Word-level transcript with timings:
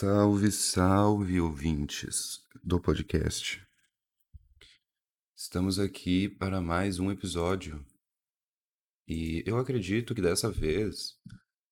Salve, 0.00 0.52
salve, 0.52 1.40
ouvintes 1.40 2.46
do 2.62 2.80
podcast. 2.80 3.60
Estamos 5.34 5.80
aqui 5.80 6.28
para 6.28 6.60
mais 6.60 7.00
um 7.00 7.10
episódio. 7.10 7.84
E 9.08 9.42
eu 9.44 9.58
acredito 9.58 10.14
que 10.14 10.22
dessa 10.22 10.52
vez 10.52 11.18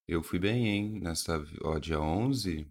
eu 0.08 0.24
fui 0.24 0.40
bem, 0.40 0.66
hein? 0.66 0.98
Nessa, 0.98 1.40
ó, 1.62 1.78
dia 1.78 2.00
11, 2.00 2.66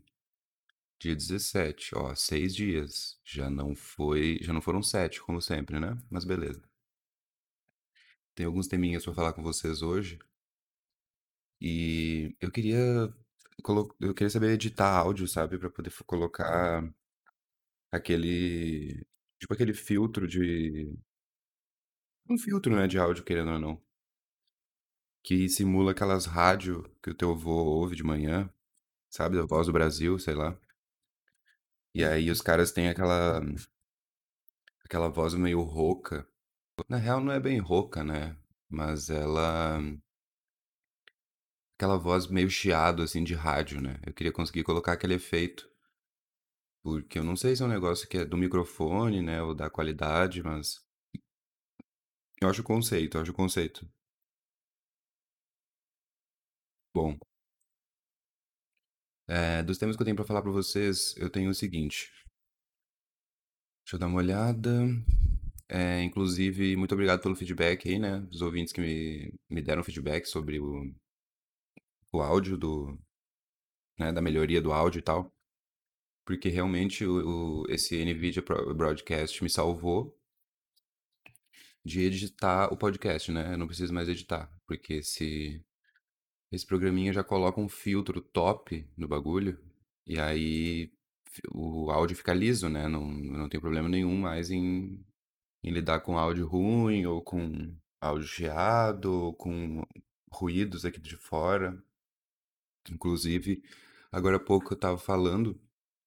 dia 1.00 1.16
17, 1.16 1.96
ó, 1.96 2.14
seis 2.14 2.54
dias. 2.54 3.18
Já 3.24 3.50
não 3.50 3.74
foi, 3.74 4.40
já 4.42 4.52
não 4.52 4.60
foram 4.60 4.84
sete, 4.84 5.22
como 5.22 5.42
sempre, 5.42 5.80
né? 5.80 5.98
Mas 6.10 6.26
beleza. 6.26 6.62
Tem 8.36 8.46
alguns 8.46 8.68
teminhas 8.68 9.06
para 9.06 9.14
falar 9.14 9.32
com 9.32 9.42
vocês 9.42 9.82
hoje. 9.82 10.20
E 11.62 12.36
eu 12.42 12.52
queria 12.52 13.10
colo- 13.64 13.96
eu 14.00 14.14
queria 14.14 14.30
saber 14.30 14.52
editar 14.54 14.90
áudio, 14.98 15.28
sabe, 15.28 15.58
Pra 15.58 15.70
poder 15.70 15.90
f- 15.90 16.04
colocar 16.06 16.84
aquele 17.92 19.06
tipo 19.40 19.54
aquele 19.54 19.74
filtro 19.74 20.28
de 20.28 20.96
um 22.30 22.38
filtro, 22.38 22.76
né, 22.76 22.86
de 22.88 23.00
áudio, 23.00 23.24
querendo 23.24 23.52
ou 23.54 23.60
não, 23.60 23.82
que 25.22 25.50
simula 25.50 25.92
aquelas 25.92 26.26
rádio 26.26 26.90
que 27.04 27.10
o 27.10 27.14
teu 27.14 27.32
avô 27.32 27.52
ouve 27.52 27.98
de 27.98 28.04
manhã, 28.04 28.50
sabe, 29.10 29.38
da 29.38 29.46
Voz 29.46 29.68
do 29.68 29.74
Brasil, 29.74 30.20
sei 30.20 30.36
lá. 30.36 30.58
E 31.96 32.04
aí 32.04 32.30
os 32.30 32.42
caras 32.42 32.72
têm 32.72 32.90
aquela 32.90 33.42
aquela 34.84 35.10
voz 35.10 35.34
meio 35.34 35.62
rouca. 35.62 36.26
Na 36.90 36.98
real 36.98 37.22
não 37.22 37.34
é 37.34 37.40
bem 37.40 37.60
rouca, 37.60 38.04
né? 38.04 38.38
Mas 38.70 39.10
ela 39.10 39.80
aquela 41.78 41.98
voz 41.98 42.28
meio 42.28 42.50
chiado 42.50 43.02
assim 43.04 43.24
de 43.24 43.34
rádio, 43.34 43.82
né? 43.82 44.00
Eu 44.06 44.14
queria 44.14 44.32
conseguir 44.32 44.64
colocar 44.64 44.94
aquele 44.94 45.14
efeito. 45.16 45.70
Porque 46.82 47.20
eu 47.20 47.24
não 47.26 47.36
sei 47.36 47.54
se 47.54 47.62
é 47.64 47.66
um 47.66 47.70
negócio 47.70 48.08
que 48.08 48.18
é 48.20 48.24
do 48.24 48.38
microfone, 48.38 49.22
né, 49.22 49.42
ou 49.42 49.54
da 49.54 49.70
qualidade, 49.70 50.42
mas 50.42 50.82
eu 52.42 52.48
acho 52.50 52.62
o 52.62 52.64
conceito, 52.64 53.18
eu 53.18 53.22
acho 53.22 53.32
o 53.32 53.36
conceito. 53.36 53.86
Bom, 56.94 57.18
é, 59.28 59.64
dos 59.64 59.78
temas 59.78 59.96
que 59.96 60.02
eu 60.02 60.06
tenho 60.06 60.16
pra 60.16 60.26
falar 60.26 60.42
pra 60.42 60.52
vocês, 60.52 61.16
eu 61.18 61.30
tenho 61.30 61.50
o 61.50 61.54
seguinte. 61.54 62.12
Deixa 63.84 63.96
eu 63.96 64.00
dar 64.00 64.08
uma 64.08 64.18
olhada. 64.18 64.70
É, 65.70 66.04
inclusive, 66.04 66.76
muito 66.76 66.94
obrigado 66.94 67.22
pelo 67.22 67.36
feedback 67.36 67.90
aí, 67.90 68.00
né? 68.00 68.20
Dos 68.22 68.42
ouvintes 68.42 68.74
que 68.74 68.82
me, 68.82 69.34
me 69.50 69.62
deram 69.62 69.84
feedback 69.84 70.26
sobre 70.26 70.60
o, 70.60 70.94
o 72.18 72.22
áudio 72.22 72.58
do, 72.58 72.98
né, 74.00 74.12
da 74.12 74.22
melhoria 74.22 74.62
do 74.62 74.72
áudio 74.72 75.00
e 75.00 75.02
tal. 75.02 75.34
Porque 76.26 76.50
realmente 76.50 77.06
o, 77.06 77.64
o- 77.64 77.66
esse 77.70 78.04
NVIDIA 78.06 78.44
Broadcast 78.76 79.44
me 79.44 79.50
salvou 79.50 80.18
de 81.84 82.02
editar 82.02 82.72
o 82.74 82.78
podcast, 82.78 83.32
né? 83.32 83.54
Eu 83.54 83.58
não 83.58 83.68
preciso 83.68 83.94
mais 83.94 84.10
editar. 84.10 84.50
Porque 84.68 84.96
esse, 84.96 85.64
esse 86.52 86.66
programinha 86.66 87.14
já 87.14 87.24
coloca 87.24 87.62
um 87.62 87.70
filtro 87.70 88.22
top 88.22 88.88
no 88.98 89.08
bagulho. 89.08 89.60
E 90.08 90.20
aí 90.20 90.92
o 91.54 91.92
áudio 91.92 92.18
fica 92.18 92.34
liso, 92.34 92.70
né? 92.70 92.88
Não, 92.88 93.06
não 93.08 93.50
tem 93.50 93.60
problema 93.62 93.90
nenhum 93.90 94.18
mais 94.18 94.52
em 94.52 95.04
em 95.64 95.72
lidar 95.72 96.02
com 96.02 96.18
áudio 96.18 96.48
ruim, 96.48 97.06
ou 97.06 97.22
com 97.22 97.76
áudio 98.02 98.28
chiado, 98.28 99.08
ou 99.14 99.34
com 99.34 99.84
ruídos 100.32 100.86
aqui 100.86 101.00
de 101.02 101.18
fora. 101.18 101.78
Inclusive, 102.92 103.64
agora 104.12 104.38
há 104.38 104.40
pouco 104.40 104.74
eu 104.74 104.78
tava 104.78 104.98
falando, 104.98 105.60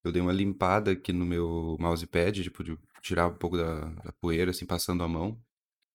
eu 0.04 0.12
dei 0.12 0.22
uma 0.22 0.32
limpada 0.32 0.92
aqui 0.92 1.12
no 1.12 1.24
meu 1.26 1.76
mousepad, 1.80 2.42
tipo, 2.42 2.64
de 2.64 2.78
tirar 3.02 3.28
um 3.28 3.36
pouco 3.36 3.56
da, 3.56 3.90
da 3.90 4.12
poeira, 4.12 4.50
assim, 4.50 4.66
passando 4.66 5.02
a 5.02 5.08
mão. 5.08 5.40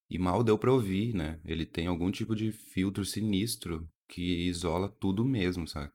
E 0.09 0.19
mal 0.19 0.44
deu 0.44 0.57
pra 0.57 0.71
ouvir, 0.71 1.13
né? 1.16 1.39
Ele 1.45 1.66
tem 1.66 1.88
algum 1.88 2.11
tipo 2.11 2.35
de 2.35 2.51
filtro 2.51 3.05
sinistro 3.05 3.89
que 4.07 4.47
isola 4.47 4.89
tudo 4.89 5.25
mesmo, 5.25 5.67
sabe? 5.67 5.91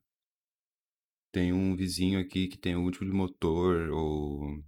Tem 1.32 1.52
um 1.52 1.76
vizinho 1.76 2.20
aqui 2.20 2.48
que 2.48 2.58
tem 2.58 2.74
algum 2.74 2.90
tipo 2.90 3.04
de 3.04 3.12
motor, 3.12 3.90
ou 3.90 4.62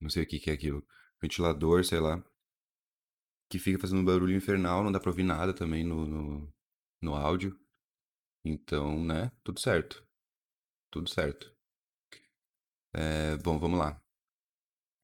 não 0.00 0.10
sei 0.10 0.24
o 0.24 0.26
que 0.26 0.38
que 0.40 0.50
é 0.50 0.54
aquilo, 0.54 0.84
ventilador, 1.20 1.84
sei 1.84 2.00
lá. 2.00 2.22
que 3.50 3.58
fica 3.58 3.78
fazendo 3.78 4.00
um 4.00 4.04
barulho 4.04 4.34
infernal, 4.34 4.82
não 4.84 4.92
dá 4.92 5.00
pra 5.00 5.10
ouvir 5.10 5.24
nada 5.24 5.52
também 5.52 5.84
no, 5.84 6.06
no, 6.06 6.54
no 7.02 7.14
áudio. 7.14 7.58
Então, 8.44 9.02
né, 9.04 9.30
tudo 9.44 9.60
certo. 9.60 10.04
Tudo 10.90 11.08
certo. 11.08 11.54
É, 12.92 13.36
bom, 13.36 13.58
vamos 13.58 13.78
lá. 13.78 14.02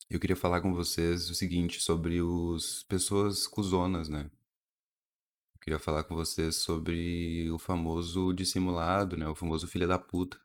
Eu 0.08 0.20
queria 0.20 0.36
falar 0.36 0.60
com 0.60 0.72
vocês 0.72 1.30
o 1.30 1.34
seguinte 1.34 1.80
sobre 1.80 2.20
os 2.22 2.82
pessoas 2.84 3.46
cuzonas, 3.46 4.08
né? 4.08 4.30
Eu 5.54 5.60
queria 5.60 5.78
falar 5.78 6.04
com 6.04 6.14
vocês 6.14 6.56
sobre 6.56 7.50
o 7.50 7.58
famoso 7.58 8.32
dissimulado, 8.32 9.16
né? 9.16 9.28
O 9.28 9.34
famoso 9.34 9.66
filho 9.66 9.88
da 9.88 9.98
puta. 9.98 10.40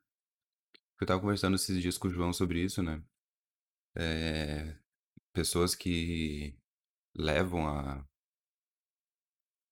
Eu 1.00 1.08
tava 1.08 1.22
conversando 1.22 1.56
esses 1.56 1.82
dias 1.82 1.98
com 1.98 2.08
o 2.08 2.12
João 2.12 2.34
sobre 2.34 2.64
isso, 2.64 2.82
né? 2.84 3.04
É, 3.96 4.78
pessoas 5.34 5.76
que 5.76 6.56
levam 7.16 7.68
a, 7.68 8.08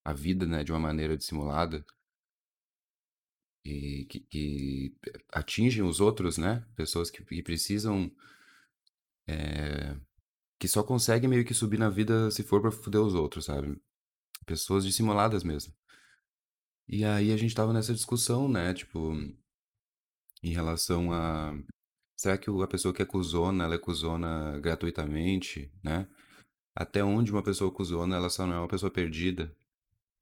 a 0.06 0.14
vida, 0.14 0.46
né, 0.46 0.64
de 0.64 0.72
uma 0.72 0.80
maneira 0.80 1.18
dissimulada 1.18 1.86
e 3.70 4.06
que, 4.06 4.20
que 4.22 4.96
atingem 5.32 5.84
os 5.84 6.00
outros, 6.00 6.38
né? 6.38 6.66
Pessoas 6.76 7.10
que, 7.12 7.24
que 7.24 7.44
precisam, 7.44 8.12
que 10.60 10.68
só 10.68 10.84
conseguem 10.84 11.30
meio 11.30 11.46
que 11.46 11.54
subir 11.54 11.80
na 11.80 11.90
vida 11.90 12.32
se 12.32 12.44
for 12.44 12.62
pra 12.62 12.72
foder 12.72 13.02
os 13.02 13.14
outros, 13.14 13.46
sabe? 13.46 13.80
Pessoas 14.46 14.84
dissimuladas 14.86 15.44
mesmo. 15.44 15.74
E 16.88 17.06
aí 17.06 17.32
a 17.32 17.38
gente 17.38 17.54
tava 17.54 17.72
nessa 17.72 17.94
discussão, 17.94 18.50
né? 18.50 18.74
Tipo, 18.74 19.14
em 20.44 20.52
relação 20.52 21.14
a. 21.14 21.54
Será 22.18 22.38
que 22.38 22.50
a 22.50 22.68
pessoa 22.68 22.94
que 22.94 23.02
é 23.02 23.06
cuzona, 23.06 23.64
ela 23.64 23.76
é 23.76 23.78
cuzona 23.78 24.60
gratuitamente, 24.60 25.72
né? 25.84 26.08
Até 26.76 27.04
onde 27.04 27.32
uma 27.32 27.44
pessoa 27.44 27.72
cuzona, 27.72 28.16
ela 28.16 28.30
só 28.30 28.46
não 28.46 28.56
é 28.56 28.60
uma 28.60 28.68
pessoa 28.68 28.92
perdida, 28.92 29.56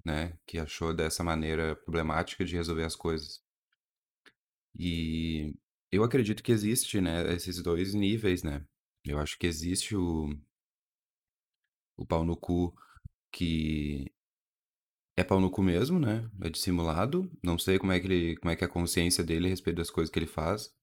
né? 0.07 0.37
Que 0.45 0.57
achou 0.57 0.93
dessa 0.93 1.23
maneira 1.23 1.75
problemática 1.75 2.45
de 2.45 2.55
resolver 2.55 2.85
as 2.85 2.95
coisas. 2.95 3.43
E 4.79 5.53
eu 5.91 6.03
acredito 6.03 6.41
que 6.43 6.51
existe, 6.51 7.01
né, 7.01 7.33
esses 7.33 7.61
dois 7.61 7.93
níveis, 7.93 8.43
né? 8.43 8.65
Eu 9.05 9.19
acho 9.19 9.37
que 9.37 9.47
existe 9.47 9.95
o, 9.95 10.29
o 11.97 12.05
pau 12.05 12.23
no 12.25 12.37
cu 12.37 12.73
que 13.31 14.11
é 15.15 15.23
pau 15.23 15.39
no 15.41 15.51
cu 15.51 15.61
mesmo, 15.61 15.99
né? 15.99 16.29
É 16.41 16.49
dissimulado. 16.49 17.29
Não 17.43 17.57
sei 17.57 17.77
como 17.79 17.91
é 17.91 17.99
que 17.99 18.07
ele, 18.07 18.37
como 18.37 18.51
é 18.51 18.55
que 18.55 18.63
é 18.63 18.67
a 18.67 18.69
consciência 18.69 19.23
dele 19.23 19.47
a 19.47 19.49
respeito 19.49 19.77
das 19.77 19.89
coisas 19.89 20.11
que 20.11 20.19
ele 20.19 20.27
faz. 20.27 20.73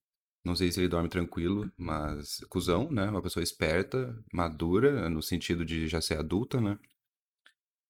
Não 0.43 0.55
sei 0.55 0.71
se 0.71 0.79
ele 0.79 0.87
dorme 0.89 1.09
tranquilo, 1.09 1.71
mas 1.77 2.39
cuzão, 2.49 2.91
né? 2.91 3.09
Uma 3.09 3.21
pessoa 3.21 3.43
esperta, 3.43 4.15
madura, 4.33 5.09
no 5.09 5.21
sentido 5.23 5.65
de 5.65 5.87
já 5.87 6.01
ser 6.01 6.19
adulta, 6.19 6.61
né? 6.61 6.77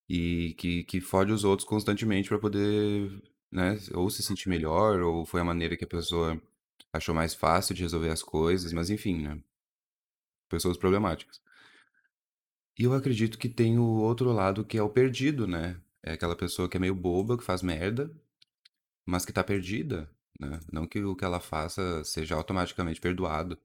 E 0.07 0.53
que, 0.57 0.83
que 0.83 1.01
fode 1.01 1.31
os 1.31 1.43
outros 1.43 1.67
constantemente 1.67 2.29
pra 2.29 2.39
poder, 2.39 3.21
né? 3.51 3.77
Ou 3.93 4.09
se 4.09 4.21
sentir 4.23 4.49
melhor, 4.49 5.01
ou 5.01 5.25
foi 5.25 5.41
a 5.41 5.43
maneira 5.45 5.75
que 5.75 5.83
a 5.83 5.87
pessoa 5.87 6.41
achou 6.93 7.13
mais 7.13 7.33
fácil 7.33 7.75
de 7.75 7.81
resolver 7.83 8.09
as 8.09 8.23
coisas, 8.23 8.71
mas 8.73 8.89
enfim, 8.89 9.21
né? 9.21 9.39
Pessoas 10.49 10.77
problemáticas. 10.77 11.41
E 12.77 12.83
eu 12.83 12.93
acredito 12.93 13.37
que 13.37 13.49
tem 13.49 13.79
o 13.79 13.83
outro 14.01 14.31
lado 14.31 14.65
que 14.65 14.77
é 14.77 14.83
o 14.83 14.89
perdido, 14.89 15.47
né? 15.47 15.79
É 16.03 16.13
aquela 16.13 16.35
pessoa 16.35 16.69
que 16.69 16.77
é 16.77 16.79
meio 16.79 16.93
boba, 16.95 17.37
que 17.37 17.43
faz 17.43 17.61
merda, 17.61 18.11
mas 19.05 19.25
que 19.25 19.33
tá 19.33 19.43
perdida, 19.43 20.09
né? 20.39 20.59
Não 20.71 20.87
que 20.87 21.03
o 21.03 21.15
que 21.15 21.25
ela 21.25 21.39
faça 21.39 22.03
seja 22.03 22.35
automaticamente 22.35 23.01
perdoado, 23.01 23.57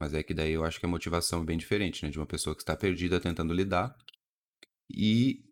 mas 0.00 0.14
é 0.14 0.22
que 0.22 0.34
daí 0.34 0.52
eu 0.52 0.64
acho 0.64 0.80
que 0.80 0.86
a 0.86 0.88
motivação 0.88 1.42
é 1.42 1.44
bem 1.44 1.58
diferente, 1.58 2.04
né? 2.04 2.10
De 2.10 2.18
uma 2.18 2.26
pessoa 2.26 2.54
que 2.56 2.62
está 2.62 2.76
perdida 2.76 3.20
tentando 3.20 3.52
lidar 3.52 3.96
e 4.92 5.44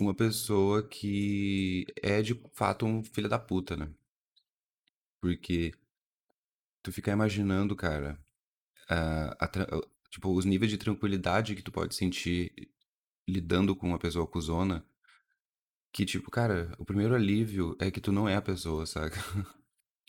uma 0.00 0.14
pessoa 0.14 0.82
que 0.88 1.86
é 2.02 2.22
de 2.22 2.40
fato 2.54 2.86
um 2.86 3.02
filho 3.04 3.28
da 3.28 3.38
puta, 3.38 3.76
né? 3.76 3.90
Porque 5.20 5.72
tu 6.82 6.92
fica 6.92 7.10
imaginando, 7.12 7.74
cara, 7.76 8.18
a- 8.88 9.36
a 9.40 9.48
tra- 9.48 9.68
tipo, 10.10 10.30
os 10.34 10.44
níveis 10.46 10.70
de 10.72 10.78
tranquilidade 10.78 11.54
que 11.54 11.62
tu 11.62 11.72
pode 11.72 11.94
sentir 11.94 12.52
lidando 13.28 13.76
com 13.76 13.88
uma 13.88 13.98
pessoa 14.00 14.26
cuzona, 14.26 14.84
que 15.92 16.04
tipo, 16.04 16.30
cara, 16.30 16.72
o 16.78 16.84
primeiro 16.84 17.14
alívio 17.14 17.76
é 17.80 17.90
que 17.90 18.00
tu 18.00 18.10
não 18.12 18.28
é 18.28 18.36
a 18.36 18.42
pessoa, 18.42 18.86
saca? 18.86 19.16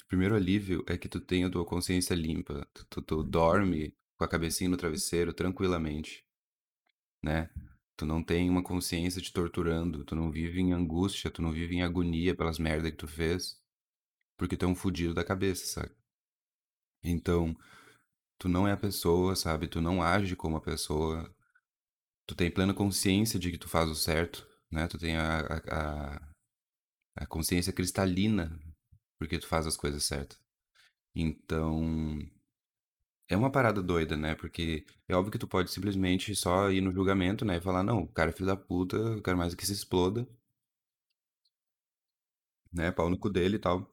O 0.05 0.07
primeiro 0.07 0.35
alívio 0.35 0.85
é 0.87 0.97
que 0.97 1.09
tu 1.09 1.19
tenha 1.19 1.47
a 1.47 1.49
tua 1.49 1.65
consciência 1.65 2.15
limpa, 2.15 2.67
tu, 2.73 2.85
tu, 2.89 3.01
tu 3.01 3.23
dorme 3.23 3.95
com 4.17 4.23
a 4.23 4.27
cabecinha 4.27 4.69
no 4.69 4.77
travesseiro 4.77 5.33
tranquilamente, 5.33 6.25
né? 7.23 7.49
Tu 7.97 8.05
não 8.05 8.21
tem 8.23 8.49
uma 8.49 8.63
consciência 8.63 9.21
te 9.21 9.31
torturando, 9.31 10.03
tu 10.03 10.15
não 10.15 10.29
vive 10.29 10.59
em 10.59 10.73
angústia, 10.73 11.31
tu 11.31 11.41
não 11.41 11.51
vive 11.51 11.75
em 11.75 11.81
agonia 11.81 12.35
pelas 12.35 12.59
merdas 12.59 12.91
que 12.91 12.97
tu 12.97 13.07
fez, 13.07 13.61
porque 14.37 14.57
tu 14.57 14.65
é 14.65 14.67
um 14.67 14.75
fudido 14.75 15.13
da 15.13 15.23
cabeça, 15.23 15.65
saca? 15.65 15.95
Então, 17.03 17.55
tu 18.37 18.49
não 18.49 18.67
é 18.67 18.73
a 18.73 18.77
pessoa, 18.77 19.35
sabe? 19.35 19.67
Tu 19.67 19.79
não 19.79 20.01
age 20.01 20.35
como 20.35 20.57
a 20.57 20.61
pessoa. 20.61 21.33
Tu 22.27 22.35
tem 22.35 22.51
plena 22.51 22.73
consciência 22.73 23.39
de 23.39 23.51
que 23.51 23.57
tu 23.57 23.69
faz 23.69 23.89
o 23.89 23.95
certo, 23.95 24.47
né? 24.71 24.87
Tu 24.87 24.97
tem 24.97 25.15
a, 25.15 25.41
a, 25.69 26.33
a 27.15 27.25
consciência 27.27 27.71
cristalina 27.71 28.59
porque 29.17 29.39
tu 29.39 29.47
faz 29.47 29.65
as 29.65 29.77
coisas 29.77 30.03
certas. 30.03 30.39
Então, 31.15 32.19
é 33.27 33.35
uma 33.37 33.51
parada 33.51 33.81
doida, 33.81 34.15
né? 34.17 34.35
Porque 34.35 34.85
é 35.07 35.15
óbvio 35.15 35.31
que 35.31 35.37
tu 35.39 35.47
pode 35.47 35.71
simplesmente 35.71 36.35
só 36.35 36.71
ir 36.71 36.81
no 36.81 36.91
julgamento, 36.91 37.45
né? 37.45 37.57
E 37.57 37.61
falar, 37.61 37.83
não, 37.83 38.03
o 38.03 38.07
cara 38.07 38.29
é 38.29 38.33
filho 38.33 38.47
da 38.47 38.55
puta, 38.57 38.97
eu 38.97 39.21
quero 39.21 39.37
mais 39.37 39.55
que 39.55 39.65
se 39.65 39.73
exploda, 39.73 40.27
né? 42.71 42.91
Pau 42.91 43.09
no 43.09 43.17
cu 43.17 43.29
dele 43.29 43.55
e 43.57 43.59
tal. 43.59 43.91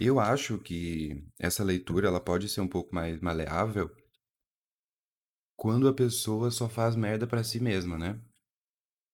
Eu 0.00 0.18
acho 0.18 0.58
que 0.58 1.24
essa 1.38 1.62
leitura, 1.62 2.08
ela 2.08 2.20
pode 2.20 2.48
ser 2.48 2.60
um 2.60 2.68
pouco 2.68 2.94
mais 2.94 3.20
maleável 3.20 3.94
quando 5.56 5.88
a 5.88 5.94
pessoa 5.94 6.50
só 6.50 6.68
faz 6.68 6.96
merda 6.96 7.26
pra 7.26 7.44
si 7.44 7.60
mesma, 7.60 7.96
né? 7.96 8.20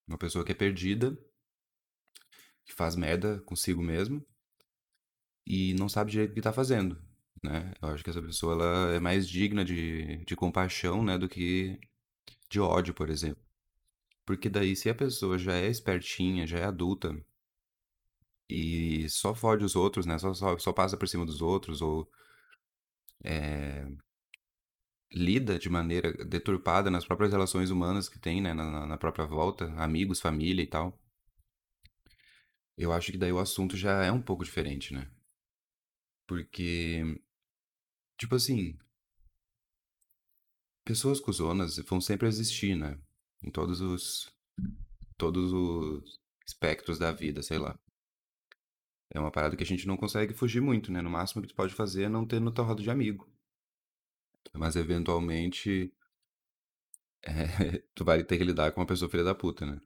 Uma 0.08 0.18
pessoa 0.18 0.44
que 0.44 0.52
é 0.52 0.54
perdida, 0.54 1.16
que 2.64 2.72
faz 2.72 2.96
merda 2.96 3.40
consigo 3.42 3.82
mesmo 3.82 4.24
e 5.46 5.74
não 5.74 5.88
sabe 5.88 6.10
direito 6.10 6.32
o 6.32 6.34
que 6.34 6.40
tá 6.40 6.52
fazendo, 6.52 7.00
né? 7.42 7.72
Eu 7.80 7.88
acho 7.88 8.04
que 8.04 8.10
essa 8.10 8.22
pessoa, 8.22 8.54
ela 8.54 8.92
é 8.94 9.00
mais 9.00 9.28
digna 9.28 9.64
de, 9.64 10.24
de 10.24 10.36
compaixão, 10.36 11.02
né? 11.02 11.18
Do 11.18 11.28
que 11.28 11.78
de 12.50 12.60
ódio, 12.60 12.94
por 12.94 13.10
exemplo. 13.10 13.42
Porque 14.26 14.48
daí, 14.48 14.76
se 14.76 14.88
a 14.90 14.94
pessoa 14.94 15.38
já 15.38 15.54
é 15.54 15.68
espertinha, 15.68 16.46
já 16.46 16.58
é 16.58 16.64
adulta 16.64 17.16
e 18.48 19.08
só 19.08 19.34
fode 19.34 19.64
os 19.64 19.76
outros, 19.76 20.06
né? 20.06 20.18
Só, 20.18 20.34
só, 20.34 20.58
só 20.58 20.72
passa 20.72 20.96
por 20.96 21.08
cima 21.08 21.24
dos 21.24 21.40
outros 21.40 21.80
ou 21.82 22.10
é, 23.24 23.86
lida 25.12 25.58
de 25.58 25.68
maneira 25.68 26.12
deturpada 26.24 26.90
nas 26.90 27.04
próprias 27.04 27.32
relações 27.32 27.70
humanas 27.70 28.08
que 28.08 28.18
tem, 28.18 28.40
né? 28.40 28.52
Na, 28.54 28.86
na 28.86 28.98
própria 28.98 29.26
volta, 29.26 29.66
amigos, 29.76 30.20
família 30.20 30.62
e 30.62 30.66
tal. 30.66 30.98
Eu 32.76 32.92
acho 32.92 33.12
que 33.12 33.18
daí 33.18 33.32
o 33.32 33.38
assunto 33.38 33.76
já 33.76 34.04
é 34.04 34.10
um 34.10 34.22
pouco 34.22 34.44
diferente, 34.44 34.92
né? 34.94 35.08
Porque, 36.26 37.20
tipo 38.20 38.34
assim, 38.34 38.76
pessoas 40.84 41.18
cuzonas 41.18 41.78
vão 41.78 42.00
sempre 42.00 42.28
existir, 42.28 42.76
né? 42.76 43.00
Em 43.42 43.50
todos 43.50 43.80
os, 43.80 44.30
todos 45.16 45.52
os 45.52 46.20
espectros 46.46 46.98
da 46.98 47.10
vida, 47.12 47.42
sei 47.42 47.58
lá. 47.58 47.78
É 49.12 49.18
uma 49.18 49.30
parada 49.30 49.56
que 49.56 49.62
a 49.62 49.66
gente 49.66 49.86
não 49.86 49.96
consegue 49.96 50.34
fugir 50.34 50.60
muito, 50.60 50.92
né? 50.92 51.00
No 51.00 51.08
máximo 51.08 51.40
que 51.40 51.48
tu 51.48 51.54
pode 51.54 51.74
fazer 51.74 52.04
é 52.04 52.08
não 52.08 52.26
ter 52.26 52.40
no 52.40 52.52
teu 52.52 52.62
roda 52.62 52.82
de 52.82 52.90
amigo. 52.90 53.26
Mas 54.52 54.76
eventualmente 54.76 55.90
é, 57.24 57.82
tu 57.94 58.04
vai 58.04 58.22
ter 58.22 58.36
que 58.36 58.44
lidar 58.44 58.72
com 58.72 58.80
uma 58.80 58.86
pessoa 58.86 59.10
filha 59.10 59.24
da 59.24 59.34
puta, 59.34 59.64
né? 59.64 59.80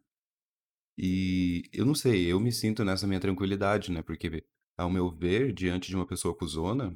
E 0.98 1.62
eu 1.72 1.86
não 1.86 1.94
sei, 1.94 2.26
eu 2.26 2.40
me 2.40 2.52
sinto 2.52 2.84
nessa 2.84 3.06
minha 3.06 3.20
tranquilidade, 3.20 3.92
né? 3.92 4.02
Porque, 4.02 4.44
ao 4.76 4.90
meu 4.90 5.10
ver, 5.10 5.52
diante 5.52 5.88
de 5.88 5.96
uma 5.96 6.06
pessoa 6.06 6.36
cuzona, 6.36 6.94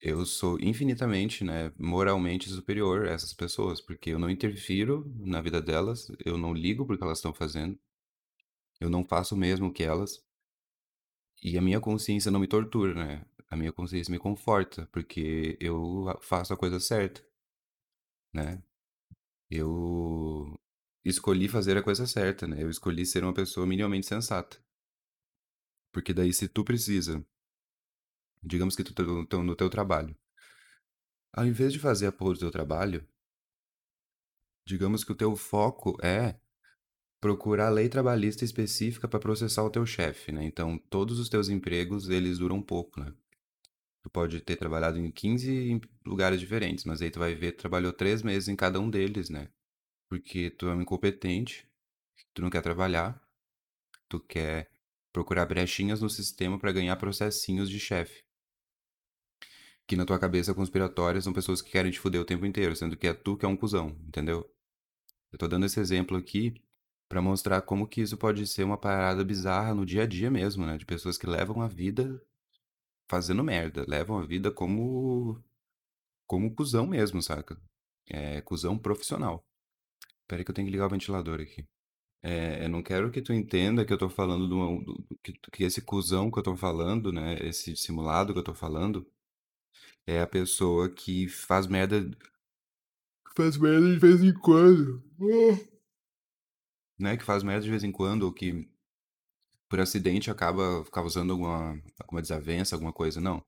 eu 0.00 0.24
sou 0.26 0.58
infinitamente, 0.60 1.44
né, 1.44 1.72
moralmente 1.78 2.48
superior 2.48 3.06
a 3.06 3.12
essas 3.12 3.32
pessoas, 3.32 3.80
porque 3.80 4.10
eu 4.10 4.18
não 4.18 4.30
interfiro 4.30 5.10
na 5.18 5.40
vida 5.40 5.60
delas, 5.60 6.10
eu 6.24 6.38
não 6.38 6.54
ligo 6.54 6.86
porque 6.86 7.04
elas 7.04 7.18
estão 7.18 7.34
fazendo, 7.34 7.78
eu 8.80 8.90
não 8.90 9.04
faço 9.04 9.34
o 9.34 9.38
mesmo 9.38 9.72
que 9.72 9.82
elas, 9.84 10.24
e 11.42 11.56
a 11.56 11.62
minha 11.62 11.80
consciência 11.80 12.30
não 12.30 12.40
me 12.40 12.46
tortura, 12.48 12.94
né? 12.94 13.24
A 13.50 13.56
minha 13.56 13.72
consciência 13.72 14.10
me 14.10 14.18
conforta, 14.18 14.88
porque 14.92 15.56
eu 15.60 16.04
faço 16.20 16.52
a 16.52 16.56
coisa 16.56 16.78
certa, 16.80 17.24
né? 18.32 18.62
Eu 19.50 20.58
escolhi 21.04 21.48
fazer 21.48 21.76
a 21.76 21.82
coisa 21.82 22.06
certa, 22.06 22.46
né? 22.46 22.62
Eu 22.62 22.70
escolhi 22.70 23.06
ser 23.06 23.24
uma 23.24 23.34
pessoa 23.34 23.66
minimamente 23.66 24.06
sensata. 24.06 24.58
Porque 25.92 26.14
daí 26.14 26.32
se 26.32 26.48
tu 26.48 26.64
precisa, 26.64 27.24
digamos 28.42 28.76
que 28.76 28.84
tu 28.84 28.94
tá 28.94 29.02
no 29.38 29.56
teu, 29.56 29.70
trabalho, 29.70 30.16
ao 31.32 31.46
invés 31.46 31.72
de 31.72 31.78
fazer 31.78 32.06
a 32.06 32.12
porra 32.12 32.34
do 32.34 32.40
teu 32.40 32.50
trabalho, 32.50 33.06
digamos 34.66 35.04
que 35.04 35.12
o 35.12 35.16
teu 35.16 35.34
foco 35.36 35.96
é 36.02 36.38
procurar 37.20 37.70
lei 37.70 37.88
trabalhista 37.88 38.44
específica 38.44 39.08
para 39.08 39.18
processar 39.18 39.64
o 39.64 39.70
teu 39.70 39.84
chefe, 39.84 40.30
né? 40.30 40.44
Então, 40.44 40.78
todos 40.90 41.18
os 41.18 41.28
teus 41.28 41.48
empregos, 41.48 42.08
eles 42.08 42.38
duram 42.38 42.62
pouco, 42.62 43.00
né? 43.00 43.12
Tu 44.02 44.10
pode 44.10 44.40
ter 44.40 44.56
trabalhado 44.56 44.98
em 44.98 45.10
15 45.10 45.80
lugares 46.06 46.38
diferentes, 46.40 46.84
mas 46.84 47.02
aí 47.02 47.10
tu 47.10 47.18
vai 47.18 47.34
ver, 47.34 47.52
tu 47.52 47.58
trabalhou 47.58 47.92
três 47.92 48.22
meses 48.22 48.48
em 48.48 48.56
cada 48.56 48.80
um 48.80 48.88
deles, 48.88 49.28
né? 49.28 49.48
Porque 50.08 50.50
tu 50.50 50.68
é 50.68 50.74
um 50.74 50.82
incompetente, 50.82 51.68
tu 52.32 52.42
não 52.42 52.50
quer 52.50 52.62
trabalhar, 52.62 53.20
tu 54.08 54.20
quer 54.20 54.70
procurar 55.12 55.46
brechinhas 55.46 56.00
no 56.00 56.08
sistema 56.08 56.58
para 56.58 56.72
ganhar 56.72 56.96
processinhos 56.96 57.68
de 57.68 57.80
chefe. 57.80 58.22
Que 59.88 59.96
na 59.96 60.06
tua 60.06 60.20
cabeça 60.20 60.54
conspiratórias 60.54 61.24
são 61.24 61.34
pessoas 61.34 61.62
que 61.62 61.72
querem 61.72 61.92
te 61.92 62.00
fuder 62.00 62.20
o 62.22 62.26
tempo 62.26 62.46
inteiro, 62.46 62.76
sendo 62.76 62.96
que 62.96 63.08
é 63.08 63.14
tu 63.14 63.36
que 63.38 63.46
é 63.46 63.48
um 63.48 63.56
cuzão, 63.56 63.90
entendeu? 64.08 64.48
Eu 65.32 65.38
tô 65.38 65.48
dando 65.48 65.66
esse 65.66 65.80
exemplo 65.80 66.16
aqui 66.16 66.54
para 67.08 67.22
mostrar 67.22 67.62
como 67.62 67.86
que 67.88 68.00
isso 68.02 68.16
pode 68.18 68.46
ser 68.46 68.64
uma 68.64 68.78
parada 68.78 69.24
bizarra 69.24 69.74
no 69.74 69.86
dia 69.86 70.04
a 70.04 70.06
dia 70.06 70.30
mesmo, 70.30 70.66
né? 70.66 70.78
De 70.78 70.86
pessoas 70.86 71.18
que 71.18 71.26
levam 71.26 71.62
a 71.62 71.68
vida 71.68 72.20
fazendo 73.08 73.44
merda, 73.44 73.84
levam 73.88 74.18
a 74.18 74.26
vida 74.26 74.50
como 74.50 75.42
como 76.26 76.54
cuzão 76.54 76.86
mesmo, 76.86 77.22
saca? 77.22 77.60
É 78.08 78.40
cuzão 78.42 78.78
profissional. 78.78 79.44
Pera 80.28 80.40
aí 80.42 80.44
que 80.44 80.50
eu 80.50 80.54
tenho 80.54 80.66
que 80.68 80.72
ligar 80.72 80.86
o 80.86 80.90
ventilador 80.90 81.40
aqui. 81.40 81.64
É, 82.22 82.64
eu 82.64 82.68
não 82.70 82.82
quero 82.82 83.10
que 83.12 83.22
tu 83.22 83.32
entenda 83.32 83.84
que 83.86 83.92
eu 83.92 83.98
tô 83.98 84.08
falando 84.10 84.48
do, 84.48 84.80
do- 84.84 85.06
que, 85.22 85.32
que 85.52 85.64
esse 85.64 85.82
cuzão 85.82 86.30
que 86.30 86.38
eu 86.38 86.44
tô 86.44 86.56
falando, 86.56 87.12
né? 87.12 87.36
Esse 87.42 87.76
simulado 87.76 88.32
que 88.34 88.38
eu 88.40 88.44
tô 88.44 88.54
falando, 88.54 89.06
é 90.08 90.22
a 90.22 90.26
pessoa 90.26 90.88
que 90.88 91.28
faz 91.28 91.66
merda, 91.66 92.10
faz 93.36 93.58
merda 93.58 93.92
de 93.92 93.98
vez 93.98 94.22
em 94.22 94.32
quando. 94.32 95.04
Né? 96.98 97.14
Que 97.18 97.24
faz 97.24 97.42
merda 97.42 97.62
de 97.64 97.70
vez 97.70 97.84
em 97.84 97.92
quando, 97.92 98.22
ou 98.22 98.32
que 98.32 98.66
por 99.68 99.78
acidente 99.80 100.30
acaba 100.30 100.82
causando 100.86 101.34
alguma, 101.34 101.78
alguma 102.00 102.22
desavença, 102.22 102.74
alguma 102.74 102.90
coisa. 102.90 103.20
Não. 103.20 103.44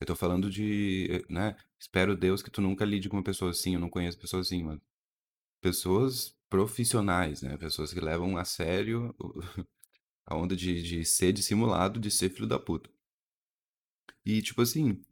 Eu 0.00 0.06
tô 0.06 0.16
falando 0.16 0.48
de, 0.48 1.22
né? 1.28 1.54
Espero 1.78 2.16
Deus 2.16 2.42
que 2.42 2.50
tu 2.50 2.62
nunca 2.62 2.86
lide 2.86 3.10
com 3.10 3.18
uma 3.18 3.22
pessoa 3.22 3.50
assim, 3.50 3.74
eu 3.74 3.80
não 3.80 3.90
conheço 3.90 4.18
pessoas 4.18 4.46
assim, 4.46 4.62
mas 4.62 4.80
pessoas 5.60 6.34
profissionais, 6.48 7.42
né? 7.42 7.58
Pessoas 7.58 7.92
que 7.92 8.00
levam 8.00 8.38
a 8.38 8.44
sério 8.46 9.14
a 10.24 10.34
onda 10.34 10.56
de, 10.56 10.82
de 10.82 11.04
ser 11.04 11.34
dissimulado, 11.34 12.00
de 12.00 12.10
ser 12.10 12.30
filho 12.30 12.46
da 12.46 12.58
puta. 12.58 12.88
E, 14.24 14.40
tipo 14.40 14.62
assim, 14.62 15.02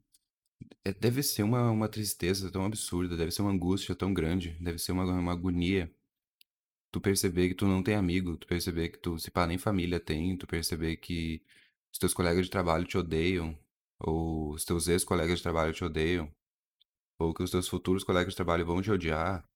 é- 0.85 0.93
deve 0.93 1.23
ser 1.23 1.43
uma, 1.43 1.71
uma 1.71 1.89
tristeza 1.89 2.51
tão 2.51 2.65
absurda, 2.65 3.17
deve 3.17 3.31
ser 3.31 3.43
uma 3.43 3.53
angústia 3.53 3.95
tão 3.95 4.13
grande, 4.15 4.57
deve 4.61 4.79
ser 4.79 4.93
uma, 4.93 5.05
uma 5.05 5.33
agonia. 5.33 5.91
Tu 6.91 7.01
perceber 7.01 7.49
que 7.49 7.55
tu 7.55 7.67
não 7.67 7.83
tem 7.83 7.95
amigo, 7.95 8.37
tu 8.37 8.47
perceber 8.47 8.89
que 8.89 8.99
tu, 8.99 9.19
se 9.19 9.31
pá, 9.31 9.47
nem 9.47 9.59
família 9.59 10.01
tem, 10.01 10.37
tu 10.37 10.47
perceber 10.47 10.97
que 10.97 11.43
os 11.93 11.99
teus 11.99 12.15
colegas 12.15 12.47
de 12.47 12.51
trabalho 12.51 12.85
te 12.87 12.97
odeiam, 12.97 13.59
ou 13.99 14.53
os 14.53 14.65
teus 14.65 14.89
ex-colegas 14.89 15.39
de 15.39 15.43
trabalho 15.43 15.73
te 15.75 15.85
odeiam, 15.85 16.33
ou 17.19 17.35
que 17.35 17.43
os 17.43 17.51
teus 17.51 17.69
futuros 17.69 18.05
colegas 18.05 18.33
de 18.33 18.37
trabalho 18.37 18.67
vão 18.67 18.83
te 18.83 18.91
odiar, 18.91 19.49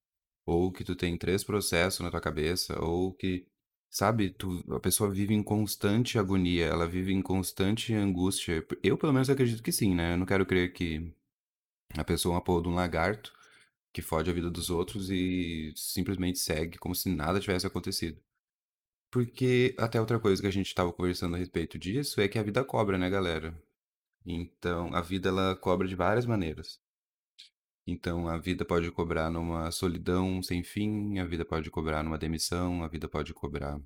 ou 0.47 0.73
que 0.73 0.85
tu 0.85 0.97
tem 0.97 1.16
três 1.18 1.44
processos 1.44 2.00
na 2.00 2.11
tua 2.11 2.21
cabeça, 2.21 2.80
ou 2.82 3.12
que, 3.14 3.47
sabe, 3.92 4.30
tu, 4.30 4.64
a 4.75 4.80
pessoa 4.80 5.11
vive 5.11 5.34
em 5.34 5.42
constante 5.42 6.18
agonia, 6.18 6.66
ela 6.66 6.88
vive 6.88 7.12
em 7.12 7.22
constante 7.22 7.94
angústia. 7.94 8.66
Eu, 8.82 8.99
pelo 8.99 9.12
menos, 9.12 9.30
acredito 9.30 9.62
que 9.62 9.70
sim, 9.72 9.94
né? 9.94 10.14
Eu 10.14 10.18
não 10.18 10.26
quero 10.26 10.46
crer 10.46 10.72
que 10.72 11.14
a 11.96 12.04
pessoa 12.04 12.34
é 12.34 12.37
uma 12.37 12.44
porra 12.44 12.62
de 12.62 12.68
um 12.68 12.75
lagarto 12.75 13.32
que 13.92 14.02
fode 14.02 14.30
a 14.30 14.34
vida 14.34 14.50
dos 14.50 14.70
outros 14.70 15.11
e 15.11 15.72
simplesmente 15.76 16.38
segue 16.38 16.78
como 16.78 16.94
se 16.94 17.11
nada 17.11 17.40
tivesse 17.40 17.66
acontecido. 17.66 18.20
Porque 19.11 19.75
até 19.78 20.00
outra 20.00 20.18
coisa 20.20 20.42
que 20.42 20.49
a 20.49 20.52
gente 20.52 20.68
estava 20.68 20.92
conversando 20.92 21.37
a 21.37 21.38
respeito 21.38 21.78
disso 21.78 22.20
é 22.20 22.28
que 22.28 22.38
a 22.38 22.42
vida 22.42 22.64
cobra, 22.64 22.99
né, 22.99 23.11
galera? 23.11 23.54
Então, 24.26 24.94
a 24.94 25.02
vida 25.02 25.28
ela 25.30 25.56
cobra 25.56 25.88
de 25.88 25.94
várias 25.96 26.26
maneiras. 26.26 26.81
Então, 27.86 28.28
a 28.28 28.38
vida 28.38 28.64
pode 28.64 28.90
cobrar 28.92 29.30
numa 29.30 29.70
solidão 29.70 30.42
sem 30.42 30.62
fim, 30.64 31.18
a 31.18 31.24
vida 31.24 31.44
pode 31.44 31.70
cobrar 31.70 32.02
numa 32.02 32.18
demissão, 32.18 32.82
a 32.82 32.88
vida 32.88 33.08
pode 33.08 33.34
cobrar, 33.34 33.80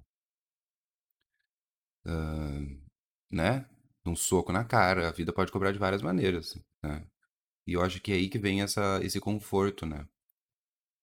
né? 3.31 3.69
Num 4.05 4.17
soco 4.17 4.53
na 4.53 4.65
cara, 4.65 5.09
a 5.09 5.13
vida 5.13 5.33
pode 5.33 5.53
cobrar 5.53 5.73
de 5.73 5.79
várias 5.79 6.03
maneiras, 6.03 6.55
né? 6.83 7.07
E 7.67 7.75
eu 7.75 7.83
acho 7.83 8.01
que 8.03 8.13
é 8.13 8.17
aí 8.17 8.29
que 8.29 8.39
vem 8.39 8.63
essa, 8.63 9.01
esse 9.05 9.21
conforto, 9.21 9.87
né? 9.87 10.07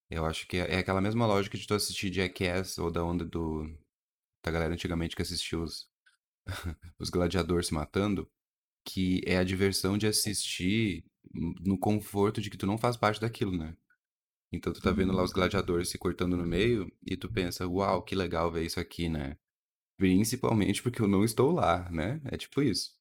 Eu 0.09 0.25
acho 0.25 0.47
que 0.47 0.57
é, 0.57 0.75
é 0.75 0.77
aquela 0.79 1.01
mesma 1.01 1.25
lógica 1.25 1.57
de 1.57 1.67
tu 1.67 1.73
assistir 1.73 2.13
Jackass 2.13 2.77
ou 2.77 2.91
da 2.91 3.03
onda 3.03 3.25
do, 3.25 3.65
da 4.43 4.51
galera 4.51 4.73
antigamente 4.73 5.15
que 5.15 5.21
assistiu 5.21 5.63
os, 5.63 5.89
os 6.99 7.09
gladiadores 7.09 7.67
se 7.67 7.73
matando. 7.73 8.29
que 8.85 9.21
é 9.25 9.37
a 9.37 9.43
diversão 9.45 9.97
de 9.97 10.07
assistir 10.07 11.05
no 11.33 11.77
conforto 11.77 12.41
de 12.41 12.49
que 12.49 12.57
tu 12.57 12.65
não 12.67 12.77
faz 12.77 12.97
parte 12.97 13.21
daquilo, 13.21 13.55
né? 13.57 13.75
Então 14.51 14.73
tu 14.73 14.81
tá 14.81 14.91
vendo 14.91 15.13
lá 15.13 15.23
os 15.23 15.33
gladiadores 15.33 15.89
se 15.89 15.97
cortando 15.97 16.37
no 16.37 16.45
meio 16.45 16.91
e 17.05 17.17
tu 17.17 17.31
pensa, 17.31 17.67
uau, 17.67 18.03
que 18.03 18.15
legal 18.15 18.51
ver 18.51 18.65
isso 18.65 18.79
aqui, 18.79 19.09
né? 19.09 19.37
Principalmente 19.97 20.83
porque 20.83 21.01
eu 21.01 21.07
não 21.07 21.23
estou 21.25 21.51
lá, 21.51 21.89
né? 21.91 22.21
É 22.25 22.37
tipo 22.37 22.61
isso. 22.61 22.91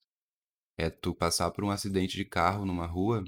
É 0.79 0.91
tu 0.91 1.14
passar 1.14 1.50
por 1.52 1.64
um 1.64 1.71
acidente 1.71 2.17
de 2.17 2.25
carro 2.25 2.67
numa 2.67 2.87
rua, 2.87 3.25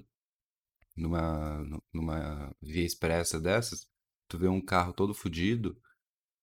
numa, 0.97 1.59
nu- 1.65 1.83
numa 1.93 2.55
via 2.63 2.85
expressa 2.85 3.41
dessas, 3.41 3.89
tu 4.29 4.39
vê 4.39 4.49
um 4.49 4.61
carro 4.61 4.93
todo 4.93 5.15
fudido, 5.15 5.81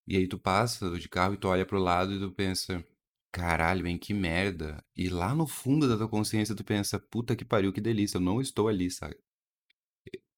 e 0.07 0.17
aí 0.17 0.27
tu 0.27 0.39
passa 0.39 0.91
de 0.99 1.09
carro 1.09 1.35
e 1.35 1.37
tu 1.37 1.47
olha 1.49 1.65
pro 1.65 1.79
lado 1.79 2.13
e 2.13 2.19
tu 2.19 2.31
pensa, 2.33 2.85
caralho, 3.31 3.87
hein, 3.87 3.97
que 3.97 4.13
merda. 4.13 4.83
E 4.95 5.09
lá 5.09 5.33
no 5.35 5.47
fundo 5.47 5.87
da 5.87 5.97
tua 5.97 6.09
consciência 6.09 6.55
tu 6.55 6.63
pensa, 6.63 6.99
puta 6.99 7.35
que 7.35 7.45
pariu, 7.45 7.73
que 7.73 7.81
delícia, 7.81 8.17
eu 8.17 8.21
não 8.21 8.41
estou 8.41 8.67
ali, 8.67 8.89
sabe? 8.91 9.15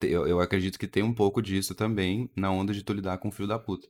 Eu, 0.02 0.28
eu 0.28 0.40
acredito 0.40 0.78
que 0.78 0.88
tem 0.88 1.02
um 1.04 1.14
pouco 1.14 1.42
disso 1.42 1.74
também 1.74 2.30
na 2.36 2.52
onda 2.52 2.74
de 2.74 2.84
tu 2.84 2.94
lidar 2.94 3.18
com 3.20 3.30
o 3.30 3.32
filho 3.32 3.48
da 3.48 3.58
puta. 3.58 3.88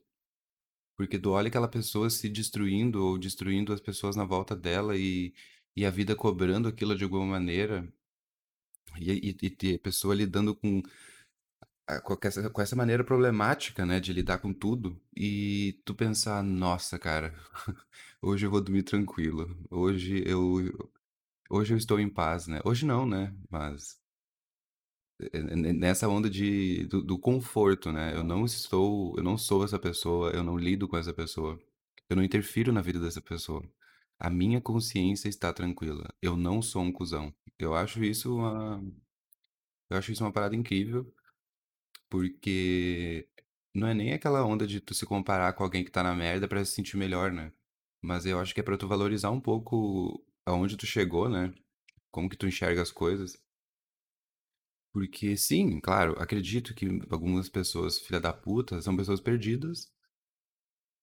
Porque 0.96 1.18
tu 1.18 1.30
olha 1.30 1.48
aquela 1.48 1.68
pessoa 1.68 2.08
se 2.08 2.28
destruindo 2.28 3.04
ou 3.04 3.18
destruindo 3.18 3.72
as 3.72 3.80
pessoas 3.80 4.14
na 4.16 4.24
volta 4.24 4.54
dela 4.54 4.96
e, 4.96 5.34
e 5.76 5.84
a 5.84 5.90
vida 5.90 6.14
cobrando 6.14 6.68
aquilo 6.68 6.96
de 6.96 7.04
alguma 7.04 7.26
maneira, 7.26 7.92
e, 8.98 9.36
e, 9.42 9.56
e 9.62 9.74
a 9.74 9.78
pessoa 9.78 10.14
lidando 10.14 10.54
com, 10.54 10.82
com 12.02 12.16
essa, 12.22 12.50
com 12.50 12.62
essa 12.62 12.76
maneira 12.76 13.04
problemática, 13.04 13.84
né, 13.84 14.00
de 14.00 14.12
lidar 14.12 14.38
com 14.38 14.52
tudo, 14.52 15.00
e 15.16 15.80
tu 15.84 15.94
pensar, 15.94 16.42
nossa, 16.42 16.98
cara, 16.98 17.34
hoje 18.22 18.46
eu 18.46 18.50
vou 18.50 18.60
dormir 18.60 18.82
tranquilo, 18.82 19.56
hoje 19.70 20.22
eu, 20.26 20.90
hoje 21.50 21.74
eu 21.74 21.78
estou 21.78 22.00
em 22.00 22.08
paz, 22.08 22.46
né? 22.46 22.60
Hoje 22.64 22.86
não, 22.86 23.06
né? 23.06 23.34
Mas 23.50 23.98
é, 25.20 25.38
é, 25.38 25.42
nessa 25.72 26.08
onda 26.08 26.28
de, 26.28 26.86
do, 26.86 27.02
do 27.02 27.18
conforto, 27.18 27.92
né? 27.92 28.14
Eu 28.16 28.24
não 28.24 28.44
estou, 28.44 29.14
eu 29.16 29.22
não 29.22 29.38
sou 29.38 29.64
essa 29.64 29.78
pessoa, 29.78 30.30
eu 30.30 30.42
não 30.42 30.56
lido 30.58 30.88
com 30.88 30.96
essa 30.96 31.12
pessoa, 31.12 31.58
eu 32.08 32.16
não 32.16 32.24
interfiro 32.24 32.72
na 32.72 32.82
vida 32.82 32.98
dessa 33.00 33.20
pessoa. 33.20 33.62
A 34.18 34.30
minha 34.30 34.60
consciência 34.60 35.28
está 35.28 35.52
tranquila. 35.52 36.08
Eu 36.22 36.36
não 36.36 36.62
sou 36.62 36.82
um 36.82 36.92
cuzão. 36.92 37.34
Eu 37.58 37.74
acho 37.74 38.02
isso 38.04 38.36
uma, 38.36 38.82
eu 39.90 39.96
acho 39.98 40.12
isso 40.12 40.24
uma 40.24 40.32
parada 40.32 40.56
incrível, 40.56 41.12
porque 42.14 43.28
não 43.74 43.88
é 43.88 43.92
nem 43.94 44.12
aquela 44.12 44.44
onda 44.44 44.68
de 44.68 44.80
tu 44.80 44.94
se 44.94 45.04
comparar 45.04 45.52
com 45.52 45.64
alguém 45.64 45.84
que 45.84 45.90
tá 45.90 46.00
na 46.00 46.14
merda 46.14 46.46
pra 46.46 46.64
se 46.64 46.70
sentir 46.70 46.96
melhor, 46.96 47.32
né? 47.32 47.52
Mas 48.00 48.24
eu 48.24 48.38
acho 48.38 48.54
que 48.54 48.60
é 48.60 48.62
pra 48.62 48.76
tu 48.76 48.86
valorizar 48.86 49.32
um 49.32 49.40
pouco 49.40 50.24
aonde 50.46 50.76
tu 50.76 50.86
chegou, 50.86 51.28
né? 51.28 51.52
Como 52.12 52.28
que 52.28 52.36
tu 52.36 52.46
enxerga 52.46 52.80
as 52.80 52.92
coisas. 52.92 53.36
Porque 54.92 55.36
sim, 55.36 55.80
claro, 55.80 56.14
acredito 56.22 56.72
que 56.72 56.86
algumas 57.10 57.48
pessoas, 57.48 57.98
filha 57.98 58.20
da 58.20 58.32
puta, 58.32 58.80
são 58.80 58.96
pessoas 58.96 59.20
perdidas 59.20 59.92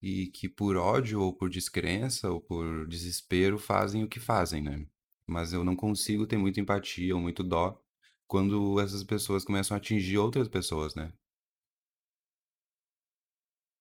e 0.02 0.28
que 0.28 0.48
por 0.48 0.78
ódio 0.78 1.22
ou 1.22 1.34
por 1.36 1.50
descrença 1.50 2.32
ou 2.32 2.40
por 2.40 2.88
desespero 2.88 3.60
fazem 3.60 4.02
o 4.06 4.08
que 4.08 4.20
fazem, 4.20 4.62
né? 4.62 4.88
Mas 5.28 5.52
eu 5.52 5.62
não 5.66 5.76
consigo 5.76 6.26
ter 6.26 6.38
muita 6.38 6.62
empatia 6.62 7.14
ou 7.14 7.22
muito 7.22 7.44
dó 7.44 7.84
quando 8.32 8.80
essas 8.80 9.04
pessoas 9.04 9.44
começam 9.44 9.76
a 9.76 9.78
atingir 9.78 10.18
outras 10.18 10.48
pessoas, 10.48 10.96
né? 10.96 11.12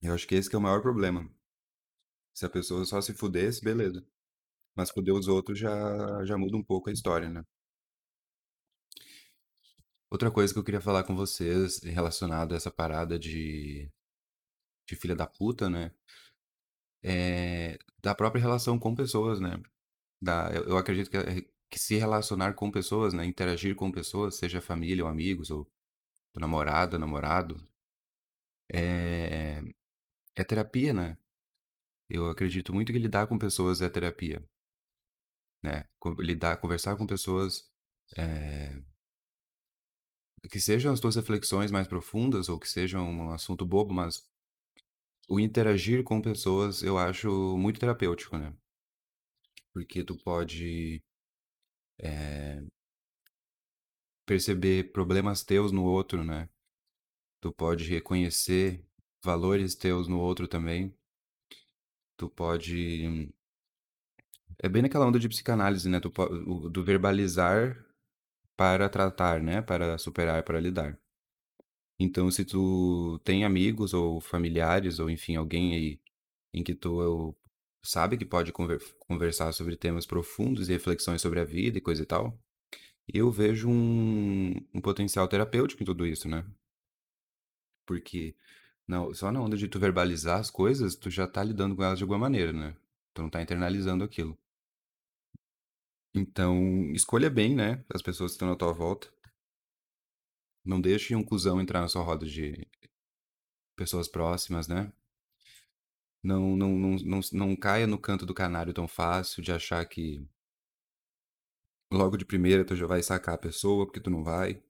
Eu 0.03 0.13
acho 0.13 0.27
que 0.27 0.35
esse 0.35 0.51
que 0.51 0.57
é 0.57 0.59
o 0.59 0.63
maior 0.63 0.83
problema. 0.83 1.27
Se 2.35 2.45
a 2.45 2.51
pessoa 2.51 2.85
só 2.85 3.01
se 3.01 3.15
fudesse, 3.15 3.63
beleza. 3.63 4.05
Mas 4.77 4.91
fuder 4.91 5.15
os 5.15 5.29
outros 5.29 5.59
já, 5.59 6.25
já 6.25 6.39
muda 6.39 6.57
um 6.57 6.65
pouco 6.65 6.91
a 6.91 6.93
história, 6.93 7.31
né? 7.31 7.45
Outra 10.11 10.31
coisa 10.31 10.53
que 10.53 10.59
eu 10.59 10.65
queria 10.65 10.81
falar 10.81 11.05
com 11.05 11.15
vocês 11.15 11.81
relacionado 11.83 12.53
a 12.53 12.57
essa 12.57 12.71
parada 12.71 13.19
de, 13.19 13.89
de 14.89 14.97
filha 14.97 15.17
da 15.17 15.27
puta, 15.27 15.71
né? 15.71 15.93
é, 17.03 17.79
da 18.03 18.15
própria 18.15 18.41
relação 18.41 18.79
com 18.79 18.95
pessoas, 18.95 19.41
né? 19.41 19.61
Da, 20.23 20.51
eu, 20.55 20.65
eu 20.71 20.79
acredito 20.79 21.11
que, 21.11 21.17
é- 21.17 21.45
que 21.71 21.79
se 21.79 21.97
relacionar 21.97 22.55
com 22.55 22.71
pessoas, 22.71 23.15
né? 23.15 23.25
Interagir 23.25 23.77
com 23.77 23.93
pessoas, 23.93 24.37
seja 24.37 24.61
família 24.61 25.05
ou 25.05 25.11
amigos, 25.11 25.51
ou 25.51 25.71
namorada, 26.35 26.99
namorado, 26.99 27.57
é, 28.73 29.63
é 30.35 30.45
terapia, 30.45 30.93
né? 30.93 31.19
Eu 32.09 32.29
acredito 32.29 32.75
muito 32.75 32.93
que 32.93 32.99
lidar 32.99 33.27
com 33.29 33.39
pessoas 33.39 33.81
é 33.81 33.89
terapia, 33.89 34.45
né? 35.63 35.85
Lidar, 36.19 36.57
conversar 36.59 36.97
com 36.97 37.07
pessoas, 37.07 37.71
é, 38.17 38.81
que 40.51 40.61
sejam 40.61 40.93
as 40.93 41.01
tuas 41.01 41.17
reflexões 41.17 41.71
mais 41.71 41.87
profundas 41.87 42.49
ou 42.49 42.59
que 42.59 42.69
sejam 42.69 43.09
um 43.09 43.31
assunto 43.31 43.65
bobo, 43.67 43.95
mas 43.95 44.29
o 45.29 45.39
interagir 45.39 46.03
com 46.03 46.21
pessoas 46.21 46.83
eu 46.83 46.99
acho 46.99 47.57
muito 47.57 47.79
terapêutico, 47.79 48.37
né? 48.37 48.53
Porque 49.73 50.03
tu 50.03 50.17
pode 50.17 51.03
perceber 54.27 54.93
problemas 54.93 55.43
teus 55.43 55.73
no 55.73 55.85
outro, 55.85 56.23
né? 56.25 56.49
Tu 57.41 57.53
pode 57.53 57.85
reconhecer 57.85 58.85
valores 59.25 59.75
teus 59.75 60.07
no 60.09 60.21
outro 60.21 60.47
também. 60.47 60.95
Tu 62.17 62.29
pode. 62.29 63.33
É 64.59 64.69
bem 64.69 64.83
naquela 64.83 65.07
onda 65.07 65.19
de 65.19 65.29
psicanálise, 65.29 65.89
né? 65.89 66.01
Tu 66.01 66.11
Do 66.71 66.85
verbalizar 66.85 67.85
para 68.57 68.89
tratar, 68.89 69.43
né? 69.43 69.63
Para 69.63 69.99
superar, 69.99 70.43
para 70.45 70.61
lidar. 70.61 70.99
Então, 71.99 72.31
se 72.31 72.45
tu 72.45 73.19
tem 73.25 73.45
amigos 73.45 73.93
ou 73.93 74.21
familiares, 74.21 74.99
ou 74.99 75.11
enfim, 75.11 75.37
alguém 75.37 75.75
aí 75.75 76.01
em 76.53 76.63
que 76.65 76.75
tu 76.75 77.37
sabe 77.83 78.17
que 78.17 78.25
pode 78.25 78.53
conver- 78.53 78.83
conversar 78.99 79.53
sobre 79.53 79.77
temas 79.77 80.07
profundos 80.07 80.69
e 80.69 80.73
reflexões 80.73 81.21
sobre 81.23 81.41
a 81.41 81.45
vida 81.45 81.79
e 81.79 81.81
coisa 81.81 82.03
e 82.03 82.07
tal, 82.07 82.39
eu 83.13 83.31
vejo 83.31 83.69
um, 83.69 84.55
um 84.75 84.81
potencial 84.81 85.29
terapêutico 85.29 85.83
em 85.83 85.87
tudo 85.87 86.07
isso, 86.07 86.29
né? 86.29 86.45
Porque 87.87 88.35
não, 88.87 89.13
só 89.15 89.31
na 89.33 89.41
onda 89.41 89.57
de 89.57 89.69
tu 89.69 89.79
verbalizar 89.79 90.41
as 90.41 90.51
coisas, 90.51 90.97
tu 90.97 91.11
já 91.11 91.27
tá 91.27 91.43
lidando 91.45 91.77
com 91.77 91.83
elas 91.85 91.99
de 91.99 92.05
alguma 92.05 92.19
maneira, 92.21 92.53
né? 92.53 92.77
Tu 93.15 93.23
não 93.23 93.31
tá 93.31 93.43
internalizando 93.43 94.05
aquilo. 94.05 94.39
Então, 96.15 96.93
escolha 96.93 97.31
bem, 97.31 97.55
né? 97.55 97.85
As 97.93 98.03
pessoas 98.03 98.33
que 98.33 98.37
estão 98.37 98.49
na 98.49 98.57
tua 98.57 98.73
volta. 98.73 99.09
Não 100.65 100.81
deixe 100.81 101.15
um 101.15 101.23
cuzão 101.23 101.61
entrar 101.61 101.81
na 101.81 101.89
sua 101.89 102.03
roda 102.03 102.27
de 102.27 102.67
pessoas 103.77 104.09
próximas, 104.09 104.69
né? 104.69 104.93
Não, 106.23 106.57
não, 106.57 106.71
não, 106.71 106.97
não, 106.97 107.21
não 107.33 107.57
caia 107.57 107.87
no 107.87 107.99
canto 107.99 108.27
do 108.27 108.35
canário 108.35 108.73
tão 108.75 108.87
fácil 108.89 109.43
de 109.43 109.53
achar 109.53 109.85
que 109.87 110.27
logo 111.93 112.17
de 112.17 112.25
primeira 112.25 112.65
tu 112.65 112.75
já 112.77 112.87
vai 112.87 113.03
sacar 113.03 113.35
a 113.35 113.39
pessoa, 113.39 113.87
porque 113.87 114.01
tu 114.01 114.11
não 114.11 114.25
vai. 114.25 114.63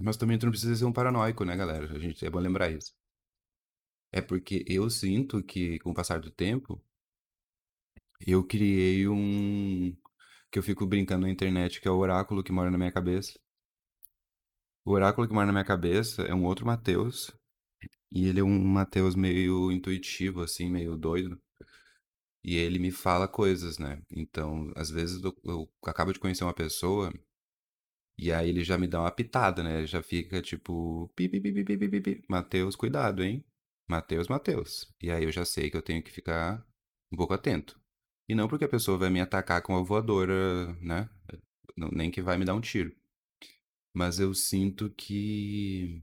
Mas 0.00 0.16
também 0.16 0.38
tu 0.38 0.46
não 0.46 0.50
precisa 0.52 0.74
ser 0.74 0.84
um 0.86 0.92
paranoico, 0.92 1.44
né, 1.44 1.54
galera? 1.56 1.92
A 1.94 1.98
gente 1.98 2.24
é 2.24 2.30
bom 2.30 2.38
lembrar 2.38 2.70
isso. 2.70 2.94
É 4.12 4.20
porque 4.20 4.64
eu 4.68 4.90
sinto 4.90 5.42
que, 5.42 5.78
com 5.78 5.90
o 5.90 5.94
passar 5.94 6.20
do 6.20 6.30
tempo, 6.30 6.78
eu 8.26 8.44
criei 8.44 9.08
um. 9.08 9.96
que 10.50 10.58
eu 10.58 10.62
fico 10.62 10.86
brincando 10.86 11.26
na 11.26 11.32
internet, 11.32 11.80
que 11.80 11.88
é 11.88 11.90
o 11.90 11.98
oráculo 11.98 12.42
que 12.42 12.52
mora 12.52 12.70
na 12.70 12.78
minha 12.78 12.92
cabeça. 12.92 13.38
O 14.84 14.90
oráculo 14.92 15.28
que 15.28 15.34
mora 15.34 15.46
na 15.46 15.52
minha 15.52 15.64
cabeça 15.64 16.22
é 16.22 16.34
um 16.34 16.44
outro 16.44 16.66
Mateus, 16.66 17.30
e 18.12 18.26
ele 18.26 18.40
é 18.40 18.44
um 18.44 18.58
Matheus 18.58 19.14
meio 19.14 19.70
intuitivo, 19.72 20.42
assim, 20.42 20.70
meio 20.70 20.96
doido. 20.96 21.40
E 22.42 22.56
ele 22.56 22.78
me 22.78 22.90
fala 22.90 23.28
coisas, 23.28 23.78
né? 23.78 24.02
Então, 24.10 24.72
às 24.76 24.90
vezes 24.90 25.22
eu, 25.22 25.36
eu 25.44 25.72
acabo 25.84 26.12
de 26.12 26.18
conhecer 26.18 26.44
uma 26.44 26.54
pessoa 26.54 27.12
e 28.18 28.32
aí 28.32 28.48
ele 28.48 28.64
já 28.64 28.76
me 28.76 28.88
dá 28.88 29.00
uma 29.00 29.12
pitada, 29.12 29.62
né? 29.62 29.78
Ele 29.78 29.86
já 29.86 30.02
fica 30.02 30.42
tipo, 30.42 31.08
pi, 31.14 31.28
pi, 31.28 31.40
pi, 31.40 31.52
pi, 31.52 31.64
pi, 31.64 31.88
pi, 31.88 32.00
pi. 32.00 32.24
Matheus, 32.28 32.74
cuidado, 32.74 33.22
hein? 33.22 33.44
Matheus, 33.88 34.26
Matheus. 34.28 34.92
E 35.00 35.10
aí 35.10 35.22
eu 35.24 35.30
já 35.32 35.44
sei 35.44 35.70
que 35.70 35.76
eu 35.76 35.82
tenho 35.82 36.02
que 36.02 36.10
ficar 36.10 36.66
um 37.12 37.16
pouco 37.16 37.32
atento. 37.34 37.80
E 38.28 38.34
não 38.34 38.48
porque 38.48 38.64
a 38.64 38.68
pessoa 38.68 38.98
vai 38.98 39.08
me 39.08 39.20
atacar 39.20 39.62
com 39.62 39.72
uma 39.74 39.84
voadora, 39.84 40.74
né? 40.80 41.08
Nem 41.92 42.10
que 42.10 42.20
vai 42.20 42.36
me 42.36 42.44
dar 42.44 42.54
um 42.54 42.60
tiro. 42.60 42.94
Mas 43.94 44.18
eu 44.18 44.34
sinto 44.34 44.90
que 44.90 46.02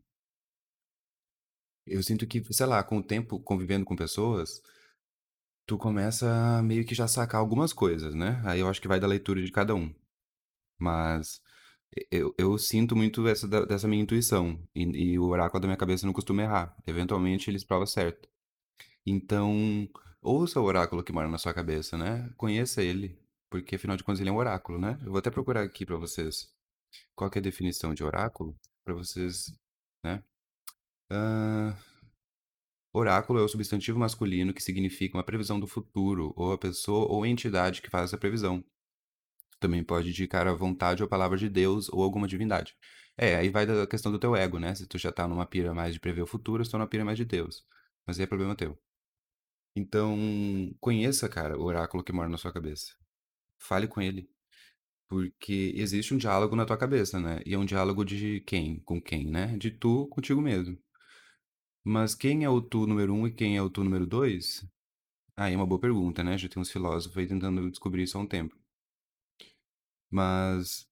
eu 1.86 2.02
sinto 2.04 2.28
que, 2.28 2.44
sei 2.54 2.66
lá, 2.66 2.84
com 2.84 2.98
o 2.98 3.04
tempo 3.04 3.40
convivendo 3.40 3.86
com 3.86 3.96
pessoas, 3.96 4.62
tu 5.66 5.78
começa 5.78 6.58
a 6.58 6.62
meio 6.64 6.86
que 6.86 6.96
já 6.96 7.08
sacar 7.08 7.40
algumas 7.42 7.74
coisas, 7.74 8.14
né? 8.16 8.42
Aí 8.46 8.60
eu 8.60 8.68
acho 8.70 8.82
que 8.82 8.88
vai 8.88 9.00
da 9.00 9.08
leitura 9.08 9.42
de 9.42 9.52
cada 9.52 9.76
um. 9.76 9.94
Mas 10.80 11.42
eu, 12.12 12.34
eu 12.38 12.58
sinto 12.58 12.96
muito 12.96 13.28
essa 13.28 13.48
dessa 13.66 13.88
minha 13.88 14.04
intuição. 14.04 14.60
E, 14.76 14.84
e 15.14 15.20
o 15.20 15.26
oráculo 15.26 15.62
da 15.62 15.68
minha 15.68 15.78
cabeça 15.78 16.06
não 16.06 16.14
costuma 16.14 16.44
errar. 16.44 16.76
Eventualmente 16.88 17.50
eles 17.50 17.64
provam 17.64 17.86
certo. 17.88 18.30
Então, 19.06 19.90
ouça 20.22 20.60
o 20.60 20.64
oráculo 20.64 21.04
que 21.04 21.14
mora 21.14 21.30
na 21.30 21.38
sua 21.38 21.54
cabeça, 21.54 21.98
né? 21.98 22.32
Conheça 22.38 22.82
ele. 22.84 23.18
porque 23.50 23.76
afinal 23.76 23.98
de 23.98 24.04
contas 24.04 24.22
ele 24.22 24.30
é 24.30 24.34
um 24.34 24.38
oráculo, 24.38 24.80
né? 24.80 25.00
Eu 25.04 25.12
vou 25.12 25.20
até 25.20 25.32
procurar 25.32 25.64
aqui 25.64 25.86
pra 25.86 25.98
vocês 25.98 26.54
qual 27.16 27.30
que 27.30 27.40
é 27.40 27.42
a 27.42 27.44
definição 27.44 27.94
de 27.94 28.04
oráculo, 28.04 28.56
pra 28.86 28.94
vocês, 28.96 29.54
né? 30.04 30.24
Oráculo 32.94 33.40
é 33.40 33.44
o 33.44 33.48
substantivo 33.48 34.00
masculino 34.00 34.54
que 34.54 34.64
significa 34.64 35.18
uma 35.18 35.24
previsão 35.24 35.60
do 35.60 35.68
futuro, 35.68 36.34
ou 36.36 36.54
a 36.54 36.58
pessoa 36.58 37.12
ou 37.12 37.26
entidade 37.26 37.82
que 37.82 37.90
faz 37.90 38.06
essa 38.06 38.18
previsão. 38.18 38.64
Também 39.60 39.84
pode 39.84 40.10
indicar 40.10 40.48
a 40.48 40.54
vontade 40.54 41.04
ou 41.04 41.08
a 41.08 41.10
palavra 41.10 41.38
de 41.38 41.50
Deus 41.50 41.90
ou 41.90 42.04
alguma 42.04 42.28
divindade. 42.28 42.76
É, 43.18 43.36
aí 43.36 43.50
vai 43.50 43.66
da 43.66 43.86
questão 43.88 44.12
do 44.12 44.20
teu 44.20 44.36
ego, 44.36 44.60
né? 44.60 44.74
Se 44.76 44.88
tu 44.88 44.98
já 44.98 45.12
tá 45.12 45.28
numa 45.28 45.46
pira 45.46 45.74
mais 45.74 45.94
de 45.94 46.00
prever 46.00 46.22
o 46.22 46.28
futuro, 46.28 46.64
se 46.64 46.70
tu 46.70 46.74
tá 46.74 46.78
numa 46.78 46.88
pira 46.88 47.06
mais 47.06 47.18
de 47.18 47.26
Deus. 47.26 47.66
Mas 48.06 48.18
aí 48.18 48.24
é 48.24 48.28
problema 48.28 48.56
teu. 48.56 48.78
Então, 49.76 50.18
conheça, 50.80 51.28
cara, 51.28 51.58
o 51.60 51.64
oráculo 51.64 52.04
que 52.04 52.14
mora 52.14 52.30
na 52.30 52.38
sua 52.38 52.52
cabeça. 52.54 52.94
Fale 53.60 53.88
com 53.88 54.02
ele. 54.02 54.30
Porque 55.08 55.74
existe 55.76 56.14
um 56.14 56.18
diálogo 56.18 56.56
na 56.56 56.66
tua 56.66 56.78
cabeça, 56.78 57.20
né? 57.20 57.42
E 57.46 57.54
é 57.54 57.58
um 57.58 57.66
diálogo 57.66 58.06
de 58.06 58.42
quem? 58.42 58.80
Com 58.82 59.02
quem, 59.02 59.28
né? 59.28 59.58
De 59.58 59.72
tu 59.72 60.08
contigo 60.08 60.42
mesmo. 60.42 60.78
Mas 61.86 62.16
quem 62.16 62.44
é 62.44 62.50
o 62.50 62.62
tu 62.62 62.88
número 62.88 63.14
um 63.14 63.28
e 63.28 63.32
quem 63.32 63.56
é 63.56 63.62
o 63.62 63.70
tu 63.70 63.84
número 63.84 64.08
dois? 64.08 64.68
Aí 65.38 65.54
é 65.54 65.56
uma 65.58 65.68
boa 65.68 65.80
pergunta, 65.80 66.24
né? 66.24 66.38
Já 66.38 66.50
tem 66.50 66.62
uns 66.62 66.72
filósofos 66.72 67.18
aí 67.18 67.28
tentando 67.28 67.70
descobrir 67.70 68.04
isso 68.04 68.18
há 68.18 68.22
um 68.22 68.28
tempo. 68.28 68.58
Mas, 70.10 70.88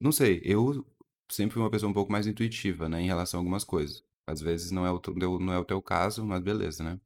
não 0.00 0.12
sei, 0.12 0.40
eu 0.44 0.84
sempre 1.30 1.54
fui 1.54 1.62
uma 1.62 1.70
pessoa 1.70 1.90
um 1.90 1.94
pouco 1.94 2.12
mais 2.12 2.26
intuitiva, 2.26 2.88
né? 2.88 3.00
Em 3.02 3.06
relação 3.06 3.38
a 3.38 3.42
algumas 3.42 3.64
coisas. 3.64 4.04
Às 4.26 4.40
vezes 4.40 4.70
não 4.70 4.86
é 4.86 4.90
o 4.90 4.98
teu, 5.00 5.14
não 5.38 5.52
é 5.52 5.58
o 5.58 5.64
teu 5.64 5.80
caso, 5.82 6.24
mas 6.26 6.42
beleza, 6.42 6.84
né? 6.84 7.00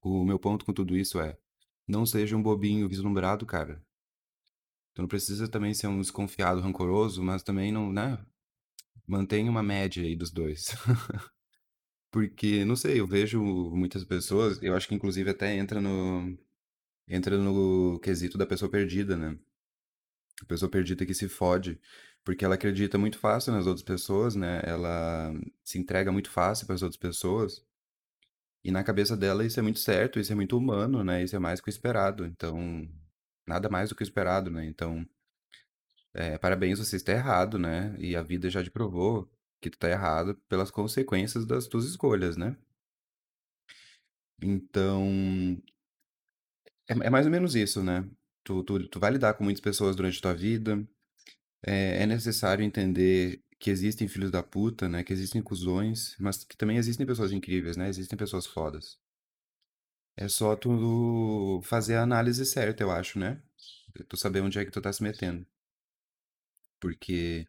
O 0.00 0.24
meu 0.24 0.38
ponto 0.38 0.64
com 0.64 0.72
tudo 0.72 0.96
isso 0.96 1.20
é: 1.20 1.38
não 1.86 2.06
seja 2.06 2.36
um 2.36 2.42
bobinho 2.42 2.88
vislumbrado, 2.88 3.44
cara. 3.44 3.82
Tu 4.94 5.02
não 5.02 5.08
precisa 5.08 5.46
também 5.48 5.74
ser 5.74 5.88
um 5.88 6.00
desconfiado 6.00 6.60
rancoroso, 6.60 7.22
mas 7.22 7.42
também 7.42 7.70
não, 7.70 7.92
né? 7.92 8.18
Mantenha 9.06 9.50
uma 9.50 9.62
média 9.62 10.02
aí 10.02 10.16
dos 10.16 10.30
dois. 10.30 10.68
Porque, 12.16 12.64
não 12.64 12.76
sei, 12.76 12.98
eu 12.98 13.06
vejo 13.06 13.42
muitas 13.42 14.02
pessoas, 14.02 14.58
eu 14.62 14.74
acho 14.74 14.88
que 14.88 14.94
inclusive 14.94 15.28
até 15.28 15.54
entra 15.54 15.82
no, 15.82 16.34
entra 17.06 17.36
no 17.36 18.00
quesito 18.00 18.38
da 18.38 18.46
pessoa 18.46 18.70
perdida, 18.70 19.18
né? 19.18 19.38
A 20.40 20.46
pessoa 20.46 20.70
perdida 20.70 21.04
que 21.04 21.12
se 21.12 21.28
fode, 21.28 21.78
porque 22.24 22.42
ela 22.42 22.54
acredita 22.54 22.96
muito 22.96 23.18
fácil 23.18 23.52
nas 23.52 23.66
outras 23.66 23.84
pessoas, 23.84 24.34
né? 24.34 24.62
Ela 24.64 25.34
se 25.62 25.78
entrega 25.78 26.10
muito 26.10 26.30
fácil 26.30 26.66
para 26.66 26.76
as 26.76 26.82
outras 26.82 26.98
pessoas. 26.98 27.62
E 28.64 28.70
na 28.70 28.82
cabeça 28.82 29.14
dela 29.14 29.44
isso 29.44 29.60
é 29.60 29.62
muito 29.62 29.80
certo, 29.80 30.18
isso 30.18 30.32
é 30.32 30.34
muito 30.34 30.56
humano, 30.56 31.04
né? 31.04 31.22
Isso 31.22 31.36
é 31.36 31.38
mais 31.38 31.60
que 31.60 31.68
o 31.68 31.70
esperado. 31.70 32.24
Então, 32.24 32.88
nada 33.46 33.68
mais 33.68 33.90
do 33.90 33.94
que 33.94 34.02
o 34.02 34.04
esperado, 34.04 34.50
né? 34.50 34.64
Então, 34.64 35.06
é, 36.14 36.38
parabéns, 36.38 36.78
você 36.78 36.96
está 36.96 37.12
errado, 37.12 37.58
né? 37.58 37.94
E 37.98 38.16
a 38.16 38.22
vida 38.22 38.48
já 38.48 38.64
te 38.64 38.70
provou 38.70 39.30
que 39.70 39.76
tu 39.76 39.80
tá 39.80 39.88
errado 39.90 40.34
pelas 40.48 40.70
consequências 40.70 41.46
das 41.46 41.66
tuas 41.66 41.84
escolhas, 41.84 42.36
né? 42.36 42.56
Então, 44.42 45.60
é, 46.88 46.92
é 47.06 47.10
mais 47.10 47.26
ou 47.26 47.32
menos 47.32 47.54
isso, 47.54 47.82
né? 47.82 48.08
Tu, 48.44 48.62
tu, 48.64 48.88
tu 48.88 49.00
vai 49.00 49.10
lidar 49.10 49.34
com 49.34 49.44
muitas 49.44 49.60
pessoas 49.60 49.96
durante 49.96 50.20
tua 50.20 50.34
vida. 50.34 50.86
É, 51.66 52.02
é 52.04 52.06
necessário 52.06 52.64
entender 52.64 53.42
que 53.58 53.70
existem 53.70 54.08
filhos 54.08 54.30
da 54.30 54.42
puta, 54.42 54.88
né? 54.88 55.04
Que 55.04 55.12
existem 55.12 55.42
cuzões, 55.42 56.16
mas 56.18 56.44
que 56.44 56.56
também 56.56 56.76
existem 56.78 57.06
pessoas 57.06 57.32
incríveis, 57.32 57.76
né? 57.76 57.88
Existem 57.88 58.18
pessoas 58.18 58.46
fodas. 58.46 58.98
É 60.16 60.28
só 60.28 60.54
tu 60.56 61.60
fazer 61.62 61.96
a 61.96 62.02
análise 62.02 62.44
certa, 62.46 62.82
eu 62.82 62.90
acho, 62.90 63.18
né? 63.18 63.40
Tu 64.08 64.16
saber 64.16 64.40
onde 64.42 64.58
é 64.58 64.64
que 64.64 64.70
tu 64.70 64.80
tá 64.80 64.92
se 64.92 65.02
metendo. 65.02 65.46
Porque 66.80 67.46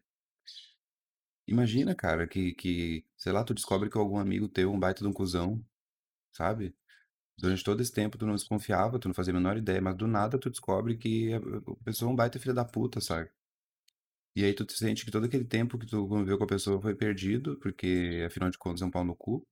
imagina, 1.48 1.94
cara, 1.94 2.26
que, 2.26 2.52
que, 2.54 3.04
sei 3.16 3.32
lá, 3.32 3.44
tu 3.44 3.54
descobre 3.54 3.90
que 3.90 3.98
algum 3.98 4.18
amigo 4.18 4.48
teu 4.48 4.70
é 4.70 4.74
um 4.74 4.78
baita 4.78 5.02
de 5.02 5.08
um 5.08 5.12
cuzão, 5.12 5.64
sabe? 6.32 6.74
Durante 7.38 7.64
todo 7.64 7.80
esse 7.82 7.92
tempo 7.92 8.18
tu 8.18 8.26
não 8.26 8.34
desconfiava, 8.36 8.98
tu 8.98 9.08
não 9.08 9.14
fazia 9.14 9.32
a 9.32 9.36
menor 9.36 9.56
ideia, 9.58 9.80
mas 9.82 9.96
do 9.96 10.06
nada 10.08 10.38
tu 10.38 10.50
descobre 10.50 10.96
que 10.96 11.32
a 11.34 11.38
a 11.38 11.84
pessoa 11.84 12.10
é 12.10 12.12
um 12.12 12.16
baita 12.16 12.38
filho 12.40 12.54
da 12.54 12.64
puta, 12.64 13.00
sabe? 13.00 13.30
E 14.34 14.42
aí 14.44 14.54
tu 14.54 14.64
te 14.64 14.72
sente 14.72 15.04
que 15.04 15.10
todo 15.10 15.26
aquele 15.26 15.44
tempo 15.44 15.78
que 15.78 15.84
tu 15.86 16.08
conviveu 16.08 16.38
com 16.38 16.44
a 16.44 16.46
pessoa 16.46 16.80
foi 16.80 16.94
perdido, 16.94 17.56
porque 17.58 18.24
afinal 18.26 18.48
de 18.50 18.56
contas 18.56 18.80
é 18.80 18.84
um 18.86 18.90
pau 18.90 19.04
no 19.04 19.14
cu. 19.14 19.46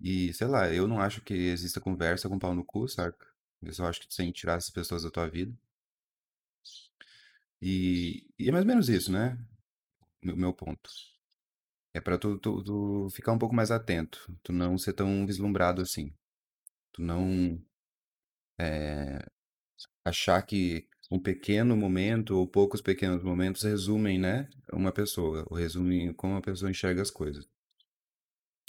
E 0.00 0.32
sei 0.32 0.46
lá, 0.46 0.72
eu 0.72 0.86
não 0.86 1.00
acho 1.00 1.20
que 1.20 1.34
exista 1.34 1.80
conversa 1.80 2.28
com 2.28 2.38
pau 2.38 2.54
no 2.54 2.64
cu, 2.64 2.86
saca? 2.88 3.26
Eu 3.62 3.72
só 3.72 3.86
acho 3.86 4.00
que 4.00 4.08
tu 4.08 4.16
tem 4.16 4.32
que 4.32 4.38
tirar 4.38 4.54
essas 4.58 4.70
pessoas 4.70 5.02
da 5.02 5.10
tua 5.10 5.28
vida. 5.28 5.52
E, 7.60 8.26
e 8.38 8.48
é 8.48 8.52
mais 8.52 8.64
ou 8.64 8.68
menos 8.68 8.88
isso, 8.88 9.10
né? 9.10 9.38
Meu, 10.24 10.36
meu 10.36 10.52
ponto. 10.52 10.90
É 11.92 12.00
pra 12.00 12.18
tu, 12.18 12.38
tu, 12.38 12.62
tu 12.62 13.08
ficar 13.10 13.32
um 13.32 13.38
pouco 13.38 13.54
mais 13.54 13.70
atento, 13.70 14.32
tu 14.42 14.52
não 14.52 14.76
ser 14.78 14.92
tão 14.92 15.26
vislumbrado 15.26 15.80
assim. 15.82 16.12
Tu 16.92 17.02
não 17.02 17.60
é, 18.58 19.24
achar 20.04 20.42
que 20.42 20.88
um 21.10 21.20
pequeno 21.20 21.76
momento 21.76 22.32
ou 22.38 22.48
poucos 22.48 22.80
pequenos 22.82 23.22
momentos 23.22 23.62
resumem, 23.62 24.18
né, 24.18 24.48
uma 24.72 24.92
pessoa, 24.92 25.46
ou 25.50 25.56
resumem 25.56 26.12
como 26.14 26.36
a 26.36 26.42
pessoa 26.42 26.70
enxerga 26.70 27.02
as 27.02 27.10
coisas. 27.10 27.48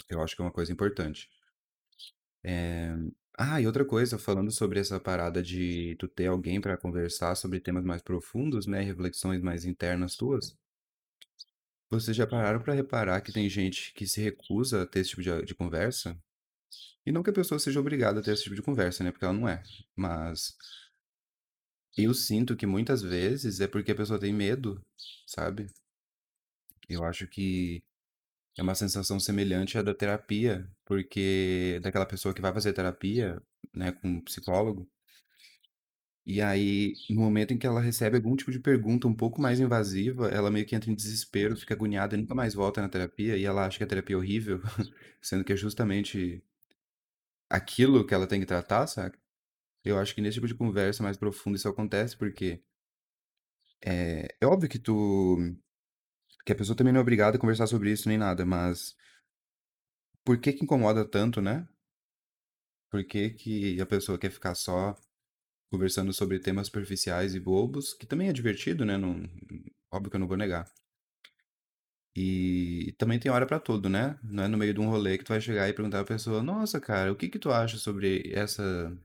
Eu 0.08 0.20
acho 0.20 0.34
que 0.34 0.42
é 0.42 0.44
uma 0.44 0.50
coisa 0.50 0.72
importante. 0.72 1.30
É, 2.44 2.94
Ah, 3.38 3.60
e 3.60 3.66
outra 3.66 3.84
coisa, 3.84 4.18
falando 4.18 4.50
sobre 4.50 4.80
essa 4.80 4.98
parada 5.00 5.42
de 5.42 5.94
tu 5.98 6.08
ter 6.08 6.26
alguém 6.26 6.60
pra 6.60 6.76
conversar 6.76 7.34
sobre 7.36 7.60
temas 7.60 7.84
mais 7.84 8.00
profundos, 8.02 8.66
né, 8.66 8.80
reflexões 8.82 9.42
mais 9.42 9.64
internas 9.66 10.16
tuas, 10.16 10.56
vocês 11.90 12.16
já 12.16 12.26
pararam 12.26 12.60
pra 12.60 12.74
reparar 12.74 13.20
que 13.20 13.32
tem 13.32 13.48
gente 13.48 13.92
que 13.94 14.06
se 14.06 14.20
recusa 14.20 14.82
a 14.82 14.86
ter 14.86 15.00
esse 15.00 15.10
tipo 15.10 15.22
de, 15.22 15.42
de 15.44 15.54
conversa? 15.54 16.18
E 17.04 17.12
não 17.12 17.22
que 17.22 17.30
a 17.30 17.32
pessoa 17.32 17.58
seja 17.58 17.78
obrigada 17.80 18.20
a 18.20 18.22
ter 18.22 18.32
esse 18.32 18.42
tipo 18.44 18.56
de 18.56 18.62
conversa, 18.62 19.04
né, 19.04 19.12
porque 19.12 19.24
ela 19.24 19.34
não 19.34 19.48
é. 19.48 19.62
Mas 19.94 20.56
eu 21.96 22.12
sinto 22.12 22.56
que 22.56 22.66
muitas 22.66 23.02
vezes 23.02 23.60
é 23.60 23.66
porque 23.66 23.92
a 23.92 23.96
pessoa 23.96 24.18
tem 24.18 24.32
medo, 24.32 24.80
sabe? 25.26 25.66
Eu 26.88 27.04
acho 27.04 27.26
que 27.26 27.82
é 28.56 28.62
uma 28.62 28.74
sensação 28.74 29.20
semelhante 29.20 29.78
à 29.78 29.82
da 29.82 29.94
terapia, 29.94 30.68
porque 30.84 31.78
daquela 31.82 32.06
pessoa 32.06 32.34
que 32.34 32.40
vai 32.40 32.52
fazer 32.52 32.72
terapia, 32.72 33.40
né, 33.74 33.92
com 33.92 34.08
um 34.08 34.20
psicólogo, 34.22 34.88
e 36.26 36.42
aí, 36.42 36.94
no 37.08 37.20
momento 37.20 37.54
em 37.54 37.58
que 37.58 37.66
ela 37.66 37.80
recebe 37.80 38.16
algum 38.16 38.34
tipo 38.34 38.50
de 38.50 38.58
pergunta 38.58 39.06
um 39.06 39.14
pouco 39.14 39.40
mais 39.40 39.60
invasiva, 39.60 40.28
ela 40.28 40.50
meio 40.50 40.66
que 40.66 40.74
entra 40.74 40.90
em 40.90 40.94
desespero, 40.94 41.56
fica 41.56 41.72
agoniada 41.74 42.16
e 42.16 42.18
nunca 42.18 42.34
mais 42.34 42.52
volta 42.52 42.82
na 42.82 42.88
terapia, 42.88 43.36
e 43.36 43.44
ela 43.44 43.64
acha 43.64 43.78
que 43.78 43.84
a 43.84 43.86
terapia 43.86 44.16
é 44.16 44.18
horrível, 44.18 44.60
sendo 45.22 45.44
que 45.44 45.52
é 45.52 45.56
justamente 45.56 46.42
aquilo 47.48 48.06
que 48.06 48.14
ela 48.14 48.26
tem 48.26 48.40
que 48.40 48.46
tratar, 48.46 48.86
sabe? 48.86 49.16
Eu 49.84 49.98
acho 49.98 50.14
que 50.14 50.20
nesse 50.20 50.36
tipo 50.36 50.48
de 50.48 50.54
conversa 50.54 51.02
mais 51.02 51.16
profunda 51.16 51.56
isso 51.58 51.68
acontece, 51.68 52.16
porque 52.16 52.62
é, 53.84 54.28
é 54.40 54.46
óbvio 54.46 54.68
que 54.68 54.78
tu, 54.78 55.36
que 56.44 56.52
a 56.52 56.56
pessoa 56.56 56.76
também 56.76 56.92
não 56.92 57.00
é 57.00 57.02
obrigada 57.02 57.36
a 57.36 57.40
conversar 57.40 57.66
sobre 57.66 57.92
isso 57.92 58.08
nem 58.08 58.18
nada, 58.18 58.44
mas 58.46 58.96
por 60.24 60.38
que 60.40 60.52
que 60.52 60.64
incomoda 60.64 61.04
tanto, 61.08 61.40
né? 61.40 61.68
Por 62.90 63.04
que 63.04 63.30
que 63.30 63.80
a 63.80 63.86
pessoa 63.86 64.18
quer 64.18 64.30
ficar 64.30 64.54
só 64.54 64.96
conversando 65.70 66.12
sobre 66.12 66.38
temas 66.38 66.66
superficiais 66.68 67.34
e 67.34 67.40
bobos, 67.40 67.94
que 67.94 68.06
também 68.06 68.28
é 68.28 68.32
divertido, 68.32 68.84
né? 68.84 68.96
Não, 68.96 69.22
óbvio 69.92 70.10
que 70.10 70.16
eu 70.16 70.20
não 70.20 70.28
vou 70.28 70.36
negar. 70.36 70.66
E 72.14 72.94
também 72.98 73.18
tem 73.18 73.30
hora 73.30 73.46
pra 73.46 73.60
tudo, 73.60 73.88
né? 73.90 74.18
Não 74.22 74.44
é 74.44 74.48
no 74.48 74.56
meio 74.56 74.72
de 74.72 74.80
um 74.80 74.88
rolê 74.88 75.18
que 75.18 75.24
tu 75.24 75.28
vai 75.28 75.40
chegar 75.40 75.68
e 75.68 75.74
perguntar 75.74 75.98
pra 76.04 76.14
pessoa, 76.16 76.42
nossa, 76.42 76.80
cara, 76.80 77.12
o 77.12 77.16
que 77.16 77.28
que 77.28 77.38
tu 77.38 77.50
acha 77.52 77.76
sobre 77.76 78.32
essa 78.34 78.96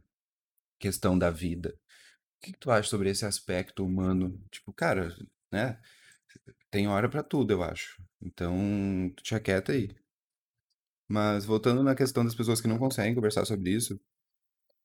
questão 0.79 1.17
da 1.17 1.29
vida? 1.31 1.77
O 2.39 2.45
que 2.45 2.53
que 2.53 2.59
tu 2.59 2.71
acha 2.71 2.89
sobre 2.89 3.09
esse 3.09 3.25
aspecto 3.25 3.85
humano? 3.85 4.41
Tipo, 4.51 4.73
cara, 4.73 5.15
né? 5.51 5.79
Tem 6.71 6.87
hora 6.87 7.09
pra 7.09 7.23
tudo, 7.23 7.51
eu 7.51 7.63
acho. 7.63 8.01
Então, 8.21 9.11
tu 9.15 9.23
te 9.23 9.35
aquieta 9.35 9.73
aí. 9.73 9.89
Mas 11.07 11.45
voltando 11.45 11.83
na 11.83 11.93
questão 11.95 12.23
das 12.23 12.33
pessoas 12.33 12.61
que 12.61 12.67
não 12.67 12.79
conseguem 12.79 13.13
conversar 13.13 13.45
sobre 13.45 13.71
isso, 13.71 13.99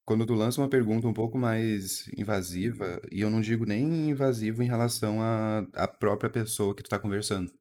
quando 0.06 0.24
tu 0.24 0.34
lança 0.34 0.60
uma 0.60 0.70
pergunta 0.70 1.08
um 1.08 1.12
pouco 1.12 1.36
mais 1.36 2.06
invasiva, 2.16 3.02
e 3.10 3.20
eu 3.20 3.28
não 3.28 3.40
digo 3.40 3.66
nem 3.66 4.10
invasivo 4.10 4.62
em 4.62 4.66
relação 4.66 5.18
à, 5.20 5.88
própria 5.88 6.30
pessoa 6.30 6.76
que 6.76 6.82
tu 6.82 6.88
tá 6.88 6.96
conversando, 6.96 7.52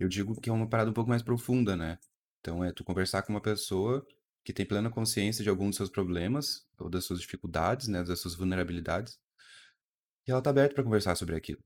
eu 0.00 0.08
digo 0.08 0.40
que 0.40 0.48
é 0.48 0.52
uma 0.52 0.66
parada 0.66 0.90
um 0.90 0.94
pouco 0.94 1.10
mais 1.10 1.22
profunda, 1.22 1.76
né? 1.76 1.98
Então 2.40 2.64
é 2.64 2.72
tu 2.72 2.82
conversar 2.84 3.22
com 3.22 3.34
uma 3.34 3.40
pessoa 3.40 4.04
que 4.42 4.52
tem 4.52 4.64
plena 4.64 4.90
consciência 4.90 5.44
de 5.44 5.50
algum 5.50 5.68
dos 5.68 5.76
seus 5.76 5.90
problemas, 5.90 6.66
ou 6.78 6.88
das 6.88 7.04
suas 7.04 7.20
dificuldades, 7.20 7.86
né, 7.86 8.02
das 8.02 8.18
suas 8.18 8.34
vulnerabilidades, 8.34 9.18
e 10.26 10.30
ela 10.30 10.40
tá 10.40 10.50
aberta 10.50 10.74
pra 10.74 10.84
conversar 10.84 11.14
sobre 11.16 11.36
aquilo, 11.36 11.62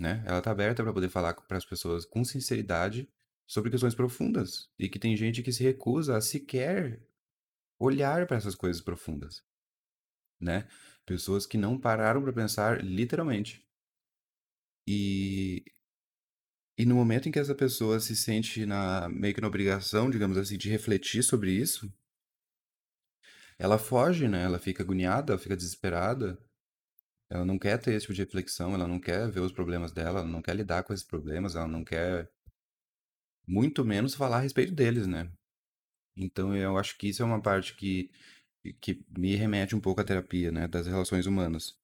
né? 0.00 0.24
Ela 0.26 0.40
tá 0.40 0.50
aberta 0.50 0.82
pra 0.82 0.92
poder 0.92 1.10
falar 1.10 1.34
para 1.34 1.58
as 1.58 1.66
pessoas 1.66 2.06
com 2.06 2.24
sinceridade 2.24 3.06
sobre 3.46 3.70
questões 3.70 3.94
profundas, 3.94 4.70
e 4.78 4.88
que 4.88 4.98
tem 4.98 5.14
gente 5.14 5.42
que 5.42 5.52
se 5.52 5.62
recusa 5.62 6.16
a 6.16 6.20
sequer 6.22 7.02
olhar 7.78 8.26
pra 8.26 8.36
essas 8.36 8.54
coisas 8.54 8.82
profundas. 8.82 9.42
né? 10.40 10.68
Pessoas 11.06 11.46
que 11.46 11.58
não 11.58 11.78
pararam 11.78 12.22
para 12.22 12.32
pensar 12.32 12.84
literalmente. 12.84 13.66
E, 14.86 15.64
e 16.78 16.84
no 16.86 16.94
momento 16.94 17.28
em 17.28 17.32
que 17.32 17.38
essa 17.38 17.54
pessoa 17.54 18.00
se 18.00 18.16
sente 18.16 18.64
na, 18.66 19.08
meio 19.08 19.34
que 19.34 19.40
na 19.40 19.48
obrigação, 19.48 20.10
digamos 20.10 20.36
assim, 20.38 20.56
de 20.56 20.70
refletir 20.70 21.22
sobre 21.22 21.52
isso, 21.52 21.92
ela 23.58 23.78
foge, 23.78 24.28
né? 24.28 24.44
Ela 24.44 24.58
fica 24.58 24.82
agoniada, 24.82 25.32
ela 25.32 25.40
fica 25.40 25.56
desesperada. 25.56 26.38
Ela 27.30 27.44
não 27.44 27.58
quer 27.58 27.78
ter 27.80 27.92
esse 27.92 28.02
tipo 28.02 28.14
de 28.14 28.22
reflexão, 28.22 28.74
ela 28.74 28.86
não 28.88 29.00
quer 29.00 29.30
ver 29.30 29.40
os 29.40 29.52
problemas 29.52 29.92
dela, 29.92 30.20
ela 30.20 30.28
não 30.28 30.40
quer 30.42 30.56
lidar 30.56 30.82
com 30.84 30.94
esses 30.94 31.06
problemas, 31.06 31.56
ela 31.56 31.68
não 31.68 31.84
quer, 31.84 32.30
muito 33.46 33.84
menos, 33.84 34.14
falar 34.14 34.38
a 34.38 34.40
respeito 34.40 34.74
deles, 34.74 35.06
né? 35.06 35.30
Então 36.18 36.54
eu 36.56 36.76
acho 36.76 36.98
que 36.98 37.08
isso 37.08 37.22
é 37.22 37.24
uma 37.24 37.40
parte 37.40 37.74
que, 37.74 38.10
que 38.80 39.02
me 39.16 39.36
remete 39.36 39.76
um 39.76 39.80
pouco 39.80 40.00
à 40.00 40.04
terapia, 40.04 40.50
né? 40.52 40.68
Das 40.68 40.86
relações 40.86 41.26
humanas. 41.26 41.78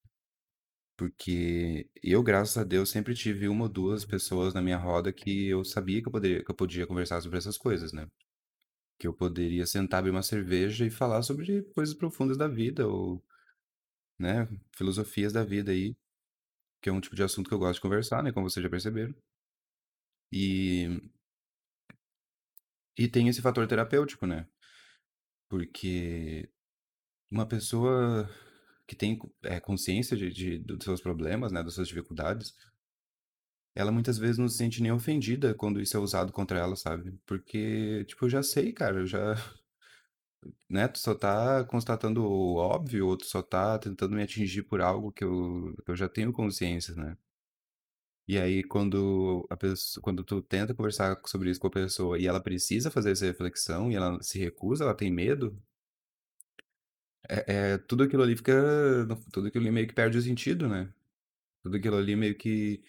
Porque 0.96 1.88
eu, 2.02 2.22
graças 2.22 2.56
a 2.56 2.64
Deus, 2.64 2.90
sempre 2.90 3.14
tive 3.14 3.48
uma 3.48 3.64
ou 3.64 3.68
duas 3.68 4.04
pessoas 4.04 4.54
na 4.54 4.62
minha 4.62 4.76
roda 4.76 5.12
que 5.12 5.48
eu 5.48 5.64
sabia 5.64 6.00
que 6.00 6.08
eu 6.08 6.12
poderia, 6.12 6.44
que 6.44 6.50
eu 6.50 6.54
podia 6.54 6.86
conversar 6.86 7.20
sobre 7.20 7.38
essas 7.38 7.58
coisas, 7.58 7.92
né? 7.92 8.08
Que 8.98 9.06
eu 9.08 9.14
poderia 9.14 9.66
sentar, 9.66 10.00
abrir 10.00 10.10
uma 10.12 10.22
cerveja 10.22 10.86
e 10.86 10.90
falar 10.90 11.22
sobre 11.22 11.62
coisas 11.74 11.94
profundas 11.94 12.36
da 12.38 12.48
vida, 12.48 12.88
ou, 12.88 13.22
né, 14.18 14.48
filosofias 14.76 15.32
da 15.32 15.44
vida 15.44 15.72
aí, 15.72 15.96
que 16.82 16.88
é 16.90 16.92
um 16.92 17.00
tipo 17.00 17.16
de 17.16 17.22
assunto 17.24 17.48
que 17.48 17.54
eu 17.54 17.58
gosto 17.58 17.76
de 17.76 17.82
conversar, 17.82 18.22
né? 18.22 18.32
Como 18.32 18.48
vocês 18.50 18.62
já 18.64 18.70
perceberam. 18.70 19.14
E, 20.32 21.00
e 22.98 23.08
tem 23.08 23.28
esse 23.28 23.40
fator 23.42 23.66
terapêutico, 23.68 24.26
né? 24.26 24.46
Porque 25.48 26.48
uma 27.30 27.46
pessoa 27.46 28.30
que 28.86 28.96
tem 28.96 29.18
é, 29.44 29.60
consciência 29.60 30.16
de, 30.16 30.30
de- 30.32 30.58
dos 30.60 30.84
seus 30.84 31.00
problemas, 31.02 31.52
né, 31.52 31.62
das 31.62 31.74
suas 31.74 31.88
dificuldades, 31.88 32.54
ela 33.74 33.92
muitas 33.92 34.18
vezes 34.18 34.36
não 34.38 34.48
se 34.48 34.56
sente 34.58 34.82
nem 34.82 34.90
ofendida 34.92 35.54
quando 35.54 35.80
isso 35.80 35.96
é 35.96 36.00
usado 36.00 36.32
contra 36.32 36.58
ela, 36.58 36.74
sabe? 36.76 37.18
Porque, 37.26 38.04
tipo, 38.06 38.24
eu 38.24 38.30
já 38.30 38.42
sei, 38.42 38.72
cara, 38.72 38.98
eu 39.00 39.06
já, 39.06 39.34
né, 40.68 40.88
tu 40.88 40.98
só 40.98 41.14
tá 41.14 41.64
constatando 41.64 42.24
o 42.24 42.56
óbvio, 42.56 43.06
ou 43.08 43.16
tu 43.16 43.26
só 43.26 43.42
tá 43.42 43.78
tentando 43.78 44.14
me 44.16 44.22
atingir 44.22 44.62
por 44.64 44.80
algo 44.80 45.12
que 45.12 45.24
eu, 45.24 45.74
que 45.84 45.90
eu 45.90 45.96
já 45.96 46.08
tenho 46.08 46.32
consciência, 46.32 46.94
né? 46.94 47.16
E 48.28 48.38
aí, 48.38 48.62
quando 48.64 49.46
a 49.50 49.56
pessoa, 49.56 50.02
quando 50.02 50.24
tu 50.24 50.40
tenta 50.42 50.74
conversar 50.74 51.20
sobre 51.26 51.50
isso 51.50 51.60
com 51.60 51.66
a 51.68 51.70
pessoa 51.70 52.18
e 52.18 52.26
ela 52.26 52.40
precisa 52.42 52.90
fazer 52.90 53.12
essa 53.12 53.26
reflexão 53.26 53.90
e 53.92 53.96
ela 53.96 54.22
se 54.22 54.38
recusa, 54.38 54.84
ela 54.84 54.94
tem 54.94 55.10
medo, 55.12 55.58
é, 57.28 57.72
é- 57.74 57.78
tudo 57.78 58.02
aquilo 58.04 58.22
ali 58.22 58.36
fica, 58.36 58.52
tudo 59.32 59.48
aquilo 59.48 59.64
ali 59.64 59.72
meio 59.72 59.86
que 59.88 59.94
perde 59.94 60.18
o 60.18 60.22
sentido, 60.22 60.68
né? 60.68 60.92
Tudo 61.62 61.76
aquilo 61.78 61.96
ali 61.98 62.16
meio 62.16 62.36
que, 62.36 62.82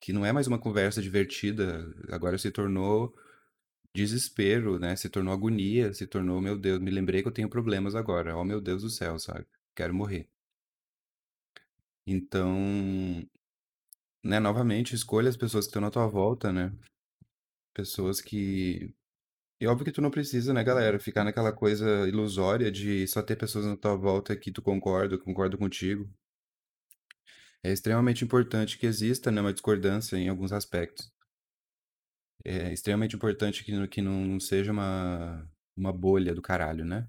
que 0.00 0.12
não 0.12 0.26
é 0.26 0.32
mais 0.32 0.46
uma 0.46 0.58
conversa 0.58 1.02
divertida, 1.02 1.86
agora 2.10 2.38
se 2.38 2.50
tornou 2.52 3.14
desespero, 3.94 4.78
né? 4.80 4.96
Se 4.96 5.08
tornou 5.10 5.34
agonia, 5.34 5.94
se 5.94 6.06
tornou, 6.08 6.40
meu 6.40 6.58
Deus, 6.58 6.80
me 6.80 6.90
lembrei 6.90 7.22
que 7.22 7.28
eu 7.28 7.32
tenho 7.32 7.50
problemas 7.50 7.94
agora. 7.96 8.36
Oh, 8.36 8.44
meu 8.44 8.60
Deus 8.62 8.82
do 8.82 8.90
céu, 8.90 9.18
sabe? 9.18 9.46
Quero 9.76 9.94
morrer. 9.94 10.28
Então, 12.06 13.24
né, 14.24 14.38
novamente, 14.40 14.94
escolha 14.94 15.28
as 15.28 15.36
pessoas 15.36 15.66
que 15.66 15.70
estão 15.70 15.82
na 15.82 15.90
tua 15.90 16.06
volta, 16.06 16.52
né? 16.52 16.72
Pessoas 17.74 18.20
que. 18.20 18.94
E 19.60 19.66
óbvio 19.68 19.86
que 19.86 19.92
tu 19.92 20.02
não 20.02 20.10
precisa, 20.10 20.52
né, 20.54 20.64
galera, 20.64 21.00
ficar 21.00 21.24
naquela 21.24 21.52
coisa 21.52 22.08
ilusória 22.08 22.70
de 22.72 23.06
só 23.08 23.22
ter 23.22 23.36
pessoas 23.36 23.66
na 23.66 23.76
tua 23.76 23.96
volta 23.96 24.36
que 24.36 24.52
tu 24.52 24.62
concorda, 24.62 25.18
concorda 25.18 25.56
contigo. 25.58 26.10
É 27.62 27.72
extremamente 27.72 28.22
importante 28.22 28.76
que 28.76 28.84
exista, 28.86 29.30
né, 29.30 29.40
uma 29.40 29.50
discordância 29.54 30.14
em 30.18 30.28
alguns 30.28 30.52
aspectos. 30.52 31.10
É 32.44 32.72
extremamente 32.72 33.16
importante 33.16 33.64
que, 33.64 33.72
não- 33.72 33.86
que 33.88 34.00
não 34.02 34.38
seja 34.40 34.72
uma, 34.72 35.48
uma 35.76 35.92
bolha 35.92 36.34
do 36.34 36.42
caralho, 36.42 36.84
né? 36.84 37.08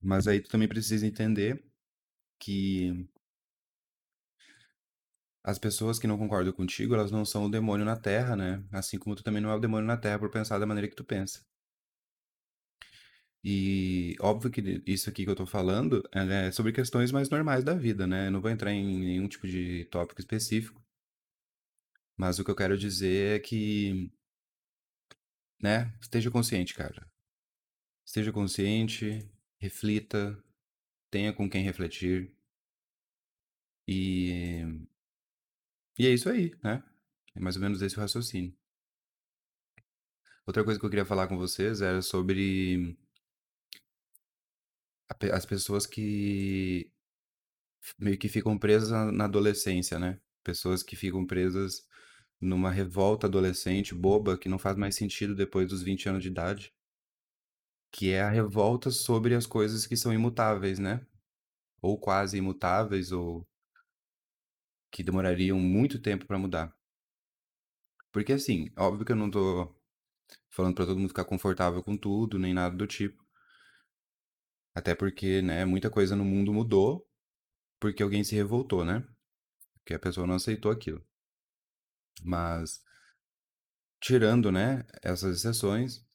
Mas 0.00 0.26
aí 0.26 0.40
tu 0.40 0.48
também 0.50 0.68
precisa 0.68 1.06
entender 1.06 1.62
que 2.40 3.08
as 5.46 5.58
pessoas 5.58 5.98
que 5.98 6.06
não 6.08 6.18
concordam 6.18 6.52
contigo, 6.52 6.94
elas 6.94 7.10
não 7.12 7.24
são 7.24 7.46
o 7.46 7.50
demônio 7.50 7.86
na 7.86 7.96
Terra, 7.96 8.36
né? 8.36 8.62
Assim 8.72 8.98
como 8.98 9.14
tu 9.16 9.22
também 9.22 9.40
não 9.40 9.50
é 9.50 9.54
o 9.54 9.60
demônio 9.60 9.86
na 9.86 9.96
Terra 9.96 10.18
por 10.18 10.28
pensar 10.30 10.58
da 10.58 10.66
maneira 10.66 10.88
que 10.88 10.96
tu 10.96 11.04
pensa. 11.04 11.40
E 13.44 14.16
óbvio 14.20 14.50
que 14.50 14.82
isso 14.86 15.08
aqui 15.08 15.24
que 15.24 15.30
eu 15.30 15.36
tô 15.36 15.46
falando 15.46 16.02
é 16.12 16.50
sobre 16.50 16.72
questões 16.72 17.12
mais 17.12 17.30
normais 17.30 17.62
da 17.64 17.74
vida, 17.74 18.06
né? 18.06 18.26
Eu 18.26 18.32
não 18.32 18.40
vou 18.40 18.50
entrar 18.50 18.72
em 18.72 18.98
nenhum 18.98 19.28
tipo 19.28 19.46
de 19.46 19.84
tópico 19.86 20.20
específico, 20.20 20.82
mas 22.16 22.38
o 22.38 22.44
que 22.44 22.50
eu 22.50 22.56
quero 22.56 22.76
dizer 22.76 23.36
é 23.36 23.38
que, 23.38 24.10
né, 25.62 25.94
esteja 26.00 26.30
consciente, 26.30 26.74
cara. 26.74 27.06
Esteja 28.04 28.32
consciente, 28.32 29.28
reflita, 29.58 30.42
tenha 31.10 31.32
com 31.32 31.48
quem 31.50 31.64
refletir 31.64 32.32
e 33.88 34.85
e 35.98 36.06
é 36.06 36.10
isso 36.10 36.28
aí, 36.28 36.54
né? 36.62 36.82
É 37.34 37.40
mais 37.40 37.56
ou 37.56 37.62
menos 37.62 37.82
esse 37.82 37.96
o 37.96 38.00
raciocínio. 38.00 38.54
Outra 40.46 40.64
coisa 40.64 40.78
que 40.78 40.86
eu 40.86 40.90
queria 40.90 41.04
falar 41.04 41.26
com 41.26 41.36
vocês 41.36 41.80
era 41.82 42.00
sobre 42.00 42.96
as 45.32 45.46
pessoas 45.46 45.86
que 45.86 46.90
meio 47.98 48.18
que 48.18 48.28
ficam 48.28 48.58
presas 48.58 48.90
na 48.90 49.12
na 49.12 49.24
adolescência, 49.24 49.98
né? 49.98 50.20
Pessoas 50.44 50.82
que 50.82 50.96
ficam 50.96 51.26
presas 51.26 51.86
numa 52.40 52.70
revolta 52.70 53.26
adolescente 53.26 53.94
boba 53.94 54.38
que 54.38 54.48
não 54.48 54.58
faz 54.58 54.76
mais 54.76 54.94
sentido 54.96 55.34
depois 55.34 55.68
dos 55.68 55.82
20 55.82 56.08
anos 56.08 56.22
de 56.22 56.28
idade, 56.28 56.72
que 57.90 58.10
é 58.10 58.20
a 58.22 58.30
revolta 58.30 58.90
sobre 58.90 59.34
as 59.34 59.46
coisas 59.46 59.86
que 59.86 59.96
são 59.96 60.12
imutáveis, 60.12 60.78
né? 60.78 61.04
Ou 61.82 61.98
quase 61.98 62.38
imutáveis, 62.38 63.12
ou 63.12 63.46
que 64.96 65.02
demorariam 65.02 65.60
muito 65.60 65.98
tempo 65.98 66.24
para 66.24 66.38
mudar. 66.38 66.74
Porque 68.10 68.32
assim, 68.32 68.70
óbvio 68.78 69.04
que 69.04 69.12
eu 69.12 69.16
não 69.16 69.30
tô 69.30 69.76
falando 70.48 70.74
pra 70.74 70.86
todo 70.86 70.96
mundo 70.98 71.10
ficar 71.10 71.26
confortável 71.26 71.82
com 71.82 71.98
tudo, 71.98 72.38
nem 72.38 72.54
nada 72.54 72.74
do 72.74 72.86
tipo. 72.86 73.22
Até 74.74 74.94
porque, 74.94 75.42
né, 75.42 75.66
muita 75.66 75.90
coisa 75.90 76.16
no 76.16 76.24
mundo 76.24 76.50
mudou 76.50 77.06
porque 77.78 78.02
alguém 78.02 78.24
se 78.24 78.34
revoltou, 78.34 78.86
né? 78.86 79.06
Porque 79.74 79.92
a 79.92 79.98
pessoa 79.98 80.26
não 80.26 80.36
aceitou 80.36 80.72
aquilo. 80.72 81.06
Mas, 82.24 82.82
tirando, 84.00 84.50
né, 84.50 84.86
essas 85.02 85.36
exceções, 85.36 86.06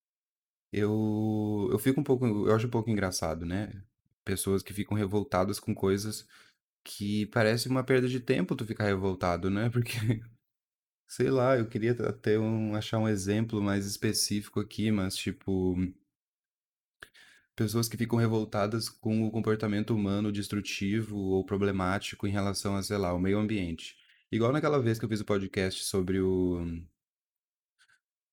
eu, 0.73 1.69
eu 1.71 1.77
fico 1.77 2.01
um 2.01 2.03
pouco, 2.03 2.25
eu 2.25 2.55
acho 2.55 2.65
um 2.65 2.71
pouco 2.71 2.89
engraçado, 2.89 3.45
né? 3.45 3.83
Pessoas 4.25 4.63
que 4.63 4.73
ficam 4.73 4.97
revoltadas 4.97 5.59
com 5.59 5.75
coisas 5.75 6.27
que 6.83 7.25
parece 7.27 7.67
uma 7.69 7.83
perda 7.83 8.07
de 8.07 8.19
tempo 8.19 8.55
tu 8.55 8.65
ficar 8.65 8.85
revoltado, 8.85 9.49
né? 9.49 9.69
Porque, 9.69 9.91
sei 11.07 11.29
lá, 11.29 11.57
eu 11.57 11.67
queria 11.67 11.93
até 11.93 12.39
um, 12.39 12.75
achar 12.75 12.99
um 12.99 13.07
exemplo 13.09 13.61
mais 13.61 13.85
específico 13.85 14.59
aqui, 14.59 14.91
mas 14.91 15.15
tipo, 15.15 15.75
pessoas 17.55 17.87
que 17.87 17.97
ficam 17.97 18.17
revoltadas 18.17 18.89
com 18.89 19.25
o 19.27 19.31
comportamento 19.31 19.95
humano 19.95 20.31
destrutivo 20.31 21.17
ou 21.17 21.45
problemático 21.45 22.27
em 22.27 22.31
relação 22.31 22.75
a, 22.75 22.83
sei 22.83 22.97
lá, 22.97 23.13
o 23.13 23.19
meio 23.19 23.39
ambiente. 23.39 23.95
Igual 24.31 24.51
naquela 24.51 24.81
vez 24.81 24.97
que 24.99 25.05
eu 25.05 25.09
fiz 25.09 25.19
o 25.21 25.25
podcast 25.25 25.83
sobre 25.85 26.19
o, 26.21 26.65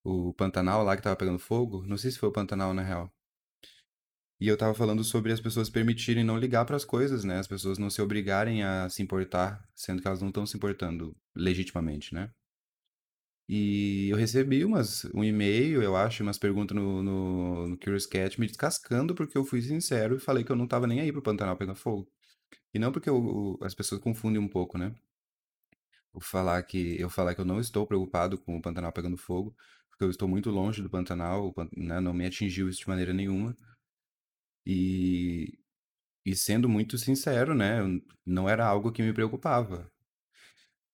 o 0.04 0.32
Pantanal 0.34 0.82
lá 0.84 0.96
que 0.96 1.02
tava 1.02 1.16
pegando 1.16 1.38
fogo. 1.38 1.84
Não 1.87 1.96
sei 1.96 2.11
se 2.11 2.18
foi 2.18 2.28
o 2.28 2.32
Pantanal, 2.32 2.72
na 2.74 2.82
real. 2.82 3.12
E 4.40 4.48
eu 4.48 4.57
tava 4.57 4.74
falando 4.74 5.05
sobre 5.05 5.33
as 5.33 5.40
pessoas 5.40 5.70
permitirem 5.70 6.24
não 6.24 6.37
ligar 6.38 6.64
para 6.64 6.74
as 6.77 6.85
coisas, 6.85 7.22
né? 7.24 7.38
As 7.38 7.46
pessoas 7.46 7.79
não 7.79 7.88
se 7.90 8.03
obrigarem 8.03 8.62
a 8.64 8.88
se 8.88 9.01
importar, 9.03 9.64
sendo 9.77 10.01
que 10.03 10.09
elas 10.09 10.20
não 10.20 10.29
estão 10.29 10.44
se 10.46 10.57
importando 10.57 11.16
legitimamente, 11.37 12.12
né? 12.14 12.31
E 13.48 14.09
eu 14.11 14.16
recebi 14.16 14.62
umas, 14.64 15.07
um 15.14 15.24
e-mail, 15.24 15.83
eu 15.83 15.96
acho, 15.96 16.22
umas 16.22 16.37
perguntas 16.38 16.77
no, 16.77 17.03
no, 17.03 17.68
no 17.68 17.79
Curious 17.79 18.05
Cat 18.07 18.38
me 18.38 18.46
descascando 18.46 19.14
porque 19.14 19.38
eu 19.38 19.44
fui 19.44 19.62
sincero 19.62 20.16
e 20.16 20.20
falei 20.20 20.44
que 20.44 20.53
eu 20.53 20.57
não 20.57 20.66
tava 20.68 20.87
nem 20.87 21.01
aí 21.01 21.11
pro 21.11 21.22
Pantanal 21.22 21.57
pegar 21.57 21.74
fogo. 21.74 22.11
E 22.74 22.79
não 22.79 22.92
porque 22.92 23.11
eu- 23.11 23.59
as 23.62 23.74
pessoas 23.74 24.01
confundem 24.03 24.40
um 24.42 24.48
pouco, 24.48 24.79
né? 24.79 24.94
O 26.12 26.20
falar 26.20 26.62
que 26.64 27.01
eu 27.01 27.09
falar 27.09 27.35
que 27.35 27.40
eu 27.40 27.44
não 27.46 27.59
estou 27.61 27.87
preocupado 27.87 28.37
com 28.38 28.57
o 28.59 28.62
Pantanal 28.62 28.92
pegando 28.92 29.16
fogo, 29.16 29.57
porque 29.88 30.05
eu 30.05 30.11
estou 30.11 30.29
muito 30.29 30.51
longe 30.51 30.83
do 30.83 30.90
Pantanal, 30.90 31.48
o 31.48 31.55
né, 31.77 31.98
não 32.01 32.12
me 32.12 32.27
atingiu 32.27 32.68
isso 32.68 32.81
de 32.81 32.88
maneira 32.88 33.12
nenhuma. 33.14 33.57
E, 34.68 35.59
e 36.26 36.37
sendo 36.37 36.68
muito 36.68 36.98
sincero, 36.98 37.54
né, 37.54 37.78
não 38.26 38.48
era 38.48 38.66
algo 38.66 38.92
que 38.92 39.02
me 39.02 39.14
preocupava. 39.14 39.90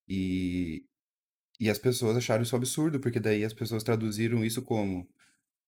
E, 0.07 0.85
e 1.59 1.69
as 1.69 1.79
pessoas 1.79 2.17
acharam 2.17 2.43
isso 2.43 2.55
absurdo, 2.55 2.99
porque 2.99 3.19
daí 3.19 3.43
as 3.45 3.53
pessoas 3.53 3.83
traduziram 3.83 4.45
isso 4.45 4.61
como, 4.63 5.09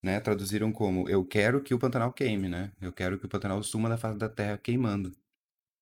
né, 0.04 0.20
traduziram 0.22 0.72
como 0.72 1.10
eu 1.10 1.26
quero 1.26 1.64
que 1.64 1.74
o 1.74 1.80
Pantanal 1.80 2.14
queime, 2.14 2.50
né? 2.50 2.74
Eu 2.82 2.94
quero 2.94 3.20
que 3.20 3.26
o 3.28 3.30
Pantanal 3.30 3.64
suma 3.64 3.90
da 3.90 3.98
face 3.98 4.18
da 4.20 4.30
terra 4.30 4.58
queimando. 4.58 5.16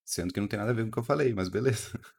Sendo 0.05 0.33
que 0.33 0.39
não 0.41 0.47
tem 0.47 0.59
nada 0.59 0.71
a 0.71 0.73
ver 0.75 0.83
com 0.83 0.89
o 0.89 0.91
que 0.93 0.99
eu 0.99 1.03
falei, 1.03 1.33
mas 1.33 1.49
beleza. 1.49 1.99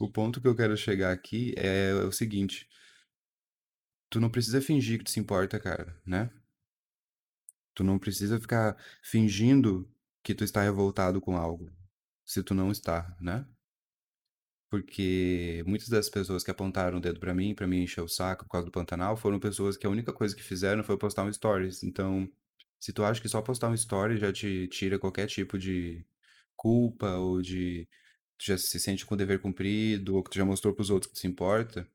O 0.00 0.10
ponto 0.10 0.40
que 0.40 0.48
eu 0.48 0.56
quero 0.56 0.76
chegar 0.78 1.12
aqui 1.12 1.54
é 1.58 1.92
o 1.94 2.12
seguinte: 2.12 2.66
tu 4.10 4.20
não 4.20 4.30
precisa 4.30 4.60
fingir 4.62 4.98
que 4.98 5.04
tu 5.04 5.10
se 5.10 5.20
importa, 5.20 5.60
cara, 5.60 5.96
né? 6.06 6.30
Tu 7.74 7.84
não 7.84 7.98
precisa 7.98 8.38
ficar 8.40 8.76
fingindo 9.02 9.88
que 10.22 10.34
tu 10.34 10.44
está 10.44 10.62
revoltado 10.62 11.20
com 11.20 11.36
algo, 11.36 11.70
se 12.24 12.42
tu 12.42 12.54
não 12.54 12.70
está, 12.70 13.16
né? 13.20 13.46
Porque 14.70 15.64
muitas 15.66 15.88
das 15.88 16.08
pessoas 16.08 16.44
que 16.44 16.50
apontaram 16.50 16.98
o 16.98 17.00
dedo 17.00 17.18
pra 17.18 17.34
mim, 17.34 17.54
pra 17.54 17.66
me 17.66 17.82
encher 17.82 18.02
o 18.02 18.08
saco 18.08 18.44
por 18.44 18.52
causa 18.52 18.66
do 18.66 18.70
Pantanal, 18.72 19.16
foram 19.16 19.40
pessoas 19.40 19.76
que 19.76 19.84
a 19.86 19.90
única 19.90 20.12
coisa 20.12 20.34
que 20.34 20.42
fizeram 20.42 20.84
foi 20.84 20.96
postar 20.96 21.24
um 21.24 21.32
stories. 21.32 21.82
Então, 21.82 22.30
se 22.78 22.92
tu 22.92 23.02
acha 23.04 23.20
que 23.20 23.28
só 23.28 23.42
postar 23.42 23.68
um 23.68 23.74
story 23.74 24.16
já 24.16 24.32
te 24.32 24.68
tira 24.68 24.96
qualquer 24.98 25.26
tipo 25.26 25.58
de 25.58 26.06
culpa 26.56 27.16
ou 27.16 27.42
de 27.42 27.88
tu 28.38 28.46
já 28.46 28.58
se 28.58 28.78
sente 28.80 29.04
com 29.06 29.14
o 29.14 29.18
dever 29.18 29.40
cumprido 29.40 30.16
ou 30.16 30.22
que 30.22 30.30
tu 30.30 30.36
já 30.38 30.44
mostrou 30.44 30.74
pros 30.74 30.90
outros 30.90 31.12
que 31.12 31.18
se 31.18 31.26
importa, 31.26 31.88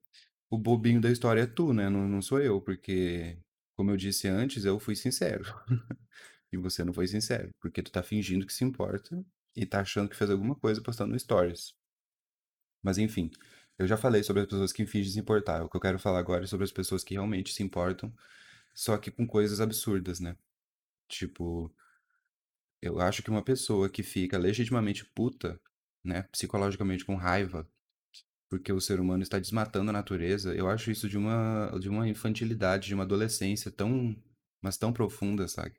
o 0.49 0.57
bobinho 0.57 1.01
da 1.01 1.11
história 1.11 1.41
é 1.41 1.47
tu, 1.47 1.73
né? 1.73 1.89
Não, 1.89 2.07
não 2.07 2.21
sou 2.21 2.41
eu, 2.41 2.61
porque, 2.61 3.37
como 3.75 3.91
eu 3.91 3.97
disse 3.97 4.27
antes, 4.27 4.65
eu 4.65 4.79
fui 4.79 4.95
sincero. 4.95 5.43
E 6.51 6.57
você 6.57 6.85
não 6.85 6.93
foi 6.93 7.05
sincero, 7.07 7.49
porque 7.59 7.81
tu 7.83 7.91
tá 7.91 8.01
fingindo 8.01 8.45
que 8.45 8.53
se 8.53 8.63
importa 8.63 9.21
e 9.55 9.65
tá 9.65 9.81
achando 9.81 10.07
que 10.07 10.15
fez 10.15 10.29
alguma 10.29 10.55
coisa 10.55 10.81
postando 10.81 11.11
no 11.11 11.19
stories. 11.19 11.73
Mas 12.81 12.97
enfim, 12.97 13.29
eu 13.77 13.87
já 13.87 13.97
falei 13.97 14.23
sobre 14.23 14.43
as 14.43 14.47
pessoas 14.47 14.71
que 14.71 14.85
fingem 14.85 15.11
se 15.11 15.19
importar. 15.19 15.63
O 15.63 15.69
que 15.69 15.75
eu 15.75 15.81
quero 15.81 15.99
falar 15.99 16.19
agora 16.19 16.43
é 16.45 16.47
sobre 16.47 16.63
as 16.63 16.71
pessoas 16.71 17.03
que 17.03 17.15
realmente 17.15 17.51
se 17.51 17.63
importam, 17.63 18.13
só 18.73 18.97
que 18.97 19.11
com 19.11 19.27
coisas 19.27 19.59
absurdas, 19.59 20.19
né? 20.19 20.37
Tipo, 21.09 21.73
eu 22.81 22.99
acho 22.99 23.23
que 23.23 23.29
uma 23.29 23.43
pessoa 23.43 23.89
que 23.89 24.03
fica 24.03 24.37
legitimamente 24.37 25.05
puta, 25.05 25.59
né, 26.03 26.23
psicologicamente 26.31 27.03
com 27.03 27.15
raiva, 27.15 27.67
porque 28.49 28.71
o 28.71 28.81
ser 28.81 28.99
humano 28.99 29.23
está 29.23 29.39
desmatando 29.39 29.89
a 29.89 29.93
natureza, 29.93 30.53
eu 30.53 30.69
acho 30.69 30.91
isso 30.91 31.09
de 31.09 31.17
uma, 31.17 31.71
de 31.79 31.89
uma 31.89 32.07
infantilidade, 32.07 32.87
de 32.87 32.93
uma 32.93 33.03
adolescência 33.03 33.71
tão, 33.71 34.15
mas 34.61 34.77
tão 34.77 34.93
profunda, 34.93 35.47
sabe? 35.47 35.75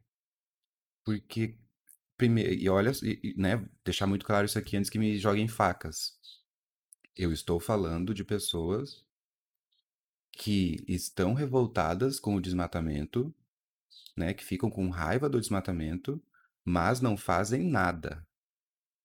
Porque, 1.05 1.57
primeiro, 2.17 2.53
e 2.53 2.69
olha, 2.69 2.93
e, 3.03 3.35
né, 3.37 3.65
deixar 3.85 4.07
muito 4.07 4.27
claro 4.27 4.47
isso 4.47 4.59
aqui 4.59 4.77
antes 4.77 4.91
que 4.91 4.99
me 4.99 5.17
joguem 5.19 5.47
facas. 5.47 6.19
Eu 7.17 7.33
estou 7.33 7.61
falando 7.61 8.13
de 8.13 8.25
pessoas 8.25 9.05
que 10.33 10.85
estão 10.87 11.33
revoltadas 11.33 12.21
com 12.21 12.35
o 12.35 12.41
desmatamento, 12.41 13.35
né, 14.17 14.35
que 14.35 14.45
ficam 14.45 14.69
com 14.69 14.91
raiva 14.91 15.29
do 15.29 15.41
desmatamento, 15.41 16.23
mas 16.65 17.01
não 17.01 17.17
fazem 17.17 17.63
nada, 17.63 18.27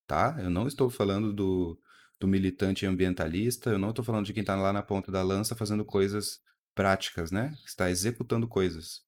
tá? 0.08 0.36
Eu 0.40 0.50
não 0.50 0.68
estou 0.68 0.90
falando 0.90 1.32
do, 1.32 1.80
do 2.22 2.28
militante 2.28 2.86
ambientalista, 2.86 3.72
eu 3.72 3.80
não 3.80 3.90
estou 3.90 4.06
falando 4.06 4.28
de 4.28 4.32
quem 4.34 4.42
está 4.42 4.56
lá 4.56 4.72
na 4.72 4.84
ponta 4.84 5.12
da 5.12 5.24
lança 5.24 5.56
fazendo 5.56 5.84
coisas 5.84 6.40
práticas, 6.76 7.32
né? 7.32 7.58
Está 7.66 7.90
executando 7.90 8.48
coisas. 8.48 9.02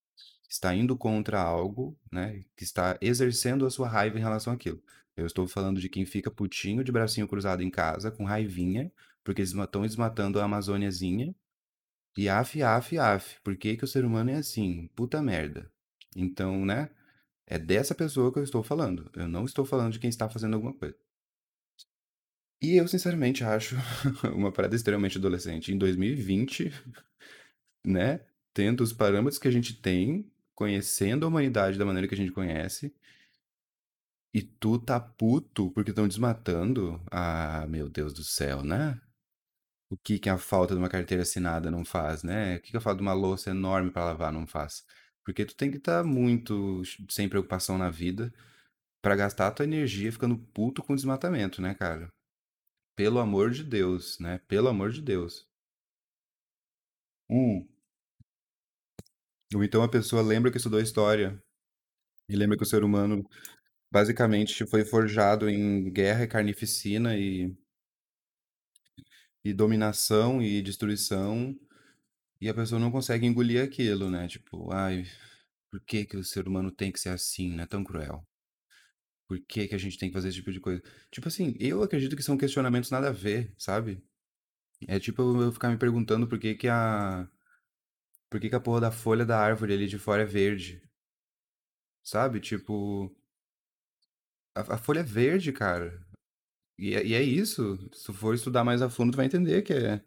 Está 0.49 0.73
indo 0.73 0.97
contra 0.97 1.39
algo, 1.39 1.95
né? 2.11 2.43
Que 2.57 2.63
está 2.63 2.97
exercendo 2.99 3.67
a 3.67 3.69
sua 3.69 3.87
raiva 3.87 4.17
em 4.17 4.21
relação 4.21 4.51
àquilo. 4.51 4.81
Eu 5.15 5.27
estou 5.27 5.47
falando 5.47 5.79
de 5.79 5.89
quem 5.89 6.07
fica 6.07 6.31
putinho 6.31 6.83
de 6.83 6.91
bracinho 6.91 7.27
cruzado 7.27 7.61
em 7.61 7.69
casa, 7.69 8.09
com 8.09 8.25
raivinha, 8.25 8.91
porque 9.23 9.43
estão 9.43 9.83
desmatando 9.83 10.39
a 10.39 10.45
Amazôniazinha. 10.45 11.35
E 12.17 12.27
af, 12.27 12.59
af, 12.63 12.97
af. 12.97 13.39
Por 13.43 13.55
que, 13.55 13.77
que 13.77 13.83
o 13.83 13.87
ser 13.87 14.05
humano 14.05 14.31
é 14.31 14.37
assim? 14.37 14.89
Puta 14.95 15.21
merda. 15.21 15.71
Então, 16.15 16.65
né? 16.65 16.89
É 17.45 17.59
dessa 17.59 17.93
pessoa 17.93 18.33
que 18.33 18.39
eu 18.39 18.43
estou 18.43 18.63
falando. 18.63 19.11
Eu 19.15 19.27
não 19.27 19.45
estou 19.45 19.65
falando 19.65 19.93
de 19.93 19.99
quem 19.99 20.09
está 20.09 20.27
fazendo 20.27 20.55
alguma 20.55 20.73
coisa. 20.73 20.95
E 22.63 22.77
eu, 22.77 22.87
sinceramente, 22.87 23.43
acho 23.43 23.75
uma 24.33 24.51
parada 24.51 24.75
extremamente 24.75 25.17
adolescente. 25.17 25.73
Em 25.73 25.77
2020, 25.77 26.71
né? 27.85 28.21
Tendo 28.53 28.81
os 28.83 28.93
parâmetros 28.93 29.39
que 29.39 29.47
a 29.47 29.51
gente 29.51 29.73
tem, 29.81 30.31
conhecendo 30.55 31.25
a 31.25 31.29
humanidade 31.29 31.77
da 31.77 31.85
maneira 31.85 32.07
que 32.07 32.13
a 32.15 32.17
gente 32.17 32.31
conhece, 32.31 32.93
e 34.33 34.41
tu 34.41 34.79
tá 34.79 34.99
puto 34.99 35.71
porque 35.71 35.91
estão 35.91 36.07
desmatando. 36.07 37.01
Ah, 37.11 37.65
meu 37.69 37.89
Deus 37.89 38.13
do 38.13 38.23
céu, 38.23 38.63
né? 38.63 38.99
O 39.89 39.97
que 39.97 40.19
que 40.19 40.29
a 40.29 40.37
falta 40.37 40.75
de 40.75 40.79
uma 40.79 40.89
carteira 40.89 41.23
assinada 41.23 41.71
não 41.71 41.85
faz, 41.85 42.23
né? 42.23 42.57
O 42.57 42.61
que 42.61 42.71
que 42.71 42.77
a 42.77 42.81
falta 42.81 42.97
de 42.97 43.03
uma 43.03 43.13
louça 43.13 43.51
enorme 43.51 43.91
pra 43.91 44.05
lavar 44.05 44.33
não 44.33 44.47
faz? 44.47 44.85
Porque 45.25 45.45
tu 45.45 45.55
tem 45.55 45.71
que 45.71 45.77
estar 45.77 46.03
muito 46.03 46.83
sem 47.09 47.29
preocupação 47.29 47.77
na 47.77 47.89
vida 47.89 48.33
pra 49.01 49.15
gastar 49.15 49.51
tua 49.51 49.65
energia 49.65 50.11
ficando 50.11 50.37
puto 50.37 50.83
com 50.83 50.95
desmatamento, 50.95 51.61
né, 51.61 51.75
cara? 51.75 52.11
Pelo 52.95 53.19
amor 53.19 53.51
de 53.51 53.63
Deus, 53.63 54.17
né? 54.19 54.39
Pelo 54.47 54.67
amor 54.67 54.91
de 54.91 55.01
Deus. 55.01 55.47
Um. 57.29 57.67
Ou 59.53 59.63
então 59.63 59.83
a 59.83 59.89
pessoa 59.89 60.21
lembra 60.21 60.51
que 60.51 60.57
estudou 60.57 60.79
história 60.79 61.41
e 62.29 62.35
lembra 62.35 62.57
que 62.57 62.63
o 62.63 62.67
ser 62.67 62.83
humano 62.83 63.23
basicamente 63.91 64.65
foi 64.65 64.85
forjado 64.85 65.49
em 65.49 65.91
guerra 65.91 66.23
e 66.23 66.27
carnificina 66.27 67.17
e, 67.17 67.55
e 69.43 69.53
dominação 69.53 70.41
e 70.41 70.61
destruição 70.61 71.55
e 72.41 72.49
a 72.49 72.53
pessoa 72.53 72.79
não 72.79 72.91
consegue 72.91 73.25
engolir 73.25 73.63
aquilo, 73.63 74.09
né? 74.09 74.27
Tipo, 74.27 74.71
ai, 74.73 75.05
por 75.71 75.81
que 75.81 76.05
que 76.05 76.17
o 76.17 76.23
ser 76.23 76.47
humano 76.47 76.71
tem 76.71 76.91
que 76.91 76.99
ser 76.99 77.09
assim, 77.09 77.53
né? 77.55 77.65
Tão 77.65 77.83
cruel. 77.83 78.25
Por 79.33 79.39
que 79.47 79.67
que 79.67 79.75
a 79.75 79.77
gente 79.79 79.97
tem 79.97 80.09
que 80.09 80.13
fazer 80.13 80.29
esse 80.29 80.37
tipo 80.37 80.51
de 80.51 80.59
coisa? 80.59 80.81
Tipo 81.11 81.27
assim, 81.27 81.55
eu 81.59 81.81
acredito 81.81 82.15
que 82.15 82.21
são 82.23 82.37
questionamentos 82.37 82.91
nada 82.91 83.09
a 83.09 83.11
ver, 83.11 83.51
sabe? 83.57 84.03
É 84.87 84.99
tipo 84.99 85.21
eu 85.41 85.51
ficar 85.51 85.69
me 85.69 85.77
perguntando 85.77 86.27
por 86.27 86.39
que 86.39 86.55
que 86.55 86.67
a 86.67 87.27
por 88.29 88.39
que 88.39 88.49
que 88.49 88.55
a 88.55 88.59
porra 88.59 88.81
da 88.81 88.91
folha 88.91 89.25
da 89.25 89.39
árvore 89.39 89.73
ali 89.73 89.87
de 89.87 89.97
fora 89.99 90.23
é 90.23 90.25
verde, 90.25 90.81
sabe? 92.03 92.39
Tipo, 92.39 93.11
a, 94.55 94.75
a 94.75 94.77
folha 94.77 94.99
é 94.99 95.03
verde, 95.03 95.51
cara. 95.51 96.05
E 96.77 96.95
é, 96.95 97.05
e 97.05 97.13
é 97.15 97.21
isso. 97.23 97.77
Se 97.93 98.05
tu 98.05 98.13
for 98.13 98.35
estudar 98.35 98.63
mais 98.63 98.81
a 98.81 98.89
fundo, 98.89 99.13
tu 99.13 99.17
vai 99.17 99.25
entender 99.25 99.61
que 99.63 99.73
é 99.73 100.03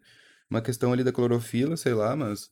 uma 0.49 0.61
questão 0.61 0.93
ali 0.93 1.03
da 1.03 1.11
clorofila, 1.13 1.77
sei 1.77 1.93
lá, 1.93 2.15
mas 2.15 2.51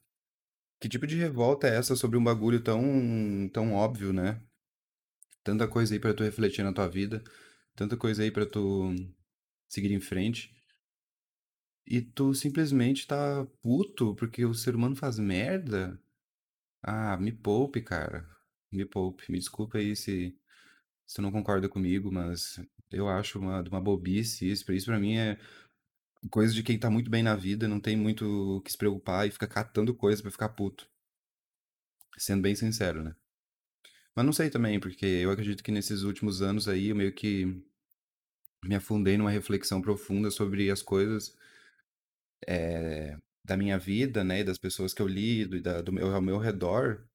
que 0.79 0.89
tipo 0.89 1.07
de 1.07 1.15
revolta 1.17 1.67
é 1.67 1.77
essa 1.77 1.95
sobre 1.95 2.17
um 2.17 2.23
bagulho 2.23 2.61
tão, 2.63 3.49
tão 3.53 3.73
óbvio, 3.73 4.13
né? 4.13 4.41
Tanta 5.45 5.67
coisa 5.67 5.93
aí 5.93 5.99
pra 5.99 6.12
tu 6.12 6.23
refletir 6.23 6.63
na 6.63 6.73
tua 6.73 6.88
vida, 6.89 7.23
tanta 7.75 7.95
coisa 7.95 8.23
aí 8.23 8.31
pra 8.31 8.47
tu 8.47 8.95
seguir 9.69 9.93
em 9.93 10.01
frente. 10.01 10.51
E 11.86 12.01
tu 12.01 12.34
simplesmente 12.34 13.05
tá 13.05 13.45
puto 13.62 14.15
porque 14.15 14.43
o 14.43 14.55
ser 14.55 14.75
humano 14.75 14.95
faz 14.95 15.19
merda? 15.19 16.01
Ah, 16.81 17.15
me 17.17 17.31
poupe, 17.31 17.79
cara. 17.81 18.27
Me 18.71 18.86
poupe. 18.86 19.31
Me 19.31 19.38
desculpa 19.38 19.77
aí 19.77 19.95
se, 19.95 20.36
se 21.05 21.15
tu 21.15 21.21
não 21.21 21.31
concorda 21.31 21.69
comigo, 21.69 22.12
mas 22.12 22.60
eu 22.91 23.08
acho 23.08 23.39
uma, 23.39 23.62
uma 23.62 23.81
bobice 23.81 24.49
isso. 24.49 24.71
Isso 24.73 24.88
pra 24.88 24.99
mim 24.99 25.17
é 25.17 25.39
coisa 26.31 26.55
de 26.55 26.63
quem 26.63 26.79
tá 26.79 26.89
muito 26.89 27.10
bem 27.12 27.21
na 27.21 27.36
vida, 27.36 27.67
não 27.67 27.79
tem 27.79 27.95
muito 27.95 28.58
o 28.58 28.62
que 28.62 28.71
se 28.71 28.77
preocupar 28.77 29.27
e 29.27 29.31
fica 29.31 29.47
catando 29.47 29.93
coisa 29.93 30.23
pra 30.23 30.31
ficar 30.31 30.49
puto. 30.49 30.89
Sendo 32.17 32.41
bem 32.41 32.55
sincero, 32.55 33.03
né? 33.03 33.15
Mas 34.15 34.25
não 34.25 34.34
sei 34.34 34.49
também, 34.49 34.80
porque 34.80 35.06
eu 35.06 35.32
acredito 35.32 35.63
que 35.63 35.71
nesses 35.71 36.01
últimos 36.04 36.41
anos 36.41 36.67
aí 36.67 36.88
eu 36.89 36.95
meio 36.95 37.13
que 37.13 37.62
me 38.65 38.75
afundei 38.75 39.17
numa 39.17 39.32
reflexão 39.32 39.82
profunda 39.82 40.30
sobre 40.30 40.69
as 40.69 40.82
coisas 40.82 41.38
eh, 42.47 43.17
da 43.43 43.58
minha 43.58 43.78
vida, 43.78 44.23
né, 44.23 44.39
e 44.41 44.43
das 44.43 44.58
pessoas 44.58 44.93
que 44.93 45.01
eu 45.01 45.08
lido 45.08 45.56
e 45.58 45.62
da, 45.62 45.82
do 45.82 45.91
meu, 45.91 46.13
ao 46.15 46.21
meu 46.21 46.38
redor, 46.38 47.06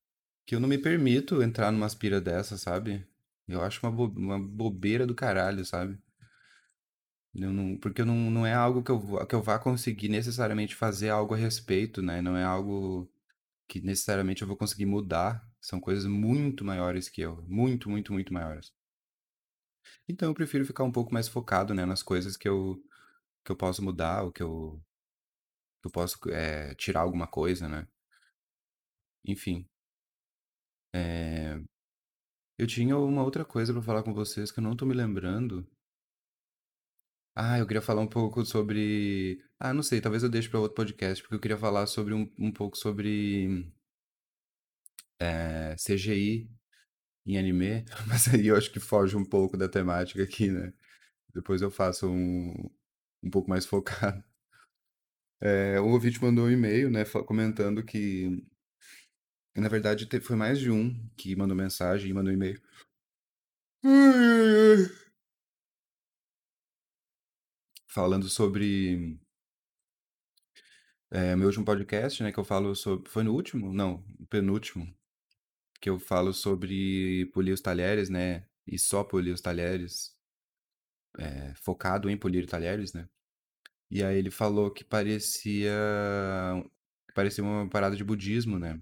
que 0.47 0.55
eu 0.55 0.61
não 0.61 0.69
me 0.69 0.79
permito 0.79 1.43
entrar 1.43 1.73
numa 1.73 1.87
aspira 1.87 2.21
dessa, 2.21 2.59
sabe? 2.59 3.07
Eu 3.49 3.63
acho 3.63 3.81
uma, 3.87 3.93
bo- 3.93 4.13
uma 4.19 4.39
bobeira 4.41 5.07
do 5.07 5.15
caralho, 5.15 5.65
sabe? 5.67 5.99
Eu 7.35 7.53
não, 7.53 7.77
porque 7.79 8.05
não, 8.05 8.15
não 8.31 8.47
é 8.47 8.53
algo 8.55 8.83
que 8.83 8.91
eu, 8.91 9.27
que 9.27 9.35
eu 9.35 9.43
vá 9.43 9.59
conseguir 9.59 10.09
necessariamente 10.09 10.75
fazer 10.75 11.11
algo 11.11 11.35
a 11.35 11.37
respeito, 11.37 12.03
né? 12.03 12.21
Não 12.21 12.37
é 12.37 12.45
algo 12.45 13.09
que 13.69 13.81
necessariamente 13.83 14.43
eu 14.43 14.49
vou 14.49 14.57
conseguir 14.59 14.87
mudar. 14.87 15.50
São 15.61 15.81
coisas 15.81 16.07
muito 16.07 16.65
maiores 16.65 17.09
que 17.09 17.21
eu. 17.23 17.43
Muito, 17.49 17.89
muito, 17.91 18.13
muito 18.13 18.33
maiores. 18.35 18.73
Então 20.09 20.29
eu 20.29 20.35
prefiro 20.35 20.65
ficar 20.67 20.85
um 20.85 20.93
pouco 20.93 21.13
mais 21.13 21.27
focado, 21.29 21.73
né, 21.75 21.85
nas 21.87 22.03
coisas 22.03 22.37
que 22.37 22.49
eu, 22.49 22.83
que 23.45 23.53
eu 23.53 23.57
posso 23.57 23.83
mudar, 23.85 24.25
ou 24.25 24.33
que 24.33 24.43
eu, 24.43 24.83
que 25.83 25.89
eu 25.89 25.93
posso 25.93 26.19
é, 26.31 26.75
tirar 26.75 27.01
alguma 27.01 27.27
coisa, 27.27 27.69
né? 27.69 27.87
Enfim. 29.25 29.67
é, 30.93 31.61
Eu 32.57 32.65
tinha 32.69 32.97
uma 32.97 33.25
outra 33.25 33.45
coisa 33.45 33.73
pra 33.73 33.83
falar 33.83 34.05
com 34.05 34.15
vocês 34.15 34.53
que 34.53 34.61
eu 34.61 34.63
não 34.63 34.77
tô 34.77 34.87
me 34.87 34.95
lembrando. 34.95 35.67
Ah, 37.35 37.59
eu 37.59 37.67
queria 37.67 37.81
falar 37.83 38.03
um 38.03 38.07
pouco 38.09 38.45
sobre. 38.45 39.43
Ah, 39.59 39.73
não 39.73 39.83
sei, 39.83 40.01
talvez 40.01 40.23
eu 40.23 40.29
deixe 40.29 40.49
pra 40.49 40.61
outro 40.61 40.75
podcast, 40.75 41.23
porque 41.23 41.35
eu 41.37 41.41
queria 41.41 41.57
falar 41.59 41.87
sobre 41.87 42.13
um, 42.15 42.31
um 42.39 42.53
pouco 42.53 42.77
sobre 42.77 43.73
é, 45.21 45.77
CGI 45.77 46.51
em 47.27 47.39
anime, 47.39 47.85
mas 48.09 48.29
aí 48.29 48.49
eu 48.49 48.57
acho 48.57 48.73
que 48.73 48.81
foge 48.81 49.17
um 49.17 49.25
pouco 49.25 49.57
da 49.57 49.69
temática 49.69 50.23
aqui, 50.23 50.51
né? 50.51 50.73
Depois 51.35 51.63
eu 51.63 51.71
faço 51.71 52.09
um, 52.11 52.55
um 53.23 53.31
pouco 53.31 53.49
mais 53.51 53.67
focado. 53.67 54.25
É, 55.41 55.81
o 55.81 55.87
ouvinte 55.89 56.23
mandou 56.23 56.47
um 56.47 56.51
e-mail, 56.51 56.91
né, 56.91 57.05
comentando 57.27 57.83
que, 57.85 58.45
na 59.57 59.69
verdade, 59.69 60.09
foi 60.21 60.37
mais 60.37 60.59
de 60.59 60.71
um 60.71 60.93
que 61.17 61.35
mandou 61.37 61.57
mensagem 61.57 62.11
e 62.11 62.15
mandou 62.15 62.33
e-mail. 62.33 62.61
Ai, 63.85 63.91
ai, 63.91 64.73
ai. 64.73 65.01
Falando 67.87 68.29
sobre 68.29 69.19
é, 71.11 71.35
meu 71.37 71.47
último 71.47 71.65
podcast, 71.65 72.23
né, 72.23 72.33
que 72.33 72.39
eu 72.39 72.45
falo 72.45 72.75
sobre... 72.75 73.09
Foi 73.11 73.23
no 73.23 73.33
último? 73.35 73.73
Não, 73.73 74.03
penúltimo. 74.29 75.00
Que 75.81 75.91
eu 75.91 75.99
falo 75.99 76.33
sobre 76.33 77.27
polir 77.33 77.55
os 77.55 77.61
talheres, 77.61 78.09
né, 78.11 78.47
e 78.67 78.79
só 78.79 79.03
polir 79.05 79.35
os 79.35 79.41
talheres, 79.41 80.15
é, 81.19 81.55
focado 81.57 82.09
em 82.11 82.17
polir 82.17 82.47
talheres, 82.47 82.93
né. 82.93 83.09
E 83.91 84.03
aí 84.05 84.17
ele 84.19 84.31
falou 84.31 84.71
que 84.73 84.85
parecia... 84.85 85.73
Parecia 87.15 87.43
uma 87.45 87.69
parada 87.69 87.97
de 87.97 88.05
budismo, 88.05 88.59
né? 88.59 88.81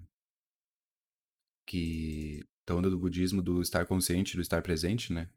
que 1.69 2.43
da 2.65 2.75
onda 2.75 2.89
do 2.89 2.97
budismo, 2.97 3.41
do 3.43 3.61
estar 3.61 3.85
consciente, 3.85 4.35
do 4.35 4.41
estar 4.41 4.61
presente, 4.63 5.13
né? 5.13 5.29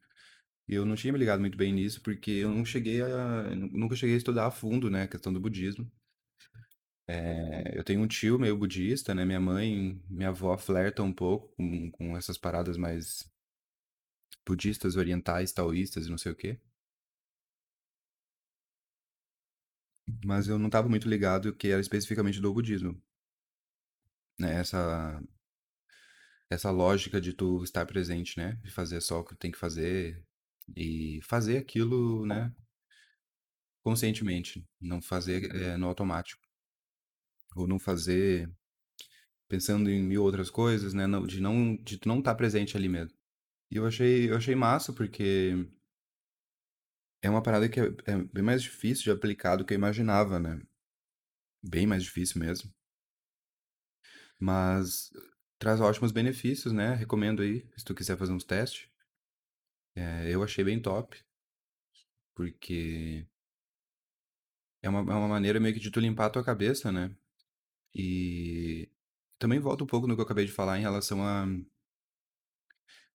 E 0.69 0.75
eu 0.75 0.87
não 0.87 0.97
tinha 0.97 1.13
me 1.13 1.19
ligado 1.19 1.41
muito 1.41 1.59
bem 1.59 1.73
nisso, 1.73 2.01
porque 2.03 2.31
eu 2.31 2.51
não 2.51 2.65
cheguei 2.65 3.03
a, 3.03 3.55
nunca 3.55 3.97
cheguei 3.97 4.15
a 4.15 4.19
estudar 4.19 4.47
a 4.47 4.51
fundo, 4.51 4.91
né, 4.91 5.03
a 5.05 5.09
questão 5.09 5.33
do 5.33 5.41
budismo. 5.41 5.91
É, 7.07 7.77
eu 7.79 7.85
tenho 7.85 8.01
um 8.01 8.07
tio 8.07 8.39
meio 8.39 8.57
budista, 8.57 9.15
né? 9.15 9.25
Minha 9.25 9.41
mãe, 9.41 10.01
minha 10.09 10.29
avó 10.31 10.57
flerta 10.57 11.03
um 11.03 11.13
pouco 11.13 11.49
com, 11.57 11.91
com 11.91 12.17
essas 12.17 12.39
paradas 12.39 12.77
mais 12.77 13.31
budistas, 14.47 14.95
orientais, 14.97 15.53
taoístas 15.53 16.07
e 16.07 16.11
não 16.11 16.17
sei 16.19 16.31
o 16.31 16.37
quê. 16.37 16.61
Mas 20.25 20.47
eu 20.49 20.59
não 20.59 20.67
estava 20.67 20.89
muito 20.89 21.09
ligado 21.09 21.53
que 21.55 21.69
era 21.69 21.81
especificamente 21.81 22.41
do 22.41 22.53
budismo, 22.55 22.99
né? 24.39 24.61
Essa, 24.61 25.23
essa 26.51 26.71
lógica 26.71 27.21
de 27.21 27.33
tu 27.33 27.63
estar 27.65 27.87
presente, 27.87 28.39
né? 28.39 28.59
De 28.63 28.71
fazer 28.71 29.01
só 29.01 29.21
o 29.21 29.25
que 29.25 29.35
tem 29.35 29.51
que 29.51 29.59
fazer 29.59 30.23
e 30.77 31.21
fazer 31.25 31.59
aquilo, 31.59 32.27
né? 32.27 32.53
Conscientemente, 33.85 34.67
não 34.81 35.01
fazer 35.03 35.55
eh, 35.55 35.77
no 35.77 35.87
automático, 35.89 36.42
ou 37.57 37.67
não 37.67 37.79
fazer 37.79 38.51
pensando 39.49 39.91
em 39.91 40.03
mil 40.03 40.23
outras 40.23 40.51
coisas, 40.51 40.95
né? 40.95 41.05
De 41.27 41.41
não 41.41 41.77
de 41.77 42.01
não 42.07 42.19
estar 42.21 42.35
presente 42.35 42.77
ali 42.77 42.89
mesmo. 42.89 43.17
E 43.71 43.77
eu 43.77 43.87
achei 43.87 44.31
eu 44.31 44.37
achei 44.37 44.55
massa 44.55 44.93
porque 44.93 45.55
é 47.21 47.29
uma 47.31 47.43
parada 47.43 47.69
que 47.69 47.81
é, 47.81 47.85
é 48.07 48.17
bem 48.33 48.43
mais 48.45 48.63
difícil 48.63 49.05
de 49.05 49.11
aplicar 49.11 49.57
do 49.57 49.65
que 49.65 49.75
eu 49.75 49.79
imaginava, 49.79 50.39
né? 50.39 50.61
Bem 51.63 51.87
mais 51.87 52.05
difícil 52.05 52.41
mesmo, 52.41 52.73
mas 54.39 55.11
traz 55.59 55.81
ótimos 55.81 56.13
benefícios, 56.13 56.73
né? 56.73 56.95
Recomendo 56.95 57.43
aí, 57.43 57.67
se 57.77 57.85
tu 57.85 57.95
quiser 57.95 58.17
fazer 58.19 58.33
uns 58.33 58.45
testes. 58.45 58.89
É, 59.95 60.29
eu 60.31 60.43
achei 60.43 60.65
bem 60.65 60.81
top, 60.81 61.23
porque 62.35 63.27
é 64.83 64.89
uma, 64.89 65.01
é 65.01 65.17
uma 65.17 65.29
maneira 65.29 65.61
meio 65.61 65.75
que 65.75 65.81
de 65.81 65.91
tu 65.91 66.01
limpar 66.01 66.27
a 66.27 66.31
tua 66.31 66.45
cabeça, 66.45 66.91
né? 66.93 67.15
E 67.95 68.89
também 69.39 69.59
volta 69.59 69.85
um 69.85 69.87
pouco 69.87 70.07
no 70.07 70.15
que 70.15 70.21
eu 70.21 70.25
acabei 70.25 70.47
de 70.47 70.53
falar 70.53 70.79
em 70.79 70.83
relação 70.83 71.23
a 71.23 71.47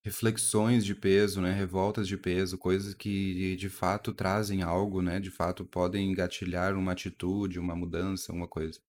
reflexões 0.04 0.86
de 0.86 0.96
peso, 0.96 1.42
né? 1.42 1.52
Revoltas 1.52 2.08
de 2.08 2.18
peso, 2.18 2.58
coisas 2.58 2.94
que 2.94 3.56
de 3.56 3.70
fato 3.70 4.14
trazem 4.14 4.62
algo, 4.62 5.02
né? 5.02 5.20
De 5.20 5.32
fato 5.32 5.66
podem 5.66 6.10
engatilhar 6.12 6.76
uma 6.76 6.94
atitude, 6.94 7.60
uma 7.60 7.76
mudança, 7.76 8.32
uma 8.32 8.48
coisa. 8.48 8.80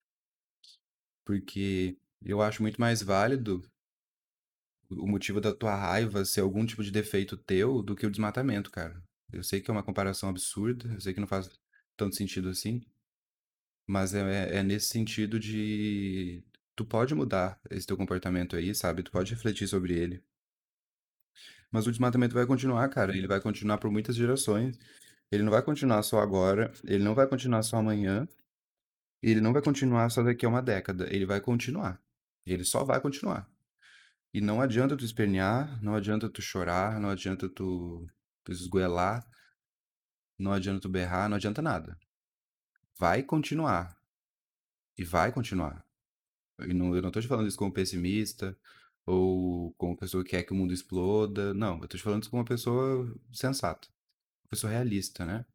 Porque 1.24 1.96
eu 2.22 2.40
acho 2.42 2.62
muito 2.62 2.80
mais 2.80 3.02
válido 3.02 3.62
o 4.90 5.06
motivo 5.06 5.40
da 5.40 5.54
tua 5.54 5.74
raiva 5.74 6.24
ser 6.24 6.40
algum 6.40 6.64
tipo 6.64 6.82
de 6.82 6.90
defeito 6.90 7.36
teu 7.36 7.82
do 7.82 7.94
que 7.94 8.06
o 8.06 8.10
desmatamento, 8.10 8.70
cara. 8.70 9.02
Eu 9.32 9.42
sei 9.42 9.60
que 9.60 9.70
é 9.70 9.72
uma 9.72 9.82
comparação 9.82 10.28
absurda, 10.28 10.88
eu 10.94 11.00
sei 11.00 11.12
que 11.12 11.20
não 11.20 11.26
faz 11.26 11.50
tanto 11.96 12.16
sentido 12.16 12.48
assim, 12.48 12.80
mas 13.88 14.14
é, 14.14 14.58
é 14.58 14.62
nesse 14.62 14.88
sentido 14.88 15.40
de 15.40 16.44
tu 16.76 16.84
pode 16.84 17.14
mudar 17.14 17.60
esse 17.70 17.86
teu 17.86 17.96
comportamento 17.96 18.54
aí, 18.56 18.74
sabe? 18.74 19.02
Tu 19.02 19.10
pode 19.10 19.32
refletir 19.34 19.66
sobre 19.68 19.94
ele. 19.94 20.22
Mas 21.70 21.86
o 21.86 21.90
desmatamento 21.90 22.34
vai 22.34 22.46
continuar, 22.46 22.88
cara. 22.90 23.16
Ele 23.16 23.26
vai 23.26 23.40
continuar 23.40 23.78
por 23.78 23.90
muitas 23.90 24.16
gerações. 24.16 24.78
Ele 25.30 25.42
não 25.42 25.50
vai 25.50 25.62
continuar 25.62 26.02
só 26.02 26.20
agora, 26.20 26.72
ele 26.84 27.04
não 27.04 27.14
vai 27.14 27.26
continuar 27.26 27.62
só 27.62 27.76
amanhã, 27.78 28.26
e 29.22 29.30
ele 29.30 29.40
não 29.40 29.52
vai 29.52 29.62
continuar 29.62 30.10
só 30.10 30.22
daqui 30.22 30.46
a 30.46 30.48
uma 30.48 30.62
década. 30.62 31.06
Ele 31.14 31.26
vai 31.26 31.40
continuar. 31.40 32.00
Ele 32.46 32.64
só 32.64 32.84
vai 32.84 33.00
continuar. 33.00 33.48
E 34.32 34.40
não 34.40 34.60
adianta 34.60 34.96
tu 34.96 35.04
espernear, 35.04 35.82
não 35.82 35.94
adianta 35.94 36.28
tu 36.30 36.42
chorar, 36.42 37.00
não 37.00 37.10
adianta 37.10 37.48
tu, 37.48 38.06
tu 38.44 38.52
esgoelar, 38.52 39.26
não 40.38 40.52
adianta 40.52 40.80
tu 40.80 40.88
berrar, 40.88 41.28
não 41.28 41.36
adianta 41.36 41.62
nada. 41.62 41.98
Vai 42.98 43.22
continuar. 43.22 43.96
E 44.96 45.04
vai 45.04 45.30
continuar. 45.32 45.86
E 46.60 46.74
não, 46.74 46.96
eu 46.96 47.02
não 47.02 47.10
tô 47.12 47.20
te 47.20 47.28
falando 47.28 47.46
isso 47.46 47.58
como 47.58 47.72
pessimista 47.72 48.58
ou 49.06 49.72
como 49.74 49.96
pessoa 49.96 50.24
que 50.24 50.30
quer 50.30 50.42
que 50.42 50.52
o 50.52 50.56
mundo 50.56 50.74
exploda. 50.74 51.54
Não, 51.54 51.80
eu 51.80 51.88
tô 51.88 51.96
te 51.96 52.02
falando 52.02 52.22
isso 52.22 52.30
como 52.30 52.42
uma 52.42 52.48
pessoa 52.48 53.16
sensata, 53.32 53.88
uma 54.44 54.50
pessoa 54.50 54.72
realista, 54.72 55.24
né? 55.24 55.46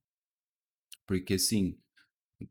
Porque 1.06 1.38
sim, 1.38 1.78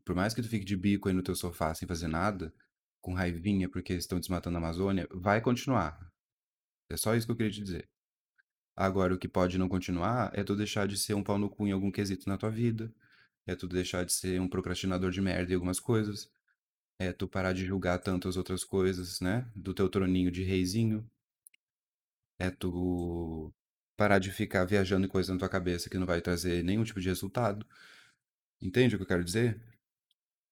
por 0.05 0.15
mais 0.15 0.33
que 0.33 0.41
tu 0.41 0.47
fique 0.47 0.65
de 0.65 0.77
bico 0.77 1.09
aí 1.09 1.15
no 1.15 1.23
teu 1.23 1.35
sofá 1.35 1.73
sem 1.73 1.87
fazer 1.87 2.07
nada, 2.07 2.53
com 3.01 3.13
raivinha 3.13 3.67
porque 3.67 3.93
estão 3.93 4.19
desmatando 4.19 4.57
a 4.57 4.59
Amazônia, 4.59 5.07
vai 5.11 5.41
continuar. 5.41 6.07
É 6.89 6.95
só 6.95 7.15
isso 7.15 7.25
que 7.25 7.31
eu 7.31 7.35
queria 7.35 7.51
te 7.51 7.63
dizer. 7.63 7.89
Agora, 8.75 9.13
o 9.13 9.17
que 9.17 9.27
pode 9.27 9.57
não 9.57 9.67
continuar 9.67 10.31
é 10.33 10.43
tu 10.43 10.55
deixar 10.55 10.87
de 10.87 10.97
ser 10.97 11.15
um 11.15 11.23
pau 11.23 11.37
no 11.37 11.49
cu 11.49 11.67
em 11.67 11.71
algum 11.71 11.91
quesito 11.91 12.29
na 12.29 12.37
tua 12.37 12.49
vida. 12.51 12.93
É 13.45 13.55
tu 13.55 13.67
deixar 13.67 14.05
de 14.05 14.13
ser 14.13 14.39
um 14.39 14.47
procrastinador 14.47 15.11
de 15.11 15.21
merda 15.21 15.51
em 15.51 15.55
algumas 15.55 15.79
coisas. 15.79 16.29
É 16.99 17.11
tu 17.11 17.27
parar 17.27 17.53
de 17.53 17.65
julgar 17.65 17.99
tanto 17.99 18.27
as 18.27 18.37
outras 18.37 18.63
coisas, 18.63 19.19
né? 19.19 19.49
Do 19.55 19.73
teu 19.73 19.89
troninho 19.89 20.31
de 20.31 20.43
reizinho. 20.43 21.09
É 22.39 22.49
tu 22.49 23.53
parar 23.97 24.19
de 24.19 24.31
ficar 24.31 24.65
viajando 24.65 25.05
em 25.05 25.09
coisas 25.09 25.31
na 25.33 25.39
tua 25.39 25.49
cabeça 25.49 25.89
que 25.89 25.97
não 25.97 26.05
vai 26.05 26.21
trazer 26.21 26.63
nenhum 26.63 26.83
tipo 26.83 26.99
de 27.01 27.09
resultado. 27.09 27.65
Entende 28.61 28.95
o 28.95 28.97
que 28.97 29.03
eu 29.03 29.07
quero 29.07 29.23
dizer? 29.23 29.61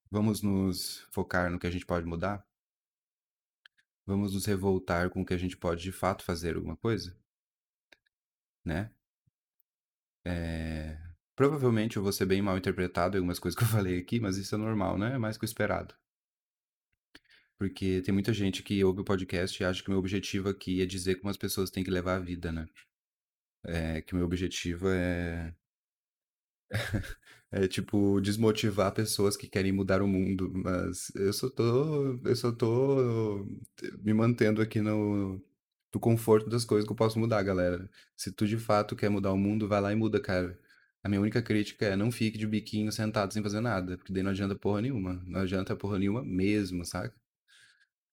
Vamos 0.10 0.42
nos 0.42 1.00
focar 1.12 1.50
no 1.50 1.60
que 1.60 1.68
a 1.68 1.72
gente 1.72 1.86
pode 1.86 2.06
mudar? 2.06 2.46
Vamos 4.06 4.34
nos 4.34 4.46
revoltar 4.46 5.10
com 5.10 5.22
o 5.22 5.26
que 5.26 5.34
a 5.34 5.38
gente 5.38 5.56
pode 5.58 5.84
de 5.84 5.92
fato 5.92 6.24
fazer 6.24 6.56
alguma 6.56 6.76
coisa, 6.76 7.16
né? 8.66 8.92
É... 10.26 11.11
Provavelmente 11.42 11.98
eu 11.98 12.04
vou 12.04 12.12
ser 12.12 12.28
bem 12.28 12.40
mal 12.40 12.56
interpretado 12.56 13.18
em 13.18 13.20
algumas 13.20 13.40
coisas 13.40 13.58
que 13.58 13.64
eu 13.64 13.68
falei 13.76 13.98
aqui, 13.98 14.20
mas 14.20 14.38
isso 14.38 14.54
é 14.54 14.58
normal, 14.60 14.96
né? 14.96 15.16
É 15.16 15.18
mais 15.18 15.40
que 15.40 15.44
o 15.44 15.46
esperado. 15.46 15.96
Porque 17.58 18.00
tem 18.04 18.14
muita 18.14 18.32
gente 18.32 18.62
que 18.62 18.84
ouve 18.84 19.02
o 19.02 19.04
podcast 19.04 19.60
e 19.60 19.66
acha 19.66 19.82
que 19.82 19.88
o 19.90 19.92
meu 19.92 19.98
objetivo 19.98 20.50
aqui 20.50 20.84
é 20.84 20.86
dizer 20.86 21.16
como 21.16 21.32
as 21.32 21.38
pessoas 21.38 21.72
têm 21.72 21.84
que 21.84 21.90
levar 21.90 22.18
a 22.18 22.20
vida, 22.20 22.52
né? 22.52 22.68
É 23.64 24.04
que 24.04 24.14
o 24.14 24.18
meu 24.18 24.26
objetivo 24.28 24.88
é 24.90 25.56
É 27.52 27.68
tipo 27.68 28.22
desmotivar 28.22 28.94
pessoas 28.94 29.36
que 29.36 29.48
querem 29.48 29.72
mudar 29.72 30.04
o 30.04 30.08
mundo, 30.08 30.52
mas 30.54 31.12
eu 31.16 31.34
só 31.34 31.50
tô, 31.50 32.20
eu 32.24 32.36
só 32.36 32.52
tô 32.52 33.48
me 34.04 34.14
mantendo 34.14 34.62
aqui 34.62 34.80
no, 34.80 35.44
no 35.94 36.00
conforto 36.00 36.50
das 36.50 36.66
coisas 36.66 36.86
que 36.88 36.92
eu 36.92 36.96
posso 36.96 37.20
mudar, 37.20 37.42
galera. 37.44 37.90
Se 38.16 38.32
tu 38.32 38.46
de 38.48 38.58
fato 38.58 38.96
quer 38.96 39.10
mudar 39.10 39.34
o 39.34 39.38
mundo, 39.38 39.68
vai 39.68 39.82
lá 39.82 39.92
e 39.92 39.96
muda, 39.96 40.20
cara. 40.22 40.60
A 41.04 41.10
minha 41.10 41.22
única 41.22 41.42
crítica 41.42 41.86
é 41.88 41.96
não 41.96 42.12
fique 42.12 42.38
de 42.38 42.48
biquinho 42.48 42.92
sentado 42.92 43.34
sem 43.34 43.42
fazer 43.42 43.60
nada, 43.60 43.98
porque 43.98 44.14
daí 44.14 44.24
não 44.24 44.32
adianta 44.32 44.56
porra 44.56 44.82
nenhuma. 44.82 45.14
Não 45.26 45.42
adianta 45.42 45.76
porra 45.76 45.98
nenhuma 46.00 46.24
mesmo, 46.24 46.86
saca? 46.86 47.16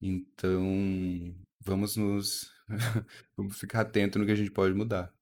Então, 0.00 1.34
vamos 1.60 1.96
nos 1.96 2.50
vamos 3.36 3.58
ficar 3.58 3.82
atento 3.82 4.18
no 4.18 4.26
que 4.26 4.32
a 4.32 4.36
gente 4.36 4.50
pode 4.50 4.74
mudar. 4.74 5.12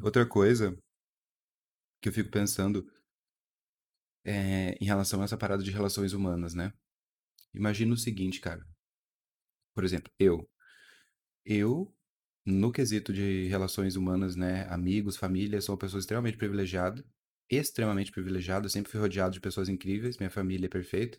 Outra 0.00 0.26
coisa 0.26 0.76
que 2.00 2.08
eu 2.08 2.12
fico 2.12 2.30
pensando 2.30 2.86
é, 4.24 4.72
em 4.80 4.84
relação 4.84 5.20
a 5.20 5.24
essa 5.24 5.36
parada 5.36 5.62
de 5.62 5.70
relações 5.70 6.12
humanas, 6.12 6.54
né? 6.54 6.72
Imagina 7.54 7.92
o 7.94 7.96
seguinte, 7.96 8.40
cara. 8.40 8.64
Por 9.74 9.84
exemplo, 9.84 10.12
eu. 10.18 10.48
Eu, 11.44 11.92
no 12.44 12.72
quesito 12.72 13.12
de 13.12 13.46
relações 13.48 13.96
humanas, 13.96 14.36
né? 14.36 14.66
Amigos, 14.68 15.16
família, 15.16 15.60
sou 15.60 15.74
uma 15.74 15.78
pessoa 15.78 16.00
extremamente 16.00 16.36
privilegiada. 16.36 17.04
Extremamente 17.50 18.10
privilegiada. 18.12 18.68
Sempre 18.68 18.90
fui 18.90 19.00
rodeado 19.00 19.34
de 19.34 19.40
pessoas 19.40 19.68
incríveis. 19.68 20.18
Minha 20.18 20.30
família 20.30 20.66
é 20.66 20.68
perfeita. 20.68 21.18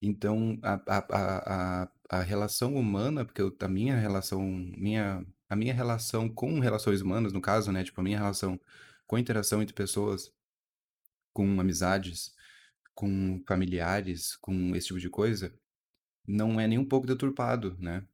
Então, 0.00 0.58
a, 0.62 0.74
a, 0.88 1.82
a, 1.84 1.92
a 2.10 2.22
relação 2.22 2.74
humana, 2.74 3.24
porque 3.24 3.40
eu, 3.40 3.56
a 3.60 3.68
minha 3.68 3.96
relação, 3.96 4.42
minha, 4.42 5.24
a 5.48 5.56
minha 5.56 5.72
relação 5.72 6.28
com 6.28 6.58
relações 6.58 7.00
humanas, 7.00 7.32
no 7.32 7.40
caso, 7.40 7.70
né? 7.70 7.84
Tipo, 7.84 8.00
a 8.00 8.04
minha 8.04 8.18
relação 8.18 8.60
com 9.06 9.18
interação 9.18 9.62
entre 9.62 9.74
pessoas, 9.74 10.32
com 11.32 11.60
amizades, 11.60 12.34
com 12.94 13.42
familiares, 13.46 14.36
com 14.36 14.74
esse 14.74 14.88
tipo 14.88 15.00
de 15.00 15.10
coisa, 15.10 15.54
não 16.26 16.60
é 16.60 16.66
nem 16.66 16.78
um 16.78 16.84
pouco 16.84 17.06
deturpado, 17.06 17.76
né? 17.78 18.06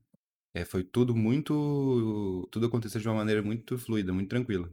É, 0.54 0.64
foi 0.64 0.82
tudo 0.84 1.14
muito. 1.14 2.48
Tudo 2.50 2.66
aconteceu 2.66 3.00
de 3.00 3.08
uma 3.08 3.16
maneira 3.16 3.42
muito 3.42 3.78
fluida, 3.78 4.12
muito 4.12 4.28
tranquila. 4.30 4.68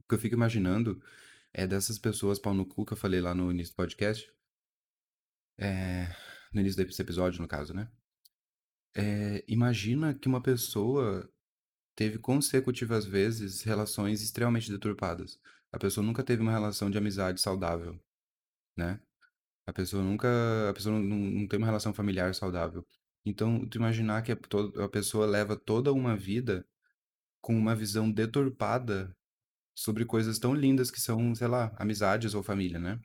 O 0.00 0.08
que 0.08 0.14
eu 0.14 0.18
fico 0.18 0.34
imaginando 0.34 1.02
é 1.52 1.66
dessas 1.66 1.98
pessoas 1.98 2.38
pau 2.38 2.54
no 2.54 2.66
cu 2.66 2.84
que 2.84 2.92
eu 2.92 2.96
falei 2.96 3.20
lá 3.20 3.34
no 3.34 3.50
início 3.50 3.72
do 3.74 3.76
podcast. 3.76 4.30
É, 5.58 6.06
no 6.52 6.60
início 6.60 6.84
desse 6.84 7.00
episódio, 7.00 7.40
no 7.40 7.48
caso, 7.48 7.74
né? 7.74 7.90
É, 8.96 9.44
imagina 9.48 10.14
que 10.14 10.28
uma 10.28 10.40
pessoa 10.42 11.28
teve 11.96 12.18
consecutivas 12.18 13.04
vezes 13.04 13.62
relações 13.62 14.22
extremamente 14.22 14.70
deturpadas. 14.70 15.38
A 15.72 15.78
pessoa 15.78 16.04
nunca 16.06 16.22
teve 16.22 16.42
uma 16.42 16.52
relação 16.52 16.90
de 16.90 16.98
amizade 16.98 17.40
saudável, 17.40 17.98
né? 18.76 19.00
A 19.66 19.72
pessoa 19.72 20.02
nunca, 20.02 20.28
a 20.70 20.74
pessoa 20.74 20.98
não, 20.98 21.16
não 21.18 21.48
tem 21.48 21.58
uma 21.58 21.66
relação 21.66 21.94
familiar 21.94 22.34
saudável. 22.34 22.86
Então, 23.24 23.66
tu 23.66 23.78
imaginar 23.78 24.22
que 24.22 24.32
a, 24.32 24.38
a 24.84 24.88
pessoa 24.88 25.26
leva 25.26 25.56
toda 25.56 25.92
uma 25.92 26.16
vida 26.16 26.66
com 27.40 27.56
uma 27.56 27.74
visão 27.74 28.10
deturpada 28.10 29.16
sobre 29.74 30.04
coisas 30.04 30.38
tão 30.38 30.54
lindas 30.54 30.90
que 30.90 31.00
são, 31.00 31.34
sei 31.34 31.48
lá, 31.48 31.74
amizades 31.76 32.34
ou 32.34 32.42
família, 32.42 32.78
né? 32.78 33.00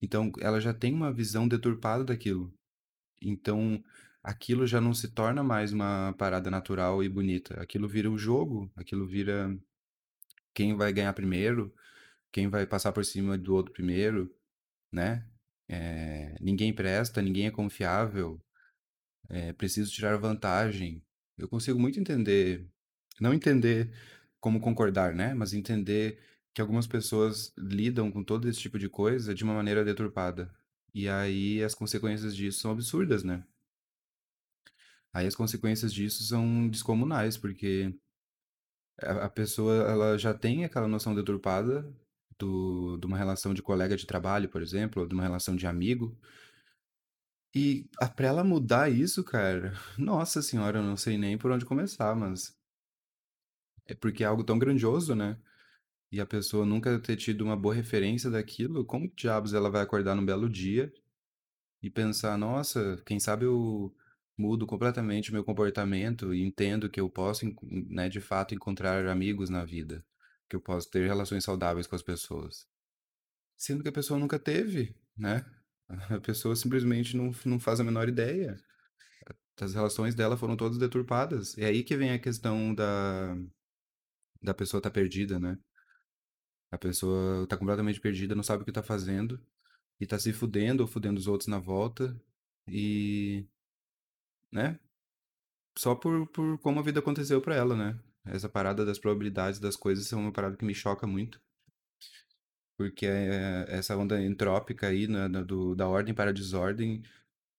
Então, 0.00 0.30
ela 0.40 0.60
já 0.60 0.72
tem 0.72 0.94
uma 0.94 1.12
visão 1.12 1.48
deturpada 1.48 2.04
daquilo. 2.04 2.52
Então, 3.20 3.82
aquilo 4.22 4.66
já 4.66 4.80
não 4.80 4.94
se 4.94 5.08
torna 5.08 5.42
mais 5.42 5.72
uma 5.72 6.14
parada 6.18 6.50
natural 6.50 7.02
e 7.02 7.08
bonita. 7.08 7.60
Aquilo 7.60 7.88
vira 7.88 8.10
um 8.10 8.18
jogo, 8.18 8.70
aquilo 8.76 9.06
vira 9.06 9.56
quem 10.54 10.76
vai 10.76 10.92
ganhar 10.92 11.12
primeiro, 11.12 11.74
quem 12.32 12.48
vai 12.48 12.66
passar 12.66 12.92
por 12.92 13.04
cima 13.04 13.38
do 13.38 13.54
outro 13.54 13.72
primeiro, 13.72 14.34
né? 14.92 15.26
É, 15.68 16.36
ninguém 16.40 16.72
presta, 16.72 17.22
ninguém 17.22 17.46
é 17.46 17.50
confiável, 17.50 18.40
é 19.28 19.52
preciso 19.52 19.92
tirar 19.92 20.16
vantagem. 20.16 21.02
Eu 21.38 21.48
consigo 21.48 21.78
muito 21.78 22.00
entender, 22.00 22.66
não 23.20 23.34
entender 23.34 23.92
como 24.40 24.60
concordar, 24.60 25.14
né? 25.14 25.34
Mas 25.34 25.52
entender 25.52 26.20
que 26.54 26.60
algumas 26.60 26.86
pessoas 26.86 27.52
lidam 27.58 28.10
com 28.10 28.24
todo 28.24 28.48
esse 28.48 28.60
tipo 28.60 28.78
de 28.78 28.88
coisa 28.88 29.34
de 29.34 29.44
uma 29.44 29.54
maneira 29.54 29.84
deturpada. 29.84 30.50
E 30.94 31.08
aí 31.08 31.62
as 31.62 31.74
consequências 31.74 32.34
disso 32.34 32.60
são 32.60 32.70
absurdas, 32.70 33.22
né? 33.22 33.44
Aí 35.12 35.26
as 35.26 35.34
consequências 35.34 35.92
disso 35.92 36.24
são 36.24 36.68
descomunais, 36.68 37.36
porque 37.36 37.94
a 39.00 39.26
a 39.26 39.28
pessoa 39.30 39.74
ela 39.90 40.18
já 40.18 40.32
tem 40.34 40.64
aquela 40.64 40.88
noção 40.88 41.14
deturpada 41.14 41.90
do, 42.38 42.96
de 42.98 43.06
uma 43.06 43.16
relação 43.16 43.54
de 43.54 43.62
colega 43.62 43.96
de 43.96 44.06
trabalho, 44.06 44.48
por 44.48 44.62
exemplo, 44.62 45.02
ou 45.02 45.08
de 45.08 45.14
uma 45.14 45.22
relação 45.22 45.56
de 45.56 45.66
amigo. 45.66 46.18
E 47.56 47.88
a- 48.00 48.08
pra 48.08 48.28
ela 48.28 48.44
mudar 48.44 48.88
isso, 48.88 49.24
cara, 49.24 49.72
nossa 49.98 50.40
senhora, 50.42 50.78
eu 50.78 50.82
não 50.84 50.96
sei 50.96 51.18
nem 51.18 51.36
por 51.36 51.50
onde 51.50 51.64
começar, 51.66 52.14
mas 52.14 52.56
é 53.86 53.94
porque 53.94 54.22
é 54.24 54.26
algo 54.26 54.44
tão 54.44 54.58
grandioso, 54.58 55.14
né? 55.14 55.36
E 56.12 56.20
a 56.20 56.26
pessoa 56.26 56.66
nunca 56.66 56.98
ter 57.00 57.16
tido 57.16 57.42
uma 57.44 57.56
boa 57.56 57.74
referência 57.74 58.30
daquilo, 58.30 58.84
como 58.86 59.08
que 59.10 59.16
diabos 59.16 59.54
ela 59.54 59.70
vai 59.70 59.82
acordar 59.82 60.14
num 60.16 60.26
belo 60.26 60.48
dia 60.50 60.92
e 61.82 61.90
pensar, 61.90 62.38
nossa, 62.38 63.02
quem 63.06 63.20
sabe 63.20 63.46
eu 63.46 63.94
mudo 64.38 64.66
completamente 64.66 65.30
o 65.30 65.34
meu 65.34 65.44
comportamento 65.44 66.34
e 66.34 66.42
entendo 66.42 66.90
que 66.90 67.00
eu 67.00 67.10
posso, 67.10 67.46
né, 67.70 68.08
de 68.08 68.20
fato 68.20 68.54
encontrar 68.54 69.06
amigos 69.08 69.50
na 69.50 69.64
vida, 69.64 70.04
que 70.48 70.56
eu 70.56 70.60
posso 70.60 70.90
ter 70.90 71.06
relações 71.06 71.44
saudáveis 71.44 71.86
com 71.86 71.96
as 71.96 72.02
pessoas. 72.02 72.66
Sendo 73.56 73.82
que 73.82 73.90
a 73.90 73.92
pessoa 73.92 74.20
nunca 74.20 74.38
teve, 74.38 74.96
né? 75.16 75.44
A 76.10 76.20
pessoa 76.20 76.56
simplesmente 76.56 77.16
não, 77.16 77.30
não 77.44 77.58
faz 77.58 77.80
a 77.80 77.84
menor 77.84 78.08
ideia. 78.08 78.56
As 79.60 79.74
relações 79.74 80.14
dela 80.14 80.36
foram 80.36 80.56
todas 80.56 80.78
deturpadas. 80.78 81.56
É 81.58 81.66
aí 81.66 81.82
que 81.82 81.96
vem 81.96 82.10
a 82.12 82.18
questão 82.18 82.74
da, 82.74 83.36
da 84.42 84.54
pessoa 84.54 84.78
estar 84.78 84.90
perdida, 84.90 85.38
né? 85.38 85.58
A 86.70 86.78
pessoa 86.78 87.46
tá 87.46 87.56
completamente 87.56 88.00
perdida, 88.00 88.34
não 88.34 88.42
sabe 88.42 88.62
o 88.62 88.64
que 88.66 88.72
tá 88.72 88.82
fazendo 88.82 89.40
e 90.00 90.06
tá 90.06 90.18
se 90.18 90.32
fudendo 90.32 90.82
ou 90.82 90.86
fudendo 90.86 91.18
os 91.18 91.26
outros 91.26 91.48
na 91.48 91.58
volta 91.58 92.14
e, 92.68 93.46
né? 94.52 94.78
Só 95.78 95.94
por, 95.94 96.26
por 96.28 96.58
como 96.58 96.80
a 96.80 96.82
vida 96.82 97.00
aconteceu 97.00 97.40
pra 97.40 97.54
ela, 97.54 97.76
né? 97.76 97.98
Essa 98.24 98.48
parada 98.48 98.84
das 98.84 98.98
probabilidades 98.98 99.60
das 99.60 99.76
coisas 99.76 100.12
é 100.12 100.16
uma 100.16 100.32
parada 100.32 100.56
que 100.56 100.64
me 100.64 100.74
choca 100.74 101.06
muito, 101.06 101.40
porque 102.76 103.06
é, 103.06 103.66
essa 103.68 103.96
onda 103.96 104.20
entrópica 104.22 104.88
aí, 104.88 105.06
né, 105.08 105.28
da, 105.28 105.42
do, 105.42 105.74
da 105.74 105.88
ordem 105.88 106.14
para 106.14 106.30
a 106.30 106.32
desordem, 106.32 107.02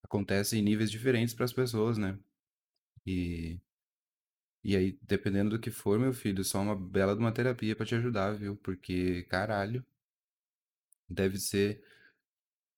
acontece 0.04 0.58
em 0.58 0.62
níveis 0.64 0.92
diferentes 0.92 1.34
para 1.36 1.46
as 1.46 1.54
pessoas, 1.54 1.98
né? 1.98 2.20
E, 3.06 3.60
e 4.64 4.76
aí, 4.76 5.00
dependendo 5.02 5.52
do 5.52 5.60
que 5.60 5.72
for, 5.72 5.98
meu 6.00 6.14
filho, 6.14 6.44
só 6.44 6.62
uma 6.62 6.76
bela 6.76 7.14
de 7.16 7.20
uma 7.20 7.32
terapia 7.32 7.76
pra 7.76 7.86
te 7.86 7.96
ajudar, 7.96 8.34
viu? 8.34 8.56
Porque, 8.58 9.24
caralho, 9.24 9.84
deve 11.10 11.38
ser 11.40 11.82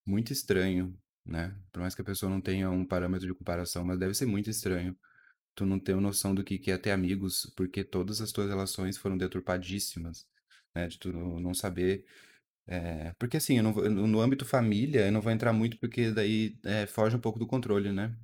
muito 0.06 0.32
estranho, 0.32 0.96
né? 1.24 1.56
Por 1.72 1.80
mais 1.80 1.94
que 1.94 2.02
a 2.02 2.04
pessoa 2.04 2.30
não 2.30 2.40
tenha 2.40 2.70
um 2.70 2.84
parâmetro 2.84 3.26
de 3.26 3.34
comparação, 3.34 3.84
mas 3.84 3.98
deve 3.98 4.14
ser 4.14 4.26
muito 4.26 4.50
estranho 4.50 4.96
tu 5.54 5.66
não 5.66 5.78
ter 5.80 5.96
noção 5.96 6.34
do 6.34 6.44
que 6.44 6.58
que 6.58 6.70
é 6.70 6.78
ter 6.78 6.92
amigos, 6.92 7.52
porque 7.56 7.84
todas 7.84 8.20
as 8.20 8.32
tuas 8.32 8.48
relações 8.48 8.96
foram 8.98 9.18
deturpadíssimas, 9.18 10.26
né? 10.74 10.88
De 10.88 10.98
tu 10.98 11.12
não 11.12 11.54
saber. 11.54 12.06
É, 12.70 13.14
Porque 13.18 13.36
assim, 13.38 13.58
eu 13.58 13.62
não 13.64 13.72
no 14.06 14.20
âmbito 14.20 14.44
família, 14.46 15.06
eu 15.06 15.12
não 15.12 15.20
vou 15.20 15.32
entrar 15.32 15.52
muito 15.52 15.78
porque 15.78 16.10
daí 16.12 16.58
é, 16.64 16.86
foge 16.86 17.16
um 17.16 17.20
pouco 17.20 17.38
do 17.38 17.46
controle, 17.46 17.92
né? 17.92 18.16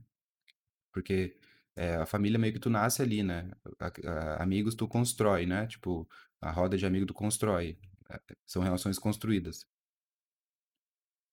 Porque 0.92 1.36
é, 1.76 1.96
a 1.96 2.06
família 2.06 2.38
meio 2.38 2.52
que 2.54 2.58
tu 2.60 2.70
nasce 2.70 3.02
ali, 3.02 3.22
né? 3.22 3.50
A- 3.80 3.92
a- 4.38 4.42
amigos 4.42 4.74
tu 4.74 4.88
constrói, 4.88 5.46
né? 5.46 5.66
Tipo, 5.66 6.08
a 6.40 6.50
roda 6.50 6.76
de 6.78 6.86
amigo 6.86 7.06
tu 7.06 7.14
constrói. 7.14 7.78
É, 8.10 8.20
São 8.46 8.62
relações 8.62 8.98
construídas. 8.98 9.66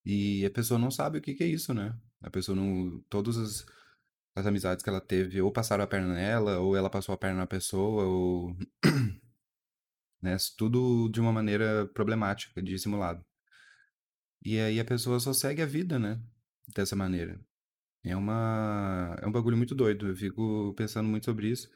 E 0.06 0.46
a 0.46 0.50
pessoa 0.52 0.80
não 0.80 0.92
sabe 0.92 1.18
o 1.20 1.22
que 1.22 1.34
que 1.34 1.44
é 1.44 1.48
isso, 1.48 1.74
né? 1.74 1.96
A 2.22 2.30
pessoa 2.30 2.56
não. 2.56 3.02
Todas 3.10 3.38
as, 3.38 3.66
as 4.36 4.46
amizades 4.48 4.84
que 4.84 4.90
ela 4.90 5.02
teve, 5.02 5.42
ou 5.42 5.52
passaram 5.52 5.84
a 5.84 5.88
perna 5.88 6.14
nela, 6.16 6.60
ou 6.60 6.76
ela 6.76 6.90
passou 6.90 7.14
a 7.16 7.18
perna 7.18 7.40
na 7.42 7.48
pessoa, 7.48 8.06
ou. 8.06 8.58
Né? 10.24 10.38
Tudo 10.58 11.10
de 11.10 11.20
uma 11.20 11.34
maneira 11.34 11.86
problemática, 11.94 12.62
dissimulado. 12.64 13.24
E 14.46 14.60
aí 14.60 14.80
a 14.80 14.86
pessoa 14.86 15.20
só 15.20 15.34
segue 15.34 15.62
a 15.62 15.66
vida, 15.66 16.00
né? 16.00 16.20
Dessa 16.76 16.96
maneira. 16.96 17.40
É 18.04 18.16
uma. 18.16 19.18
É 19.22 19.28
um 19.28 19.32
bagulho 19.32 19.58
muito 19.58 19.76
doido. 19.76 20.08
Eu 20.08 20.16
fico 20.16 20.74
pensando 20.78 21.10
muito 21.10 21.26
sobre 21.26 21.50
isso. 21.50 21.70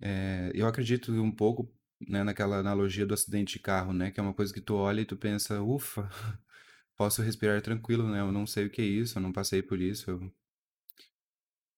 É, 0.00 0.50
eu 0.54 0.66
acredito 0.66 1.12
um 1.12 1.30
pouco, 1.32 1.72
né, 2.08 2.22
naquela 2.22 2.58
analogia 2.58 3.06
do 3.06 3.14
acidente 3.14 3.54
de 3.54 3.58
carro, 3.60 3.92
né? 3.92 4.10
Que 4.10 4.20
é 4.20 4.22
uma 4.22 4.34
coisa 4.34 4.52
que 4.52 4.60
tu 4.60 4.74
olha 4.74 5.00
e 5.00 5.04
tu 5.06 5.16
pensa, 5.16 5.62
ufa, 5.62 6.08
posso 6.96 7.22
respirar 7.22 7.62
tranquilo, 7.62 8.08
né? 8.08 8.20
Eu 8.20 8.32
não 8.32 8.46
sei 8.46 8.66
o 8.66 8.70
que 8.70 8.82
é 8.82 8.84
isso, 8.84 9.18
eu 9.18 9.22
não 9.22 9.32
passei 9.32 9.62
por 9.62 9.80
isso. 9.80 10.10
Eu, 10.10 10.32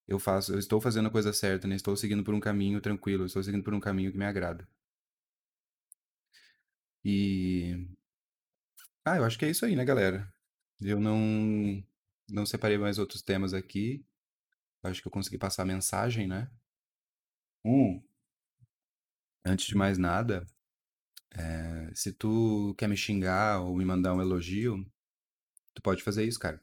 eu 0.09 0.19
faço, 0.19 0.53
eu 0.55 0.59
estou 0.59 0.81
fazendo 0.81 1.07
a 1.09 1.11
coisa 1.11 1.33
certa, 1.33 1.69
né? 1.69 1.77
Estou 1.77 1.97
seguindo 1.97 2.25
por 2.25 2.35
um 2.35 2.41
caminho 2.41 2.81
tranquilo, 2.81 3.27
estou 3.27 3.43
seguindo 3.43 3.65
por 3.65 3.75
um 3.75 3.81
caminho 3.81 4.13
que 4.13 4.19
me 4.19 4.25
agrada. 4.25 4.67
E, 7.09 7.87
ah, 9.05 9.17
eu 9.17 9.25
acho 9.25 9.39
que 9.39 9.45
é 9.45 9.51
isso 9.51 9.65
aí, 9.65 9.77
né, 9.77 9.85
galera? 9.85 10.29
Eu 10.81 10.99
não, 10.99 11.17
não 12.29 12.45
separei 12.45 12.77
mais 12.77 12.99
outros 12.99 13.23
temas 13.23 13.55
aqui. 13.55 14.05
Acho 14.83 15.01
que 15.01 15.07
eu 15.07 15.13
consegui 15.13 15.39
passar 15.39 15.63
a 15.63 15.67
mensagem, 15.67 16.27
né? 16.27 16.51
Um, 17.65 18.03
antes 19.45 19.67
de 19.67 19.77
mais 19.77 19.99
nada, 19.99 20.45
eh, 21.37 21.93
se 21.95 22.13
tu 22.13 22.75
quer 22.77 22.89
me 22.89 22.97
xingar 22.97 23.61
ou 23.61 23.77
me 23.77 23.85
mandar 23.85 24.13
um 24.13 24.21
elogio, 24.21 24.85
tu 25.75 25.83
pode 25.83 26.03
fazer 26.03 26.25
isso, 26.25 26.41
cara. 26.41 26.61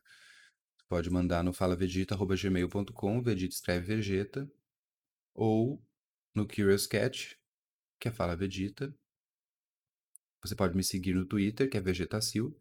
Tu 0.78 0.86
pode 0.89 1.10
mandar 1.10 1.41
no 1.41 1.54
falavegeta.gmail.com, 1.54 3.22
Vegeta 3.22 3.56
escreve 3.56 3.96
Vegeta, 3.96 4.52
ou 5.34 5.82
no 6.36 6.46
Curious 6.46 6.86
Cat, 6.86 7.39
que 7.98 8.10
é 8.10 8.12
Fala 8.12 8.36
Vegeta. 8.36 8.94
Você 10.44 10.56
pode 10.56 10.76
me 10.76 10.84
seguir 10.84 11.14
no 11.16 11.26
Twitter, 11.26 11.70
que 11.70 11.78
é 11.78 11.82
Vegetacil. 11.82 12.56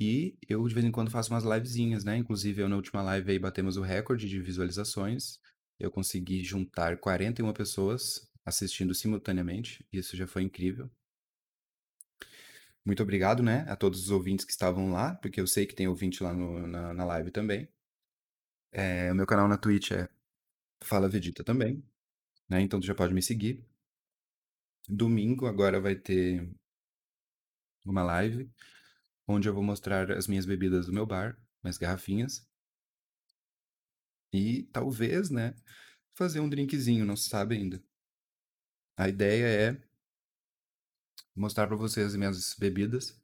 E 0.00 0.36
eu 0.48 0.66
de 0.66 0.74
vez 0.74 0.84
em 0.84 0.90
quando 0.90 1.10
faço 1.10 1.32
umas 1.32 1.44
livezinhas, 1.44 2.02
né? 2.04 2.16
Inclusive, 2.16 2.62
eu 2.62 2.68
na 2.68 2.74
última 2.76 3.00
live 3.02 3.30
aí 3.30 3.38
batemos 3.38 3.76
o 3.76 3.82
recorde 3.82 4.28
de 4.28 4.40
visualizações. 4.40 5.38
Eu 5.78 5.90
consegui 5.90 6.42
juntar 6.42 6.98
41 6.98 7.52
pessoas 7.52 8.28
assistindo 8.44 8.92
simultaneamente. 8.94 9.84
Isso 9.92 10.16
já 10.16 10.26
foi 10.26 10.42
incrível. 10.42 10.90
Muito 12.84 13.02
obrigado, 13.02 13.40
né, 13.42 13.64
a 13.68 13.76
todos 13.76 14.00
os 14.02 14.10
ouvintes 14.10 14.44
que 14.44 14.50
estavam 14.52 14.90
lá, 14.90 15.14
porque 15.16 15.40
eu 15.40 15.46
sei 15.46 15.64
que 15.66 15.74
tem 15.74 15.86
ouvinte 15.88 16.22
lá 16.22 16.32
no- 16.32 16.66
na, 16.66 16.92
na 16.94 17.04
live 17.04 17.30
também. 17.30 17.68
É, 18.72 19.10
o 19.12 19.14
meu 19.14 19.26
canal 19.26 19.48
na 19.48 19.56
Twitch 19.58 19.92
é 19.92 20.08
Fala 20.84 21.08
Vegeta 21.08 21.44
também, 21.44 21.82
né? 22.48 22.60
Então 22.62 22.80
tu 22.80 22.86
já 22.86 22.94
pode 22.94 23.14
me 23.14 23.22
seguir. 23.22 23.64
Domingo 24.88 25.46
agora 25.46 25.80
vai 25.80 25.94
ter 25.96 26.46
uma 27.90 28.02
live 28.02 28.50
onde 29.26 29.48
eu 29.48 29.54
vou 29.54 29.62
mostrar 29.62 30.10
as 30.12 30.26
minhas 30.26 30.46
bebidas 30.46 30.86
do 30.86 30.92
meu 30.92 31.06
bar, 31.06 31.38
minhas 31.62 31.78
garrafinhas. 31.78 32.46
E 34.32 34.62
talvez, 34.72 35.30
né, 35.30 35.54
fazer 36.14 36.40
um 36.40 36.48
drinkzinho, 36.48 37.04
não 37.04 37.16
se 37.16 37.28
sabe 37.28 37.56
ainda. 37.56 37.82
A 38.98 39.08
ideia 39.08 39.46
é 39.46 39.82
mostrar 41.34 41.66
para 41.66 41.76
vocês 41.76 42.08
as 42.08 42.16
minhas 42.16 42.54
bebidas, 42.58 43.18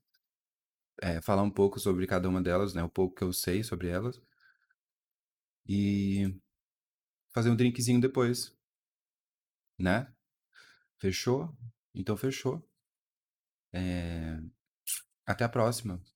é, 1.02 1.20
falar 1.20 1.42
um 1.42 1.50
pouco 1.50 1.78
sobre 1.78 2.06
cada 2.06 2.28
uma 2.28 2.42
delas, 2.42 2.74
né, 2.74 2.82
o 2.82 2.88
pouco 2.88 3.14
que 3.16 3.24
eu 3.24 3.32
sei 3.32 3.62
sobre 3.62 3.88
elas. 3.88 4.20
E 5.68 6.34
fazer 7.34 7.50
um 7.50 7.56
drinkzinho 7.56 8.00
depois, 8.00 8.56
né? 9.78 10.12
Fechou? 10.98 11.56
Então 11.94 12.16
fechou. 12.16 12.62
É, 13.74 14.38
Até 15.26 15.44
a 15.44 15.50
próxima. 15.50 16.02